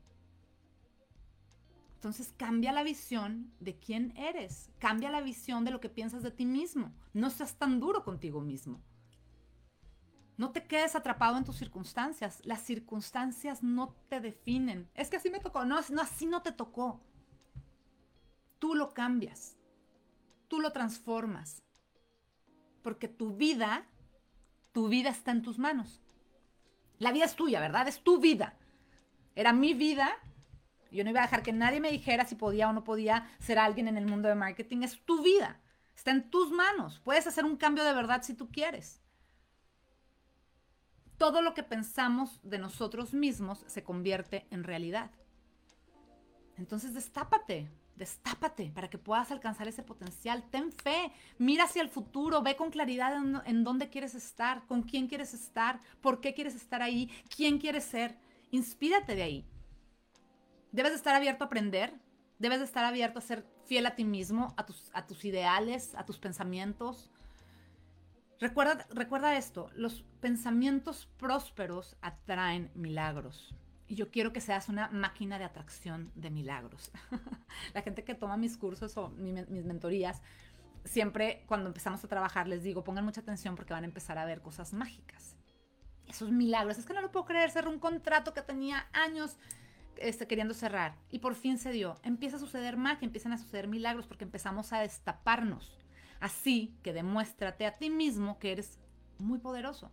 Entonces 1.96 2.34
cambia 2.36 2.72
la 2.72 2.84
visión 2.84 3.54
de 3.60 3.78
quién 3.78 4.18
eres, 4.18 4.72
cambia 4.80 5.12
la 5.12 5.22
visión 5.22 5.64
de 5.64 5.70
lo 5.70 5.80
que 5.80 5.90
piensas 5.90 6.24
de 6.24 6.32
ti 6.32 6.46
mismo. 6.46 6.92
No 7.14 7.30
seas 7.30 7.56
tan 7.58 7.80
duro 7.80 8.04
contigo 8.04 8.42
mismo. 8.42 8.82
No 10.42 10.50
te 10.50 10.66
quedes 10.66 10.96
atrapado 10.96 11.38
en 11.38 11.44
tus 11.44 11.58
circunstancias. 11.58 12.40
Las 12.46 12.62
circunstancias 12.64 13.62
no 13.62 13.94
te 14.10 14.20
definen. 14.20 14.90
Es 14.96 15.12
que 15.12 15.18
así 15.18 15.30
me 15.30 15.40
tocó. 15.40 15.66
No, 15.66 15.80
no 15.92 16.02
así 16.02 16.26
no 16.26 16.42
te 16.42 16.52
tocó. 16.52 17.00
Tú 18.58 18.74
lo 18.74 18.92
cambias. 18.96 19.56
Tú 20.48 20.60
lo 20.60 20.72
transformas 20.72 21.62
porque 22.82 23.08
tu 23.08 23.36
vida, 23.36 23.86
tu 24.72 24.90
vida 24.90 25.12
está 25.12 25.30
en 25.30 25.44
tus 25.44 25.60
manos. 25.60 26.02
La 26.98 27.12
vida 27.12 27.26
es 27.26 27.36
tuya, 27.36 27.60
¿verdad? 27.60 27.88
Es 27.88 28.02
tu 28.02 28.20
vida. 28.20 28.58
Era 29.36 29.54
mi 29.54 29.76
vida. 29.76 30.10
Yo 30.92 31.04
no 31.04 31.12
iba 31.12 31.20
a 31.20 31.28
dejar 31.28 31.44
que 31.44 31.54
nadie 31.54 31.80
me 31.80 31.92
dijera 31.92 32.26
si 32.26 32.34
podía 32.34 32.68
o 32.68 32.74
no 32.74 32.84
podía 32.84 33.30
ser 33.38 33.60
alguien 33.60 33.88
en 33.88 33.96
el 33.96 34.08
mundo 34.08 34.28
de 34.28 34.34
marketing. 34.34 34.82
Es 34.82 35.06
tu 35.06 35.22
vida. 35.22 35.62
Está 35.96 36.10
en 36.10 36.32
tus 36.32 36.50
manos. 36.50 37.00
Puedes 37.04 37.28
hacer 37.28 37.46
un 37.46 37.58
cambio 37.58 37.84
de 37.84 37.94
verdad 37.94 38.24
si 38.24 38.34
tú 38.34 38.50
quieres. 38.50 39.01
Todo 41.22 41.44
lo 41.44 41.54
que 41.54 41.62
pensamos 41.62 42.40
de 42.42 42.58
nosotros 42.58 43.14
mismos 43.14 43.64
se 43.68 43.84
convierte 43.84 44.48
en 44.50 44.64
realidad. 44.64 45.12
Entonces 46.58 46.96
destápate, 46.96 47.70
Destápate 47.96 48.72
para 48.74 48.90
que 48.90 48.98
puedas 48.98 49.30
alcanzar 49.30 49.68
ese 49.68 49.84
potencial. 49.84 50.44
Ten 50.50 50.72
fe, 50.72 51.12
mira 51.38 51.66
hacia 51.66 51.84
el 51.84 51.90
futuro, 51.90 52.42
ve 52.42 52.56
con 52.56 52.72
claridad 52.72 53.14
en, 53.46 53.64
dónde 53.64 53.90
quieres 53.90 54.16
estar, 54.16 54.66
con 54.66 54.82
quién 54.82 55.08
quieres 55.08 55.36
estar, 55.36 55.80
por 56.02 56.22
qué 56.22 56.34
quieres 56.34 56.56
estar 56.56 56.82
ahí, 56.82 57.12
quién 57.36 57.60
quieres 57.60 57.84
ser. 57.84 58.18
Inspírate 58.50 59.14
de 59.14 59.22
ahí. 59.22 59.46
Debes 60.72 60.94
de 60.94 60.98
estar 60.98 61.14
abierto 61.14 61.44
a 61.44 61.48
aprender, 61.48 61.94
debes 62.40 62.58
de 62.58 62.66
estar 62.66 62.84
abierto 62.84 63.20
a 63.20 63.22
ser 63.22 63.46
fiel 63.68 63.86
a 63.86 63.96
ti 63.96 64.06
mismo, 64.06 64.56
a 64.58 64.66
tus, 64.66 64.90
a 64.94 65.06
tus 65.06 65.24
ideales, 65.24 65.94
a 65.94 66.04
tus 66.04 66.18
pensamientos. 66.18 67.12
Recuerda, 68.42 68.88
recuerda 68.90 69.38
esto, 69.38 69.70
los 69.76 70.02
pensamientos 70.20 71.08
prósperos 71.18 71.96
atraen 72.02 72.72
milagros. 72.74 73.54
Y 73.88 73.94
yo 73.94 74.10
quiero 74.10 74.34
que 74.34 74.42
seas 74.42 74.68
una 74.68 74.88
máquina 74.88 75.38
de 75.38 75.44
atracción 75.44 76.12
de 76.16 76.32
milagros. 76.32 76.92
la 77.76 77.84
gente 77.84 78.04
que 78.04 78.16
toma 78.16 78.38
mis 78.38 78.58
cursos 78.58 78.98
o 78.98 79.10
mis 79.10 79.64
mentorías, 79.64 80.24
siempre 80.86 81.44
cuando 81.46 81.68
empezamos 81.68 82.04
a 82.04 82.08
trabajar 82.08 82.48
les 82.48 82.64
digo, 82.64 82.84
pongan 82.84 83.06
mucha 83.06 83.22
atención 83.22 83.56
porque 83.56 83.74
van 83.74 83.84
a 83.84 83.88
empezar 83.88 84.18
a 84.18 84.26
ver 84.26 84.42
cosas 84.42 84.74
mágicas. 84.74 85.36
Esos 86.08 86.32
milagros. 86.32 86.80
Es 86.80 86.86
que 86.88 86.96
no 86.96 87.02
lo 87.02 87.12
puedo 87.12 87.26
creer, 87.26 87.52
cerré 87.52 87.70
un 87.70 87.78
contrato 87.78 88.34
que 88.34 88.42
tenía 88.42 88.88
años 88.92 89.38
este, 89.98 90.26
queriendo 90.26 90.56
cerrar 90.56 90.96
y 91.12 91.20
por 91.20 91.36
fin 91.36 91.60
se 91.60 91.72
dio. 91.72 92.00
Empieza 92.02 92.38
a 92.38 92.40
suceder 92.40 92.76
magia, 92.76 93.06
empiezan 93.06 93.34
a 93.34 93.38
suceder 93.38 93.68
milagros 93.68 94.08
porque 94.08 94.24
empezamos 94.24 94.74
a 94.74 94.80
destaparnos. 94.80 95.78
Así 96.22 96.78
que 96.84 96.94
demuéstrate 96.94 97.66
a 97.66 97.78
ti 97.78 97.90
mismo 97.90 98.40
que 98.40 98.52
eres 98.54 98.80
muy 99.18 99.40
poderoso. 99.40 99.92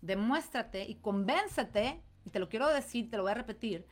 Demuéstrate 0.00 0.84
y 0.84 0.96
convéncete 0.96 2.02
y 2.24 2.30
te 2.30 2.38
lo 2.38 2.48
quiero 2.48 2.66
decir, 2.68 3.10
te 3.10 3.16
lo 3.16 3.22
voy 3.22 3.32
a 3.32 3.36
repetir, 3.36 3.86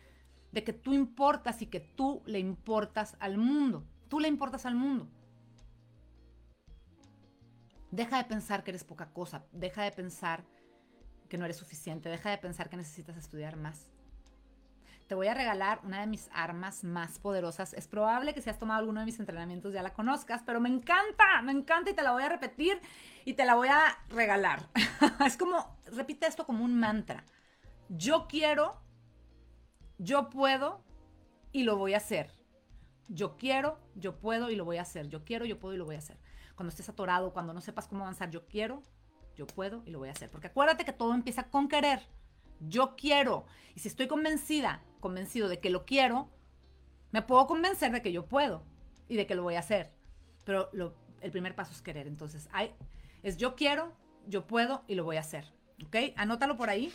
de 0.50 0.64
que 0.64 0.72
tú 0.72 0.94
importas 0.94 1.60
y 1.62 1.66
que 1.66 1.80
tú 1.80 2.22
le 2.26 2.38
importas 2.38 3.16
al 3.20 3.36
mundo. 3.36 3.86
Tú 4.08 4.18
le 4.18 4.28
importas 4.28 4.64
al 4.66 4.74
mundo. 4.74 5.08
Deja 7.90 8.16
de 8.16 8.24
pensar 8.24 8.64
que 8.64 8.70
eres 8.70 8.82
poca 8.82 9.12
cosa, 9.12 9.44
deja 9.52 9.82
de 9.82 9.92
pensar 9.92 10.44
que 11.28 11.38
no 11.38 11.44
eres 11.44 11.58
suficiente, 11.58 12.08
deja 12.08 12.30
de 12.30 12.38
pensar 12.38 12.68
que 12.68 12.76
necesitas 12.76 13.16
estudiar 13.16 13.56
más. 13.56 13.93
Te 15.06 15.14
voy 15.14 15.26
a 15.26 15.34
regalar 15.34 15.80
una 15.84 16.00
de 16.00 16.06
mis 16.06 16.30
armas 16.32 16.82
más 16.82 17.18
poderosas. 17.18 17.74
Es 17.74 17.88
probable 17.88 18.32
que 18.32 18.40
si 18.40 18.50
has 18.50 18.58
tomado 18.58 18.80
alguno 18.80 19.00
de 19.00 19.06
mis 19.06 19.20
entrenamientos 19.20 19.72
ya 19.72 19.82
la 19.82 19.92
conozcas, 19.92 20.42
pero 20.44 20.60
me 20.60 20.68
encanta, 20.68 21.42
me 21.42 21.52
encanta 21.52 21.90
y 21.90 21.94
te 21.94 22.02
la 22.02 22.12
voy 22.12 22.22
a 22.22 22.28
repetir 22.28 22.80
y 23.24 23.34
te 23.34 23.44
la 23.44 23.54
voy 23.54 23.68
a 23.68 23.98
regalar. 24.08 24.68
es 25.26 25.36
como, 25.36 25.76
repite 25.86 26.26
esto 26.26 26.46
como 26.46 26.64
un 26.64 26.78
mantra 26.78 27.24
yo 27.88 28.26
quiero, 28.28 28.80
yo 29.98 30.30
puedo 30.30 30.82
y 31.52 31.64
lo 31.64 31.76
voy 31.76 31.94
a 31.94 31.98
hacer. 31.98 32.32
Yo 33.08 33.36
quiero, 33.36 33.78
yo 33.94 34.18
puedo 34.18 34.50
y 34.50 34.56
lo 34.56 34.64
voy 34.64 34.78
a 34.78 34.82
hacer. 34.82 35.08
Yo 35.08 35.24
quiero, 35.24 35.44
yo 35.44 35.58
puedo 35.58 35.74
y 35.74 35.78
lo 35.78 35.84
voy 35.84 35.96
a 35.96 35.98
hacer. 35.98 36.18
Cuando 36.54 36.70
estés 36.70 36.88
atorado, 36.88 37.32
cuando 37.32 37.52
no 37.52 37.60
sepas 37.60 37.86
cómo 37.86 38.02
avanzar, 38.04 38.30
yo 38.30 38.46
quiero, 38.46 38.82
yo 39.36 39.46
puedo 39.46 39.82
y 39.84 39.90
lo 39.90 39.98
voy 39.98 40.08
a 40.08 40.12
hacer. 40.12 40.30
Porque 40.30 40.46
acuérdate 40.46 40.84
que 40.84 40.92
todo 40.92 41.14
empieza 41.14 41.50
con 41.50 41.68
querer. 41.68 42.00
Yo 42.60 42.96
quiero. 42.96 43.46
Y 43.74 43.80
si 43.80 43.88
estoy 43.88 44.06
convencida, 44.06 44.82
convencido 45.00 45.48
de 45.48 45.60
que 45.60 45.70
lo 45.70 45.84
quiero, 45.84 46.30
me 47.10 47.22
puedo 47.22 47.46
convencer 47.46 47.92
de 47.92 48.02
que 48.02 48.12
yo 48.12 48.26
puedo 48.26 48.64
y 49.08 49.16
de 49.16 49.26
que 49.26 49.34
lo 49.34 49.42
voy 49.42 49.54
a 49.54 49.60
hacer. 49.60 49.92
Pero 50.44 50.70
el 51.20 51.30
primer 51.30 51.54
paso 51.54 51.72
es 51.72 51.82
querer. 51.82 52.06
Entonces, 52.06 52.48
hay, 52.52 52.74
es 53.22 53.36
yo 53.36 53.54
quiero, 53.54 53.92
yo 54.26 54.46
puedo 54.46 54.84
y 54.86 54.94
lo 54.94 55.04
voy 55.04 55.16
a 55.16 55.20
hacer. 55.20 55.52
¿Ok? 55.86 55.96
Anótalo 56.16 56.56
por 56.56 56.70
ahí. 56.70 56.92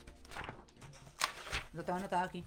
Lo 1.73 1.83
tengo 1.83 1.99
anotado 1.99 2.23
aquí. 2.23 2.45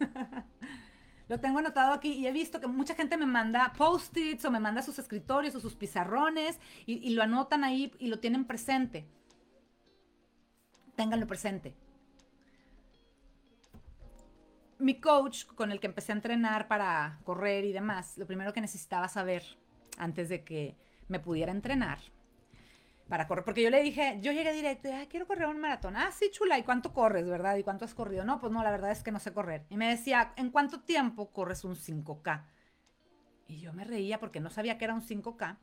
lo 1.28 1.40
tengo 1.40 1.58
anotado 1.58 1.92
aquí 1.92 2.12
y 2.12 2.26
he 2.26 2.32
visto 2.32 2.60
que 2.60 2.66
mucha 2.66 2.94
gente 2.94 3.16
me 3.16 3.26
manda 3.26 3.72
post-its 3.76 4.44
o 4.44 4.50
me 4.50 4.60
manda 4.60 4.82
sus 4.82 4.98
escritorios 4.98 5.54
o 5.54 5.60
sus 5.60 5.74
pizarrones 5.74 6.58
y, 6.86 7.10
lo 7.10 7.22
anotan 7.22 7.64
ahí 7.64 7.92
y 7.98 8.08
lo 8.08 8.18
tienen 8.18 8.44
presente. 8.44 9.06
Ténganlo 10.96 11.26
presente. 11.26 11.74
Mi 14.84 15.00
coach 15.00 15.46
con 15.46 15.72
el 15.72 15.80
que 15.80 15.86
empecé 15.86 16.12
a 16.12 16.16
entrenar 16.16 16.68
para 16.68 17.18
correr 17.24 17.64
y 17.64 17.72
demás, 17.72 18.18
lo 18.18 18.26
primero 18.26 18.52
que 18.52 18.60
necesitaba 18.60 19.08
saber 19.08 19.42
antes 19.96 20.28
de 20.28 20.44
que 20.44 20.76
me 21.08 21.20
pudiera 21.20 21.52
entrenar 21.52 22.00
para 23.08 23.26
correr. 23.26 23.46
Porque 23.46 23.62
yo 23.62 23.70
le 23.70 23.82
dije, 23.82 24.18
yo 24.20 24.30
llegué 24.30 24.52
directo, 24.52 24.90
ah, 24.92 25.06
quiero 25.08 25.26
correr 25.26 25.48
un 25.48 25.58
maratón. 25.58 25.96
Ah, 25.96 26.10
sí, 26.12 26.28
chula, 26.30 26.58
¿y 26.58 26.64
cuánto 26.64 26.92
corres, 26.92 27.26
verdad? 27.26 27.56
¿Y 27.56 27.62
cuánto 27.62 27.86
has 27.86 27.94
corrido? 27.94 28.26
No, 28.26 28.38
pues 28.40 28.52
no, 28.52 28.62
la 28.62 28.70
verdad 28.70 28.90
es 28.90 29.02
que 29.02 29.10
no 29.10 29.20
sé 29.20 29.32
correr. 29.32 29.64
Y 29.70 29.78
me 29.78 29.88
decía, 29.88 30.34
¿en 30.36 30.50
cuánto 30.50 30.80
tiempo 30.80 31.30
corres 31.30 31.64
un 31.64 31.76
5K? 31.76 32.44
Y 33.48 33.60
yo 33.60 33.72
me 33.72 33.84
reía 33.84 34.20
porque 34.20 34.40
no 34.40 34.50
sabía 34.50 34.76
que 34.76 34.84
era 34.84 34.92
un 34.92 35.00
5K. 35.00 35.56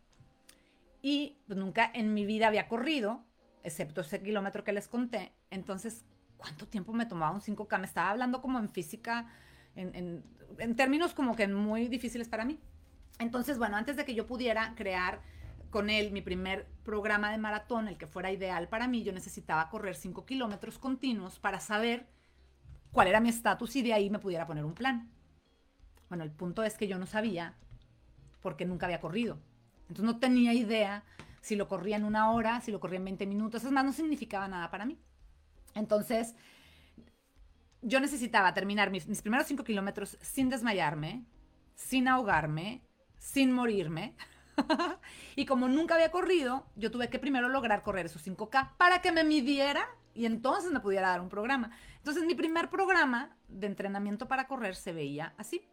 Y 1.04 1.38
pues, 1.46 1.60
nunca 1.60 1.92
en 1.94 2.16
mi 2.16 2.26
vida 2.26 2.48
había 2.48 2.68
corrido, 2.68 3.24
excepto 3.62 4.02
ese 4.02 4.24
kilómetro 4.24 4.64
que 4.64 4.74
les 4.74 4.88
conté. 4.88 5.32
Entonces, 5.52 6.06
¿cuánto 6.42 6.68
tiempo 6.68 6.92
me 6.92 7.06
tomaba 7.06 7.36
un 7.36 7.42
5K? 7.42 7.80
Me 7.80 7.86
estaba 7.86 8.10
hablando 8.10 8.42
como 8.42 8.58
en 8.58 8.68
física, 8.68 9.28
en, 9.76 10.24
en 10.58 10.76
términos 10.76 11.14
como 11.14 11.36
que 11.36 11.48
muy 11.48 11.88
difíciles 11.88 12.28
para 12.28 12.46
mí. 12.46 12.60
Entonces, 13.20 13.60
bueno, 13.60 13.78
antes 13.78 13.96
de 13.96 14.06
que 14.06 14.16
yo 14.16 14.26
pudiera 14.26 14.74
crear 14.76 15.22
con 15.70 15.92
él 15.92 16.12
mi 16.12 16.22
primer 16.22 16.68
programa 16.84 17.32
de 17.32 17.38
maratón, 17.38 17.88
el 17.88 17.98
que 17.98 18.08
fuera 18.08 18.32
ideal 18.32 18.68
para 18.68 18.88
mí, 18.88 19.04
yo 19.04 19.14
necesitaba 19.14 19.70
correr 19.70 19.96
5 19.96 20.26
kilómetros 20.26 20.80
continuos 20.80 21.40
para 21.40 21.60
saber 21.60 22.08
cuál 22.92 23.08
era 23.08 23.20
mi 23.20 23.30
estatus 23.30 23.76
y 23.76 23.84
de 23.84 23.94
ahí 23.94 24.10
me 24.10 24.18
pudiera 24.18 24.48
poner 24.48 24.66
un 24.66 24.74
plan. 24.74 25.12
Bueno, 26.10 26.24
el 26.24 26.32
punto 26.32 26.64
es 26.64 26.76
que 26.76 26.88
yo 26.88 26.98
no 26.98 27.06
sabía 27.06 27.56
porque 28.42 28.66
nunca 28.66 28.88
había 28.88 29.00
corrido. 29.00 29.38
Entonces 29.84 30.04
no 30.04 30.20
tenía 30.20 30.54
idea 30.54 31.04
si 31.42 31.56
lo 31.56 31.68
corría 31.68 31.98
en 31.98 32.06
una 32.06 32.32
hora, 32.32 32.60
si 32.62 32.72
lo 32.72 32.80
corría 32.80 32.98
en 32.98 33.06
20 33.06 33.28
minutos. 33.28 33.64
Es 33.64 33.72
más, 33.72 33.86
no 33.86 33.94
significaba 33.94 34.48
nada 34.48 34.72
para 34.72 34.86
mí. 34.86 35.00
Entonces, 35.74 36.36
yo 37.82 38.00
necesitaba 38.00 38.54
terminar 38.54 38.92
mis, 38.92 39.06
primeros 39.22 39.48
5 39.48 39.64
kilómetros 39.64 40.18
sin 40.22 40.50
desmayarme, 40.50 41.26
sin 41.76 42.08
ahogarme, 42.08 42.84
sin 43.18 43.52
morirme. 43.52 44.16
y 45.36 45.46
como 45.46 45.68
nunca 45.68 45.96
había 45.96 46.12
corrido, 46.12 46.68
yo 46.76 46.92
tuve 46.92 47.10
que 47.10 47.20
primero 47.20 47.50
lograr 47.50 47.82
correr 47.82 48.06
esos 48.06 48.26
5K 48.26 48.78
para 48.78 49.02
que 49.02 49.12
me 49.12 49.24
midiera 49.24 49.88
y 50.14 50.26
entonces 50.26 50.72
me 50.72 50.80
pudiera 50.80 51.10
dar 51.10 51.22
un 51.22 51.30
programa. 51.30 51.72
Entonces 51.98 52.24
mi 52.26 52.36
primer 52.36 52.70
programa 52.70 53.36
de 53.48 53.68
entrenamiento 53.68 54.28
para 54.28 54.48
correr 54.48 54.76
se 54.76 54.94
veía 54.94 55.34
así. 55.38 55.66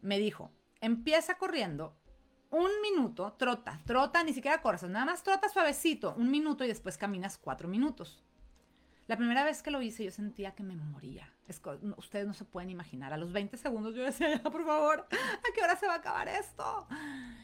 Me 0.00 0.18
dijo, 0.18 0.52
empieza 0.80 1.38
corriendo 1.38 1.96
un 2.50 2.70
minuto, 2.82 3.34
trota, 3.38 3.80
trota, 3.84 4.22
ni 4.22 4.32
siquiera 4.32 4.62
corres, 4.62 4.82
nada 4.84 5.04
más 5.04 5.22
trota 5.22 5.48
suavecito, 5.48 6.14
un 6.16 6.30
minuto 6.30 6.64
y 6.64 6.68
después 6.68 6.96
caminas 6.96 7.36
cuatro 7.36 7.68
minutos. 7.68 8.22
La 9.08 9.16
primera 9.16 9.42
vez 9.42 9.62
que 9.62 9.70
lo 9.70 9.80
hice 9.80 10.04
yo 10.04 10.10
sentía 10.10 10.54
que 10.54 10.62
me 10.62 10.76
moría. 10.76 11.32
ustedes 11.96 12.26
no 12.26 12.34
se 12.34 12.44
pueden 12.44 12.68
imaginar. 12.68 13.14
A 13.14 13.16
los 13.16 13.32
20 13.32 13.56
segundos 13.56 13.94
yo 13.94 14.04
decía, 14.04 14.36
ya, 14.36 14.42
por 14.42 14.66
favor, 14.66 15.08
¿a 15.10 15.54
qué 15.54 15.62
hora 15.62 15.76
se 15.76 15.86
va 15.86 15.94
a 15.94 15.96
acabar 15.96 16.28
esto? 16.28 16.86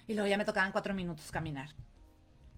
Y 0.07 0.13
luego 0.13 0.29
ya 0.29 0.37
me 0.37 0.45
tocaban 0.45 0.73
cuatro 0.73 0.93
minutos 0.93 1.33
caminar. 1.33 1.71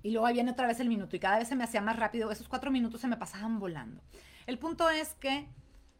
Y 0.03 0.11
luego 0.11 0.27
viene 0.33 0.51
otra 0.51 0.67
vez 0.67 0.81
el 0.81 0.89
minuto 0.89 1.15
y 1.15 1.21
cada 1.21 1.39
vez 1.39 1.47
se 1.47 1.55
me 1.55 1.63
hacía 1.63 1.81
más 1.81 1.97
rápido. 1.97 2.33
Esos 2.33 2.49
cuatro 2.49 2.73
minutos 2.73 3.01
se 3.01 3.07
me 3.07 3.17
pasaban 3.17 3.61
volando. 3.61 4.03
El 4.45 4.59
punto 4.59 4.91
es 4.91 5.15
que 5.15 5.47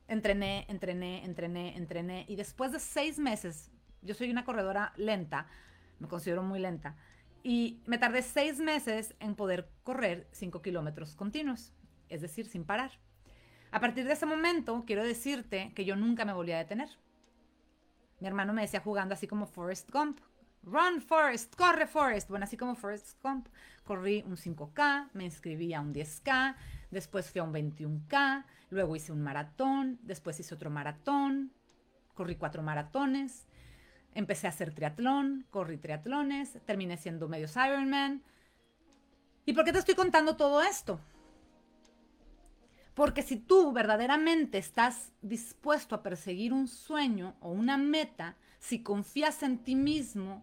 entrené, 0.09 0.67
entrené, 0.69 1.25
entrené, 1.25 1.77
entrené. 1.77 2.25
Y 2.27 2.35
después 2.35 2.73
de 2.73 2.81
seis 2.81 3.21
meses, 3.21 3.71
yo 4.03 4.15
soy 4.15 4.33
una 4.33 4.45
corredora 4.45 4.93
lenta, 4.97 5.47
me 6.01 6.09
considero 6.09 6.43
muy 6.43 6.59
lenta. 6.59 6.97
Y 7.45 7.85
me 7.87 7.99
tardé 7.99 8.23
seis 8.23 8.59
meses 8.59 9.15
en 9.21 9.37
poder 9.37 9.71
correr 9.85 10.27
cinco 10.33 10.61
kilómetros 10.61 11.15
continuos 11.15 11.73
es 12.09 12.21
decir, 12.21 12.47
sin 12.47 12.65
parar. 12.65 12.93
A 13.71 13.81
partir 13.81 14.05
de 14.07 14.13
ese 14.13 14.27
momento, 14.27 14.85
quiero 14.87 15.05
decirte 15.05 15.73
que 15.75 15.85
yo 15.85 15.97
nunca 15.97 16.25
me 16.25 16.33
volví 16.33 16.53
a 16.53 16.59
detener. 16.59 16.89
Mi 18.21 18.27
hermano 18.27 18.53
me 18.53 18.63
decía 18.63 18.81
jugando 18.81 19.15
así 19.15 19.27
como 19.27 19.47
Forrest 19.47 19.91
Gump. 19.91 20.21
Run 20.63 21.01
Forrest, 21.01 21.55
corre 21.55 21.87
Forrest. 21.87 22.29
Bueno, 22.29 22.45
así 22.45 22.57
como 22.57 22.75
Forrest 22.75 23.23
Gump. 23.23 23.49
Corrí 23.85 24.25
un 24.27 24.37
5K, 24.37 25.11
me 25.13 25.25
inscribí 25.25 25.75
a 25.75 25.81
un 25.81 25.95
10K, 25.95 26.57
después 26.91 27.31
fui 27.31 27.41
a 27.41 27.45
un 27.45 27.53
21K, 27.53 28.45
luego 28.71 28.97
hice 28.97 29.13
un 29.13 29.23
maratón, 29.23 29.99
después 30.03 30.41
hice 30.41 30.55
otro 30.55 30.71
maratón, 30.71 31.53
corrí 32.15 32.35
cuatro 32.35 32.63
maratones, 32.63 33.47
empecé 34.15 34.49
a 34.49 34.51
hacer 34.51 34.75
triatlón, 34.75 35.47
corrí 35.51 35.77
triatlones, 35.77 36.59
terminé 36.65 36.97
siendo 36.97 37.29
medios 37.29 37.55
Ironman. 37.55 38.25
¿Y 39.45 39.53
por 39.53 39.65
qué 39.65 39.73
te 39.73 39.79
estoy 39.79 39.95
contando 39.95 40.37
todo 40.37 40.63
esto? 40.63 40.99
Porque 42.97 43.23
si 43.23 43.37
tú 43.37 43.73
verdaderamente 43.73 44.57
estás 44.57 45.13
dispuesto 45.21 45.95
a 45.95 46.03
perseguir 46.03 46.55
un 46.55 46.67
sueño 46.67 47.37
o 47.41 47.51
una 47.51 47.77
meta, 47.77 48.37
si 48.59 48.83
confías 48.83 49.43
en 49.43 49.59
ti 49.59 49.75
mismo, 49.75 50.43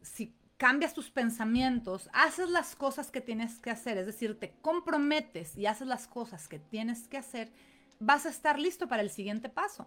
si 0.00 0.34
cambias 0.56 0.94
tus 0.94 1.10
pensamientos, 1.10 2.08
haces 2.14 2.48
las 2.48 2.74
cosas 2.74 3.10
que 3.10 3.20
tienes 3.20 3.58
que 3.58 3.70
hacer, 3.70 3.98
es 3.98 4.06
decir, 4.06 4.40
te 4.40 4.54
comprometes 4.62 5.58
y 5.58 5.66
haces 5.66 5.86
las 5.86 6.06
cosas 6.08 6.48
que 6.48 6.58
tienes 6.58 7.06
que 7.06 7.18
hacer, 7.18 7.52
vas 8.00 8.24
a 8.24 8.30
estar 8.30 8.58
listo 8.58 8.88
para 8.88 9.02
el 9.02 9.10
siguiente 9.10 9.50
paso. 9.50 9.86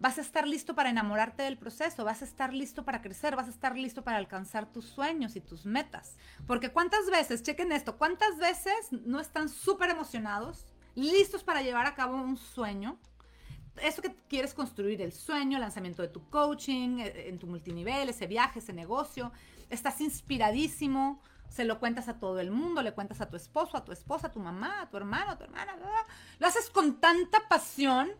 Vas 0.00 0.18
a 0.18 0.22
estar 0.22 0.48
listo 0.48 0.74
para 0.74 0.90
enamorarte 0.90 1.44
del 1.44 1.56
proceso, 1.56 2.04
vas 2.04 2.22
a 2.22 2.24
estar 2.24 2.52
listo 2.52 2.84
para 2.84 3.00
crecer, 3.00 3.36
vas 3.36 3.46
a 3.46 3.50
estar 3.50 3.76
listo 3.76 4.02
para 4.02 4.16
alcanzar 4.16 4.66
tus 4.66 4.86
sueños 4.86 5.36
y 5.36 5.40
tus 5.40 5.66
metas. 5.66 6.16
Porque 6.48 6.70
cuántas 6.70 7.08
veces, 7.10 7.44
chequen 7.44 7.70
esto, 7.70 7.96
cuántas 7.96 8.38
veces 8.38 8.90
no 8.90 9.20
están 9.20 9.48
súper 9.48 9.90
emocionados, 9.90 10.66
listos 10.94 11.42
para 11.42 11.62
llevar 11.62 11.86
a 11.86 11.94
cabo 11.94 12.16
un 12.16 12.36
sueño. 12.36 12.98
Eso 13.82 14.02
que 14.02 14.14
quieres 14.28 14.52
construir, 14.52 15.00
el 15.00 15.12
sueño, 15.12 15.56
el 15.56 15.62
lanzamiento 15.62 16.02
de 16.02 16.08
tu 16.08 16.28
coaching, 16.28 16.98
eh, 16.98 17.28
en 17.28 17.38
tu 17.38 17.46
multinivel, 17.46 18.08
ese 18.08 18.26
viaje, 18.26 18.58
ese 18.58 18.72
negocio. 18.72 19.32
Estás 19.70 20.00
inspiradísimo, 20.00 21.22
se 21.48 21.64
lo 21.64 21.80
cuentas 21.80 22.08
a 22.08 22.18
todo 22.18 22.40
el 22.40 22.50
mundo, 22.50 22.82
le 22.82 22.92
cuentas 22.92 23.20
a 23.20 23.28
tu 23.28 23.36
esposo, 23.36 23.76
a 23.76 23.84
tu 23.84 23.92
esposa, 23.92 24.28
a 24.28 24.32
tu 24.32 24.40
mamá, 24.40 24.82
a 24.82 24.90
tu 24.90 24.96
hermano, 24.96 25.32
a 25.32 25.38
tu 25.38 25.44
hermana. 25.44 25.76
Lo 26.38 26.46
haces 26.46 26.70
con 26.70 27.00
tanta 27.00 27.48
pasión, 27.48 28.10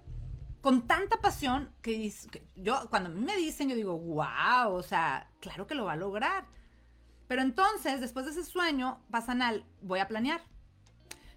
con 0.60 0.86
tanta 0.86 1.20
pasión 1.20 1.72
que, 1.82 2.12
yo, 2.56 2.88
cuando 2.90 3.08
a 3.10 3.12
mí 3.12 3.20
me 3.20 3.36
dicen, 3.36 3.68
yo 3.68 3.76
digo, 3.76 3.98
wow, 3.98 4.72
o 4.72 4.82
sea, 4.82 5.30
claro 5.40 5.66
que 5.66 5.74
lo 5.74 5.84
va 5.84 5.92
a 5.92 5.96
lograr. 5.96 6.44
Pero 7.28 7.42
entonces, 7.42 8.00
después 8.00 8.24
de 8.26 8.32
ese 8.32 8.44
sueño, 8.44 9.00
pasan 9.10 9.42
al, 9.42 9.64
voy 9.82 10.00
a 10.00 10.08
planear. 10.08 10.42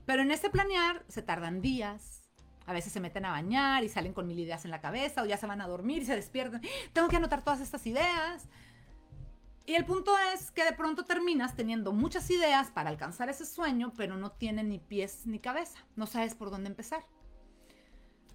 Pero 0.06 0.22
en 0.22 0.32
ese 0.32 0.50
planear 0.50 1.04
se 1.08 1.22
tardan 1.22 1.62
días. 1.62 2.22
A 2.66 2.74
veces 2.74 2.94
se 2.94 3.00
meten 3.00 3.26
a 3.26 3.32
bañar 3.32 3.84
y 3.84 3.90
salen 3.90 4.14
con 4.14 4.28
mil 4.28 4.40
ideas 4.40 4.64
en 4.66 4.72
la 4.72 4.82
cabeza 4.82 5.22
o 5.22 5.26
ya 5.26 5.38
se 5.38 5.48
van 5.48 5.62
a 5.62 5.68
dormir 5.68 6.02
y 6.02 6.06
se 6.06 6.16
despiertan. 6.16 6.62
Tengo 6.94 7.10
que 7.10 7.18
anotar 7.18 7.44
todas 7.44 7.60
estas 7.60 7.86
ideas. 7.88 8.48
Y 9.66 9.76
el 9.76 9.86
punto 9.86 10.14
es 10.34 10.52
que 10.52 10.66
de 10.66 10.74
pronto 10.74 11.06
terminas 11.06 11.56
teniendo 11.56 11.94
muchas 11.94 12.30
ideas 12.30 12.70
para 12.72 12.90
alcanzar 12.90 13.30
ese 13.30 13.46
sueño, 13.46 13.94
pero 13.96 14.18
no 14.18 14.32
tienen 14.32 14.70
ni 14.70 14.80
pies 14.80 15.26
ni 15.26 15.40
cabeza. 15.40 15.80
No 15.96 16.06
sabes 16.06 16.36
por 16.36 16.52
dónde 16.52 16.70
empezar. 16.70 17.06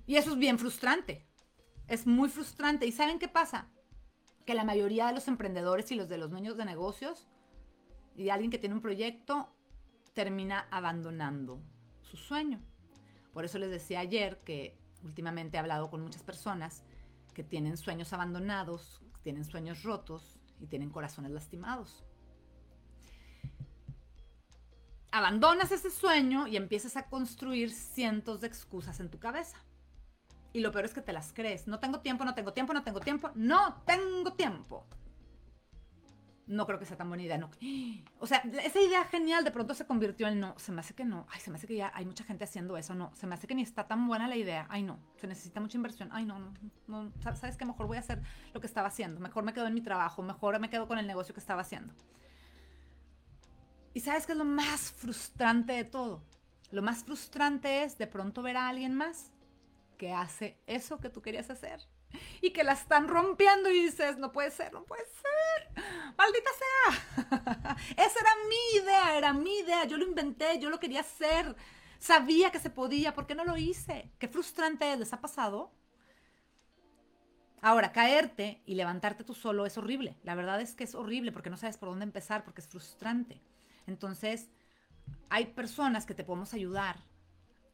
Y 0.07 0.16
eso 0.16 0.33
es 0.33 0.39
bien 0.39 0.59
frustrante. 0.59 1.27
Es 1.87 2.07
muy 2.07 2.31
frustrante. 2.31 2.87
¿Y 2.87 2.93
saben 2.93 3.19
qué 3.19 3.29
pasa? 3.29 3.69
Que 4.47 4.55
la 4.55 4.64
mayoría 4.64 5.07
de 5.07 5.12
los 5.12 5.29
emprendedores 5.29 5.91
y 5.91 5.97
los 5.97 6.09
de 6.09 6.16
los 6.16 6.31
dueños 6.31 6.57
de 6.57 6.64
negocios 6.64 7.29
y 8.16 8.25
de 8.25 8.33
alguien 8.33 8.51
que 8.51 8.59
tiene 8.59 8.75
un 8.75 8.81
proyecto 8.81 9.55
termina 10.19 10.66
abandonando 10.73 11.62
su 12.03 12.16
sueño. 12.16 12.61
Por 13.33 13.45
eso 13.45 13.57
les 13.61 13.71
decía 13.71 14.01
ayer 14.01 14.41
que 14.45 14.77
últimamente 15.05 15.57
he 15.57 15.61
hablado 15.61 15.91
con 15.91 16.03
muchas 16.03 16.25
personas 16.25 16.83
que 17.35 17.45
tienen 17.45 17.77
sueños 17.77 18.12
abandonados, 18.12 19.01
tienen 19.23 19.45
sueños 19.45 19.85
rotos 19.85 20.41
y 20.59 20.66
tienen 20.66 20.91
corazones 20.91 21.31
lastimados. 21.31 22.05
Abandonas 25.12 25.71
ese 25.71 25.89
sueño 25.89 26.49
y 26.49 26.57
empiezas 26.57 26.97
a 26.97 27.09
construir 27.09 27.71
cientos 27.71 28.41
de 28.41 28.49
excusas 28.49 28.99
en 28.99 29.11
tu 29.11 29.21
cabeza. 29.21 29.59
Y 30.53 30.59
lo 30.62 30.73
peor 30.73 30.87
es 30.87 30.95
que 30.95 31.01
te 31.01 31.12
las 31.12 31.33
crees. 31.33 31.69
No 31.69 31.79
tengo 31.79 32.01
tiempo, 32.01 32.25
no 32.25 32.35
tengo 32.35 32.53
tiempo, 32.53 32.75
no 32.75 32.83
tengo 32.83 32.99
tiempo, 32.99 33.31
no 33.37 33.83
tengo 33.87 34.33
tiempo 34.33 34.85
no 36.49 36.66
creo 36.66 36.78
que 36.78 36.86
sea 36.86 36.96
tan 36.96 37.09
buena 37.09 37.22
idea. 37.22 37.38
No. 37.38 37.51
O 38.20 38.26
sea, 38.26 38.38
esa 38.64 38.80
idea 38.80 39.05
genial 39.05 39.44
de 39.44 39.53
pronto 39.53 39.74
se 39.74 39.86
convirtió 39.86 40.26
en 40.26 40.40
no. 40.40 40.59
Se 40.59 40.72
me 40.72 40.80
hace 40.80 40.94
que 40.94 41.05
no. 41.05 41.26
Ay, 41.30 41.40
se 41.40 41.51
me 41.51 41.57
hace 41.57 41.66
que 41.66 41.76
ya 41.76 41.92
hay 41.94 42.05
mucha 42.05 42.24
gente 42.24 42.44
haciendo 42.44 42.76
eso. 42.76 42.94
No, 42.94 43.14
se 43.14 43.26
me 43.26 43.34
hace 43.34 43.46
que 43.46 43.55
ni 43.55 43.62
está 43.62 43.86
tan 43.86 44.09
buena 44.09 44.26
la 44.26 44.36
idea. 44.36 44.66
Ay, 44.68 44.82
no. 44.82 44.99
Se 45.16 45.26
necesita 45.26 45.61
mucha 45.61 45.76
inversión. 45.76 46.09
Ay, 46.12 46.24
no, 46.24 46.38
no. 46.38 46.53
no. 46.88 47.12
¿Sabes 47.20 47.57
qué? 47.57 47.64
Mejor 47.64 47.86
voy 47.86 47.96
a 47.96 48.01
hacer 48.01 48.20
lo 48.53 48.61
que 48.61 48.66
estaba 48.66 48.88
haciendo. 48.88 49.20
Mejor 49.20 49.44
me 49.44 49.53
quedo 49.53 49.66
en 49.66 49.74
mi 49.74 49.82
trabajo. 49.82 50.22
Mejor 50.22 50.59
me 50.59 50.68
quedo 50.68 50.88
con 50.88 50.99
el 50.99 51.07
negocio 51.07 51.32
que 51.32 51.40
estaba 51.40 51.62
haciendo. 51.62 51.94
Y 53.94 54.01
¿sabes 54.01 54.26
qué 54.26 54.32
es 54.32 54.38
lo 54.38 54.44
más 54.44 54.90
frustrante 54.92 55.72
de 55.72 55.84
todo? 55.84 56.24
Lo 56.70 56.82
más 56.82 57.05
frustrante 57.05 57.84
es 57.84 57.99
de 57.99 58.07
pronto 58.07 58.42
ver 58.42 58.57
a 58.57 58.68
alguien 58.68 58.94
más 58.94 59.32
que 59.96 60.12
hace 60.12 60.59
eso 60.66 60.99
que 60.99 61.09
tú 61.09 61.22
querías 61.22 61.51
hacer 61.51 61.80
y 62.40 62.51
que 62.51 62.64
la 62.64 62.72
están 62.72 63.09
rompiendo 63.09 63.70
y 63.70 63.84
dices, 63.84 64.18
no 64.18 64.32
puede 64.32 64.51
ser, 64.51 64.72
no 64.72 64.84
puede 64.84 65.05
ser, 65.05 65.38
maldita 66.17 66.51
sea. 66.59 67.77
Esa 67.97 68.21
era 68.21 68.31
mi 68.49 68.83
idea, 68.83 69.17
era 69.17 69.33
mi 69.33 69.59
idea, 69.59 69.85
yo 69.85 69.97
lo 69.97 70.05
inventé, 70.05 70.59
yo 70.59 70.71
lo 70.71 70.81
quería 70.81 71.01
hacer, 71.01 71.55
sabía 71.99 72.51
que 72.51 72.59
se 72.59 72.71
podía, 72.71 73.15
¿por 73.15 73.27
qué 73.27 73.35
no 73.35 73.45
lo 73.45 73.57
hice? 73.57 74.11
Qué 74.19 74.29
frustrante 74.29 74.93
es, 74.93 74.99
¿les 74.99 75.13
ha 75.13 75.21
pasado? 75.21 75.73
Ahora, 77.61 77.93
caerte 77.93 78.63
y 78.67 78.75
levantarte 78.75 79.25
tú 79.25 79.35
solo 79.35 79.67
es 79.67 79.77
horrible. 79.79 80.17
La 80.23 80.35
verdad 80.35 80.61
es 80.61 80.75
que 80.75 80.85
es 80.85 80.95
horrible 80.95 81.33
porque 81.33 81.51
no 81.51 81.57
sabes 81.57 81.77
por 81.77 81.89
dónde 81.89 82.05
empezar, 82.05 82.45
porque 82.45 82.61
es 82.61 82.69
frustrante. 82.69 83.41
Entonces, 83.87 84.49
hay 85.29 85.47
personas 85.47 86.07
que 86.07 86.15
te 86.15 86.25
podemos 86.25 86.55
ayudar 86.55 87.03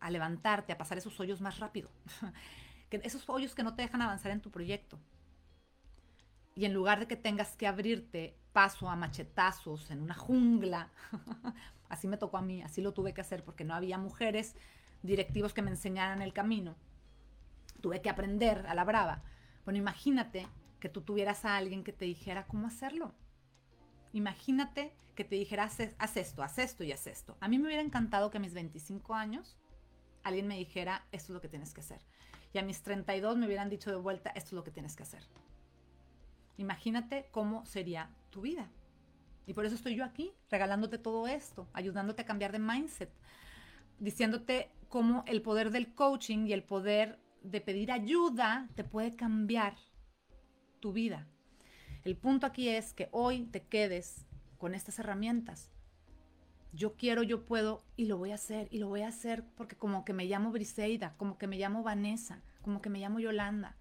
a 0.01 0.11
levantarte, 0.11 0.73
a 0.73 0.79
pasar 0.79 0.99
esos 0.99 1.19
hoyos 1.21 1.41
más 1.41 1.59
rápido. 1.59 1.91
que 2.91 3.01
esos 3.05 3.29
hoyos 3.29 3.55
que 3.55 3.63
no 3.63 3.75
te 3.75 3.83
dejan 3.83 4.01
avanzar 4.03 4.33
en 4.33 4.41
tu 4.41 4.51
proyecto. 4.51 4.99
Y 6.55 6.65
en 6.65 6.73
lugar 6.73 7.01
de 7.01 7.09
que 7.09 7.17
tengas 7.17 7.57
que 7.57 7.67
abrirte 7.67 8.37
paso 8.53 8.89
a 8.89 8.97
machetazos 8.97 9.91
en 9.91 10.01
una 10.01 10.15
jungla, 10.15 10.91
así 11.89 12.07
me 12.07 12.17
tocó 12.17 12.37
a 12.37 12.43
mí, 12.43 12.63
así 12.63 12.81
lo 12.81 12.93
tuve 12.93 13.13
que 13.13 13.21
hacer 13.21 13.45
porque 13.45 13.65
no 13.65 13.75
había 13.75 13.99
mujeres 13.99 14.55
directivos 15.03 15.53
que 15.53 15.63
me 15.63 15.71
enseñaran 15.71 16.23
el 16.23 16.33
camino. 16.33 16.77
Tuve 17.81 18.01
que 18.01 18.11
aprender 18.11 18.67
a 18.69 18.75
la 18.75 18.85
brava. 18.85 19.23
Bueno, 19.65 19.79
imagínate 19.79 20.47
que 20.81 20.89
tú 20.89 21.01
tuvieras 21.01 21.45
a 21.45 21.57
alguien 21.57 21.83
que 21.83 21.93
te 21.93 22.05
dijera 22.05 22.47
cómo 22.47 22.67
hacerlo. 22.67 23.15
Imagínate 24.13 24.95
que 25.15 25.25
te 25.25 25.37
dijera, 25.37 25.65
haz, 25.65 26.17
esto, 26.17 26.43
haz 26.43 26.59
esto 26.59 26.85
y 26.85 26.93
haz 26.93 27.07
esto. 27.07 27.37
A 27.41 27.49
mí 27.49 27.59
me 27.59 27.67
hubiera 27.67 27.83
encantado 27.83 28.31
que 28.31 28.39
a 28.39 28.41
mis 28.41 28.55
25 28.55 29.15
años 29.15 29.57
alguien 30.23 30.47
me 30.47 30.57
dijera, 30.57 31.07
esto 31.13 31.33
es 31.33 31.35
lo 31.35 31.41
que 31.41 31.49
tienes 31.49 31.75
que 31.75 31.81
hacer. 31.81 32.01
Y 32.53 32.59
a 32.59 32.63
mis 32.63 32.83
32 32.83 33.37
me 33.37 33.47
hubieran 33.47 33.71
dicho 33.71 33.91
de 33.91 33.97
vuelta, 33.97 34.31
esto 34.31 34.49
es 34.49 34.53
lo 34.53 34.65
que 34.65 34.71
tienes 34.71 34.95
que 34.95 35.03
hacer. 35.03 35.23
Imagínate 36.57 37.29
cómo 37.31 37.65
sería 37.67 38.11
tu 38.31 38.43
vida. 38.43 38.71
Y 39.47 39.55
por 39.55 39.67
eso 39.67 39.75
estoy 39.75 39.95
yo 39.95 40.05
aquí, 40.05 40.33
regalándote 40.51 40.99
todo 40.99 41.27
esto, 41.29 41.69
ayudándote 41.73 42.23
a 42.23 42.27
cambiar 42.27 42.53
de 42.53 42.59
mindset, 42.59 43.11
diciéndote 43.99 44.71
cómo 44.89 45.25
el 45.27 45.43
poder 45.43 45.71
del 45.71 45.95
coaching 45.95 46.47
y 46.47 46.53
el 46.53 46.63
poder 46.63 47.19
de 47.43 47.61
pedir 47.61 47.93
ayuda 47.93 48.69
te 48.75 48.85
puede 48.85 49.15
cambiar 49.17 49.77
tu 50.81 50.93
vida. 50.93 51.27
El 52.05 52.17
punto 52.17 52.47
aquí 52.47 52.69
es 52.69 52.93
que 52.93 53.09
hoy 53.13 53.45
te 53.45 53.63
quedes 53.63 54.27
con 54.59 54.75
estas 54.75 54.99
herramientas. 54.99 55.71
Yo 56.73 56.97
quiero, 56.97 57.23
yo 57.23 57.45
puedo 57.45 57.85
y 57.97 58.07
lo 58.07 58.19
voy 58.19 58.33
a 58.33 58.35
hacer 58.35 58.69
y 58.71 58.79
lo 58.79 58.89
voy 58.89 59.03
a 59.03 59.09
hacer 59.09 59.45
porque 59.57 59.77
como 59.77 60.05
que 60.05 60.13
me 60.13 60.25
llamo 60.25 60.51
Briseida, 60.51 61.15
como 61.17 61.39
que 61.39 61.47
me 61.47 61.57
llamo 61.57 61.83
Vanessa, 61.83 62.43
como 62.63 62.83
que 62.83 62.91
me 62.91 62.99
llamo 62.99 63.21
Yolanda. 63.21 63.77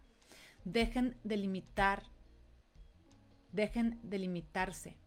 Dejen 0.64 1.18
de 1.24 1.38
limitar, 1.38 2.04
dejen 3.54 4.00
de 4.04 4.20
limitarse. 4.20 4.98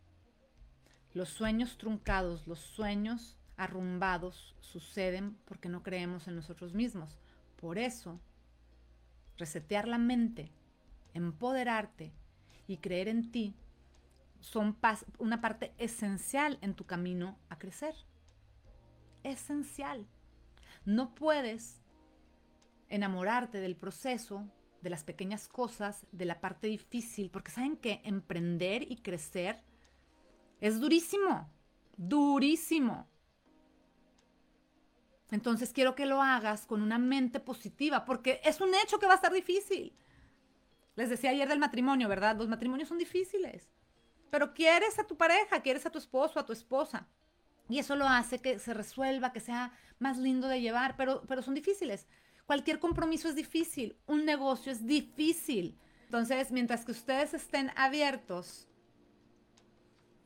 Los 1.13 1.29
sueños 1.29 1.77
truncados, 1.77 2.47
los 2.47 2.61
sueños 2.61 3.37
arrumbados 3.57 4.55
suceden 4.61 5.37
porque 5.45 5.69
no 5.69 5.83
creemos 5.83 6.29
en 6.29 6.37
nosotros 6.37 6.73
mismos. 6.73 7.19
Por 7.57 7.79
eso, 7.79 8.21
resetear 9.37 9.89
la 9.89 9.99
mente, 9.99 10.53
empoderarte 11.13 12.13
y 12.67 12.79
creer 12.79 13.09
en 13.09 13.31
ti 13.31 13.55
son 14.41 14.77
una 15.19 15.41
parte 15.41 15.75
esencial 15.79 16.59
en 16.61 16.75
tu 16.75 16.85
camino 16.85 17.39
a 17.49 17.59
crecer. 17.59 17.95
Esencial. 19.25 20.07
No 20.85 21.15
puedes 21.15 21.83
enamorarte 22.89 23.59
del 23.59 23.75
proceso, 23.75 24.47
de 24.87 24.91
las 24.91 25.03
pequeñas 25.03 25.49
cosas, 25.49 26.07
de 26.13 26.27
la 26.27 26.41
parte 26.41 26.69
difícil, 26.69 27.29
porque 27.29 27.51
saben 27.51 27.77
que 27.77 28.01
emprender 28.05 28.89
y 28.89 28.99
crecer 28.99 29.61
es 30.61 30.79
durísimo, 30.79 31.51
durísimo. 31.97 33.09
Entonces 35.33 35.73
quiero 35.73 35.97
que 35.97 36.07
lo 36.07 36.23
hagas 36.23 36.67
con 36.67 36.83
una 36.83 36.99
mente 36.99 37.41
positiva, 37.41 38.05
porque 38.05 38.41
es 38.45 38.61
un 38.61 38.73
hecho 38.77 39.01
que 39.01 39.07
va 39.07 39.15
a 39.15 39.17
estar 39.17 39.33
difícil. 39.33 39.93
Les 40.95 41.11
decía 41.11 41.31
ayer 41.31 41.49
del 41.49 41.59
matrimonio, 41.59 42.09
¿verdad? 42.09 42.37
Los 42.37 42.47
matrimonios 42.47 42.89
son 42.89 42.99
difíciles, 42.99 43.69
pero 44.31 44.55
quieres 44.55 45.01
a 45.01 45.05
tu 45.09 45.17
pareja, 45.17 45.63
quieres 45.63 45.85
a 45.85 45.91
tu 45.91 45.99
esposo, 45.99 46.39
a 46.39 46.47
tu 46.47 46.53
esposa. 46.53 47.09
Y 47.69 47.81
eso 47.81 47.97
lo 47.97 48.07
hace 48.07 48.39
que 48.39 48.61
se 48.61 48.73
resuelva, 48.73 49.33
que 49.33 49.41
sea 49.41 49.73
más 49.99 50.17
lindo 50.17 50.47
de 50.47 50.61
llevar, 50.61 50.97
pero, 50.97 51.23
pero 51.27 51.43
son 51.43 51.55
difíciles. 51.55 52.07
Cualquier 52.47 52.79
compromiso 52.79 53.29
es 53.29 53.35
difícil, 53.35 53.97
un 54.07 54.25
negocio 54.25 54.71
es 54.71 54.87
difícil. 54.87 55.77
Entonces, 56.05 56.53
mientras 56.53 56.85
que 56.85 56.93
ustedes 56.93 57.35
estén 57.35 57.73
abiertos 57.75 58.69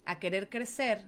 a 0.04 0.18
querer 0.18 0.50
crecer, 0.50 1.06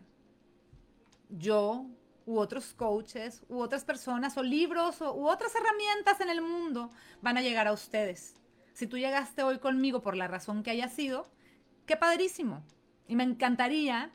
yo 1.29 1.87
u 2.25 2.39
otros 2.39 2.73
coaches, 2.73 3.43
u 3.49 3.59
otras 3.61 3.85
personas, 3.85 4.37
o 4.39 4.43
libros, 4.43 5.03
o, 5.03 5.15
u 5.15 5.29
otras 5.29 5.55
herramientas 5.55 6.21
en 6.21 6.31
el 6.31 6.41
mundo 6.41 6.91
van 7.21 7.37
a 7.37 7.43
llegar 7.43 7.67
a 7.67 7.73
ustedes. 7.73 8.35
Si 8.73 8.87
tú 8.87 8.97
llegaste 8.97 9.43
hoy 9.43 9.59
conmigo 9.59 10.01
por 10.01 10.17
la 10.17 10.29
razón 10.29 10.63
que 10.63 10.71
haya 10.71 10.89
sido, 10.89 11.31
qué 11.85 11.97
padrísimo. 11.97 12.65
Y 13.07 13.17
me 13.17 13.25
encantaría 13.25 14.11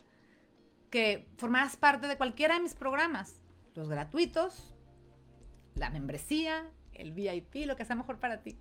que 0.89 1.27
formaras 1.37 1.75
parte 1.75 2.07
de 2.07 2.17
cualquiera 2.17 2.55
de 2.55 2.61
mis 2.61 2.73
programas, 2.73 3.39
los 3.75 3.89
gratuitos, 3.89 4.73
la 5.75 5.89
membresía, 5.89 6.65
el 6.97 7.11
VIP, 7.13 7.65
lo 7.65 7.75
que 7.75 7.85
sea 7.85 7.95
mejor 7.95 8.19
para 8.19 8.41
ti. 8.41 8.57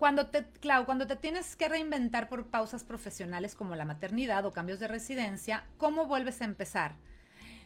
Cuando 0.00 0.28
te, 0.28 0.46
cuando 0.86 1.06
te 1.06 1.16
tienes 1.16 1.56
que 1.56 1.68
reinventar 1.68 2.30
por 2.30 2.46
pausas 2.46 2.84
profesionales 2.84 3.54
como 3.54 3.76
la 3.76 3.84
maternidad 3.84 4.46
o 4.46 4.52
cambios 4.52 4.80
de 4.80 4.88
residencia, 4.88 5.66
¿cómo 5.76 6.06
vuelves 6.06 6.40
a 6.40 6.46
empezar? 6.46 6.96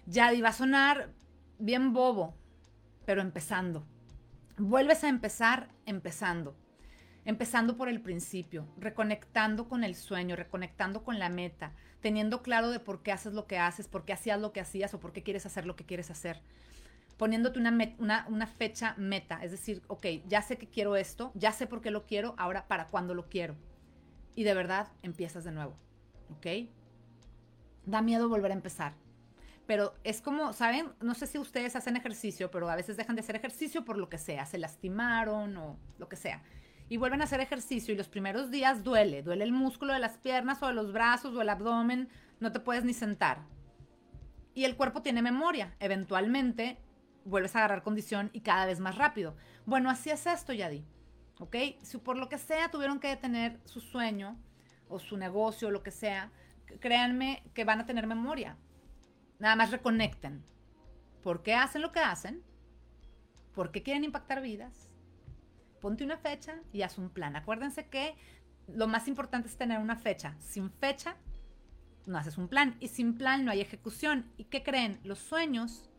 Ya 0.07 0.33
iba 0.33 0.49
a 0.49 0.53
sonar 0.53 1.13
bien 1.61 1.93
bobo, 1.93 2.35
pero 3.07 3.21
empezando. 3.21 3.87
Vuelves 4.59 5.05
a 5.05 5.09
empezar 5.09 5.69
empezando. 5.87 6.57
Empezando 7.25 7.77
por 7.77 7.89
el 7.89 8.01
principio, 8.01 8.67
reconectando 8.79 9.69
con 9.69 9.85
el 9.85 9.95
sueño, 9.95 10.35
reconectando 10.35 11.05
con 11.05 11.21
la 11.21 11.29
meta, 11.29 11.73
teniendo 12.01 12.43
claro 12.43 12.71
de 12.71 12.81
por 12.81 13.05
qué 13.05 13.13
haces 13.13 13.33
lo 13.33 13.47
que 13.47 13.59
haces, 13.59 13.87
por 13.87 14.05
qué 14.05 14.13
hacías 14.13 14.41
lo 14.41 14.53
que 14.53 14.61
hacías 14.61 14.93
o 14.93 14.99
por 14.99 15.13
qué 15.13 15.23
quieres 15.23 15.47
hacer 15.47 15.67
lo 15.67 15.77
que 15.77 15.87
quieres 15.87 16.11
hacer 16.11 16.43
poniéndote 17.17 17.59
una, 17.59 18.27
una, 18.29 18.47
fecha 18.47 18.95
meta, 18.99 19.43
es 19.43 19.51
decir, 19.51 19.83
ok, 19.87 20.07
ya 20.27 20.43
sé 20.43 20.59
que 20.59 20.69
quiero 20.69 20.97
esto, 20.97 21.33
ya 21.35 21.53
sé 21.53 21.67
por 21.67 21.81
qué 21.81 21.91
lo 21.91 22.07
quiero, 22.07 22.35
ahora 22.39 22.67
para 22.67 22.89
cuándo 22.89 23.15
lo 23.15 23.29
quiero. 23.29 23.57
Y 24.35 24.45
de 24.45 24.55
verdad 24.55 24.89
empiezas 25.03 25.45
de 25.45 25.53
nuevo, 25.53 25.77
¿ok? 26.31 26.69
Da 27.87 28.03
miedo 28.03 28.29
volver 28.29 28.51
a 28.51 28.55
empezar. 28.55 28.95
Pero 29.67 29.95
es 30.05 30.21
como, 30.21 30.53
¿saben? 30.53 30.93
No 31.01 31.15
sé 31.15 31.27
si 31.27 31.39
ustedes 31.39 31.77
hacen 31.77 31.97
ejercicio, 31.97 32.51
pero 32.51 32.69
a 32.69 32.77
veces 32.77 32.97
dejan 32.97 33.17
de 33.17 33.21
hacer 33.21 33.37
ejercicio 33.37 33.85
por 33.85 33.97
lo 33.97 34.09
que 34.09 34.19
sea, 34.19 34.45
se 34.45 34.59
lastimaron 34.59 35.57
o 35.57 35.79
lo 35.99 36.09
que 36.09 36.17
sea. 36.17 36.43
Y 36.89 36.99
vuelven 36.99 37.23
a 37.23 37.25
hacer 37.25 37.41
ejercicio 37.41 37.95
y 37.95 37.97
los 37.97 38.09
primeros 38.09 38.51
días 38.51 38.85
duele, 38.85 39.23
duele 39.23 39.45
el 39.45 39.53
músculo 39.53 39.95
de 39.95 40.01
las 40.01 40.19
piernas 40.19 40.63
o 40.63 40.67
de 40.67 40.75
los 40.75 40.93
brazos 40.93 41.35
o 41.35 41.41
el 41.41 41.49
abdomen, 41.49 42.09
no 42.41 42.53
te 42.53 42.61
puedes 42.61 42.85
ni 42.85 42.93
sentar. 42.93 43.43
Y 44.53 44.65
el 44.65 44.77
cuerpo 44.77 45.01
tiene 45.01 45.23
memoria. 45.23 45.75
Eventualmente 45.81 46.79
vuelves 47.25 47.55
a 47.55 47.61
agarrar 47.61 47.83
condición 47.83 48.31
y 48.33 48.41
cada 48.41 48.67
vez 48.67 48.81
más 48.81 48.97
rápido. 48.97 49.37
Bueno, 49.67 49.91
así 49.91 50.11
es 50.11 50.27
esto, 50.27 50.53
Yadi. 50.53 50.85
¿Ok? 51.39 51.57
Si 51.83 51.99
por 51.99 52.17
lo 52.17 52.29
que 52.29 52.39
sea 52.39 52.71
tuvieron 52.71 53.01
que 53.01 53.09
detener 53.09 53.61
su 53.65 53.81
sueño 53.81 54.39
o 54.89 54.99
su 54.99 55.17
negocio 55.17 55.69
o 55.69 55.71
lo 55.71 55.83
que 55.83 55.91
sea, 55.91 56.31
créanme 56.81 57.43
que 57.55 57.65
van 57.65 57.81
a 57.81 57.87
tener 57.87 58.07
memoria. 58.07 58.57
Nada 59.39 59.57
más 59.57 59.71
reconecten. 59.71 60.45
¿Por 61.23 61.43
qué 61.43 61.55
hacen 61.55 61.83
lo 61.83 61.91
que 61.91 62.01
hacen? 62.01 62.43
¿Por 63.55 63.73
qué 63.73 63.83
quieren 63.83 64.05
impactar 64.05 64.43
vidas? 64.43 64.91
Ponte 65.81 66.05
una 66.05 66.19
fecha 66.19 66.61
y 66.73 66.83
haz 66.83 66.99
un 66.99 67.11
plan. 67.11 67.37
Acuérdense 67.37 67.89
que 67.89 68.15
lo 68.69 68.87
más 68.87 69.09
importante 69.09 69.49
es 69.49 69.57
tener 69.57 69.79
una 69.79 69.97
fecha. 69.97 70.37
Sin 70.41 70.71
fecha, 70.71 71.17
no 72.07 72.19
haces 72.19 72.39
un 72.39 72.49
plan. 72.49 72.77
Y 72.81 72.89
sin 72.89 73.17
plan 73.17 73.45
no 73.45 73.51
hay 73.51 73.61
ejecución. 73.61 74.31
¿Y 74.37 74.45
qué 74.45 74.63
creen? 74.63 75.01
Los 75.05 75.19
sueños 75.19 75.91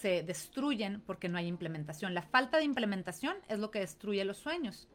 se 0.00 0.22
destruyen 0.22 1.02
porque 1.06 1.28
no 1.28 1.36
hay 1.36 1.46
implementación. 1.46 2.14
La 2.14 2.22
falta 2.22 2.56
de 2.56 2.64
implementación 2.64 3.36
es 3.48 3.58
lo 3.58 3.70
que 3.70 3.80
destruye 3.80 4.24
los 4.24 4.38
sueños. 4.38 4.88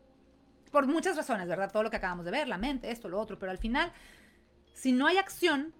Por 0.71 0.87
muchas 0.87 1.15
razones, 1.15 1.47
¿verdad? 1.47 1.71
Todo 1.71 1.83
lo 1.83 1.91
que 1.91 1.97
acabamos 1.97 2.25
de 2.25 2.31
ver, 2.31 2.47
la 2.47 2.57
mente, 2.57 2.89
esto, 2.89 3.07
lo 3.07 3.19
otro, 3.19 3.37
pero 3.37 3.51
al 3.51 3.59
final, 3.59 3.91
si 4.73 4.91
no 4.91 5.05
hay 5.05 5.17
acción, 5.17 5.73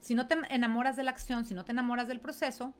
si 0.00 0.14
no 0.14 0.26
te 0.26 0.36
enamoras 0.50 0.96
de 0.96 1.04
la 1.04 1.12
acción, 1.12 1.44
si 1.44 1.54
no 1.54 1.64
te 1.64 1.72
enamoras 1.72 2.08
del 2.08 2.20
proceso, 2.20 2.74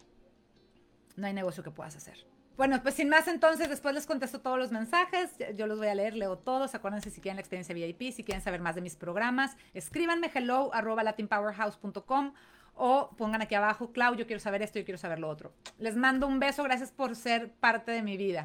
no 1.16 1.26
hay 1.26 1.32
negocio 1.32 1.62
que 1.62 1.70
puedas 1.70 1.94
hacer. 1.96 2.26
Bueno, 2.56 2.82
pues 2.82 2.96
sin 2.96 3.08
más 3.08 3.28
entonces, 3.28 3.68
después 3.70 3.94
les 3.94 4.06
contesto 4.06 4.40
todos 4.40 4.58
los 4.58 4.72
mensajes, 4.72 5.30
yo 5.56 5.66
los 5.66 5.78
voy 5.78 5.86
a 5.86 5.94
leer, 5.94 6.14
leo 6.14 6.36
todos, 6.36 6.74
acuérdense 6.74 7.10
si 7.10 7.20
quieren 7.20 7.36
la 7.36 7.40
experiencia 7.40 7.74
VIP, 7.74 8.12
si 8.12 8.24
quieren 8.24 8.42
saber 8.42 8.60
más 8.60 8.74
de 8.74 8.82
mis 8.82 8.96
programas, 8.96 9.56
escríbanme 9.72 10.30
hello 10.34 10.70
latinpowerhouse.com 10.74 12.34
o 12.80 13.10
pongan 13.16 13.42
aquí 13.42 13.54
abajo, 13.54 13.92
Clau, 13.92 14.14
yo 14.14 14.26
quiero 14.26 14.40
saber 14.40 14.62
esto, 14.62 14.78
yo 14.78 14.84
quiero 14.86 14.98
saber 14.98 15.18
lo 15.18 15.28
otro. 15.28 15.52
Les 15.78 15.96
mando 15.96 16.26
un 16.26 16.40
beso, 16.40 16.62
gracias 16.64 16.90
por 16.90 17.14
ser 17.14 17.52
parte 17.52 17.92
de 17.92 18.02
mi 18.02 18.16
vida. 18.16 18.42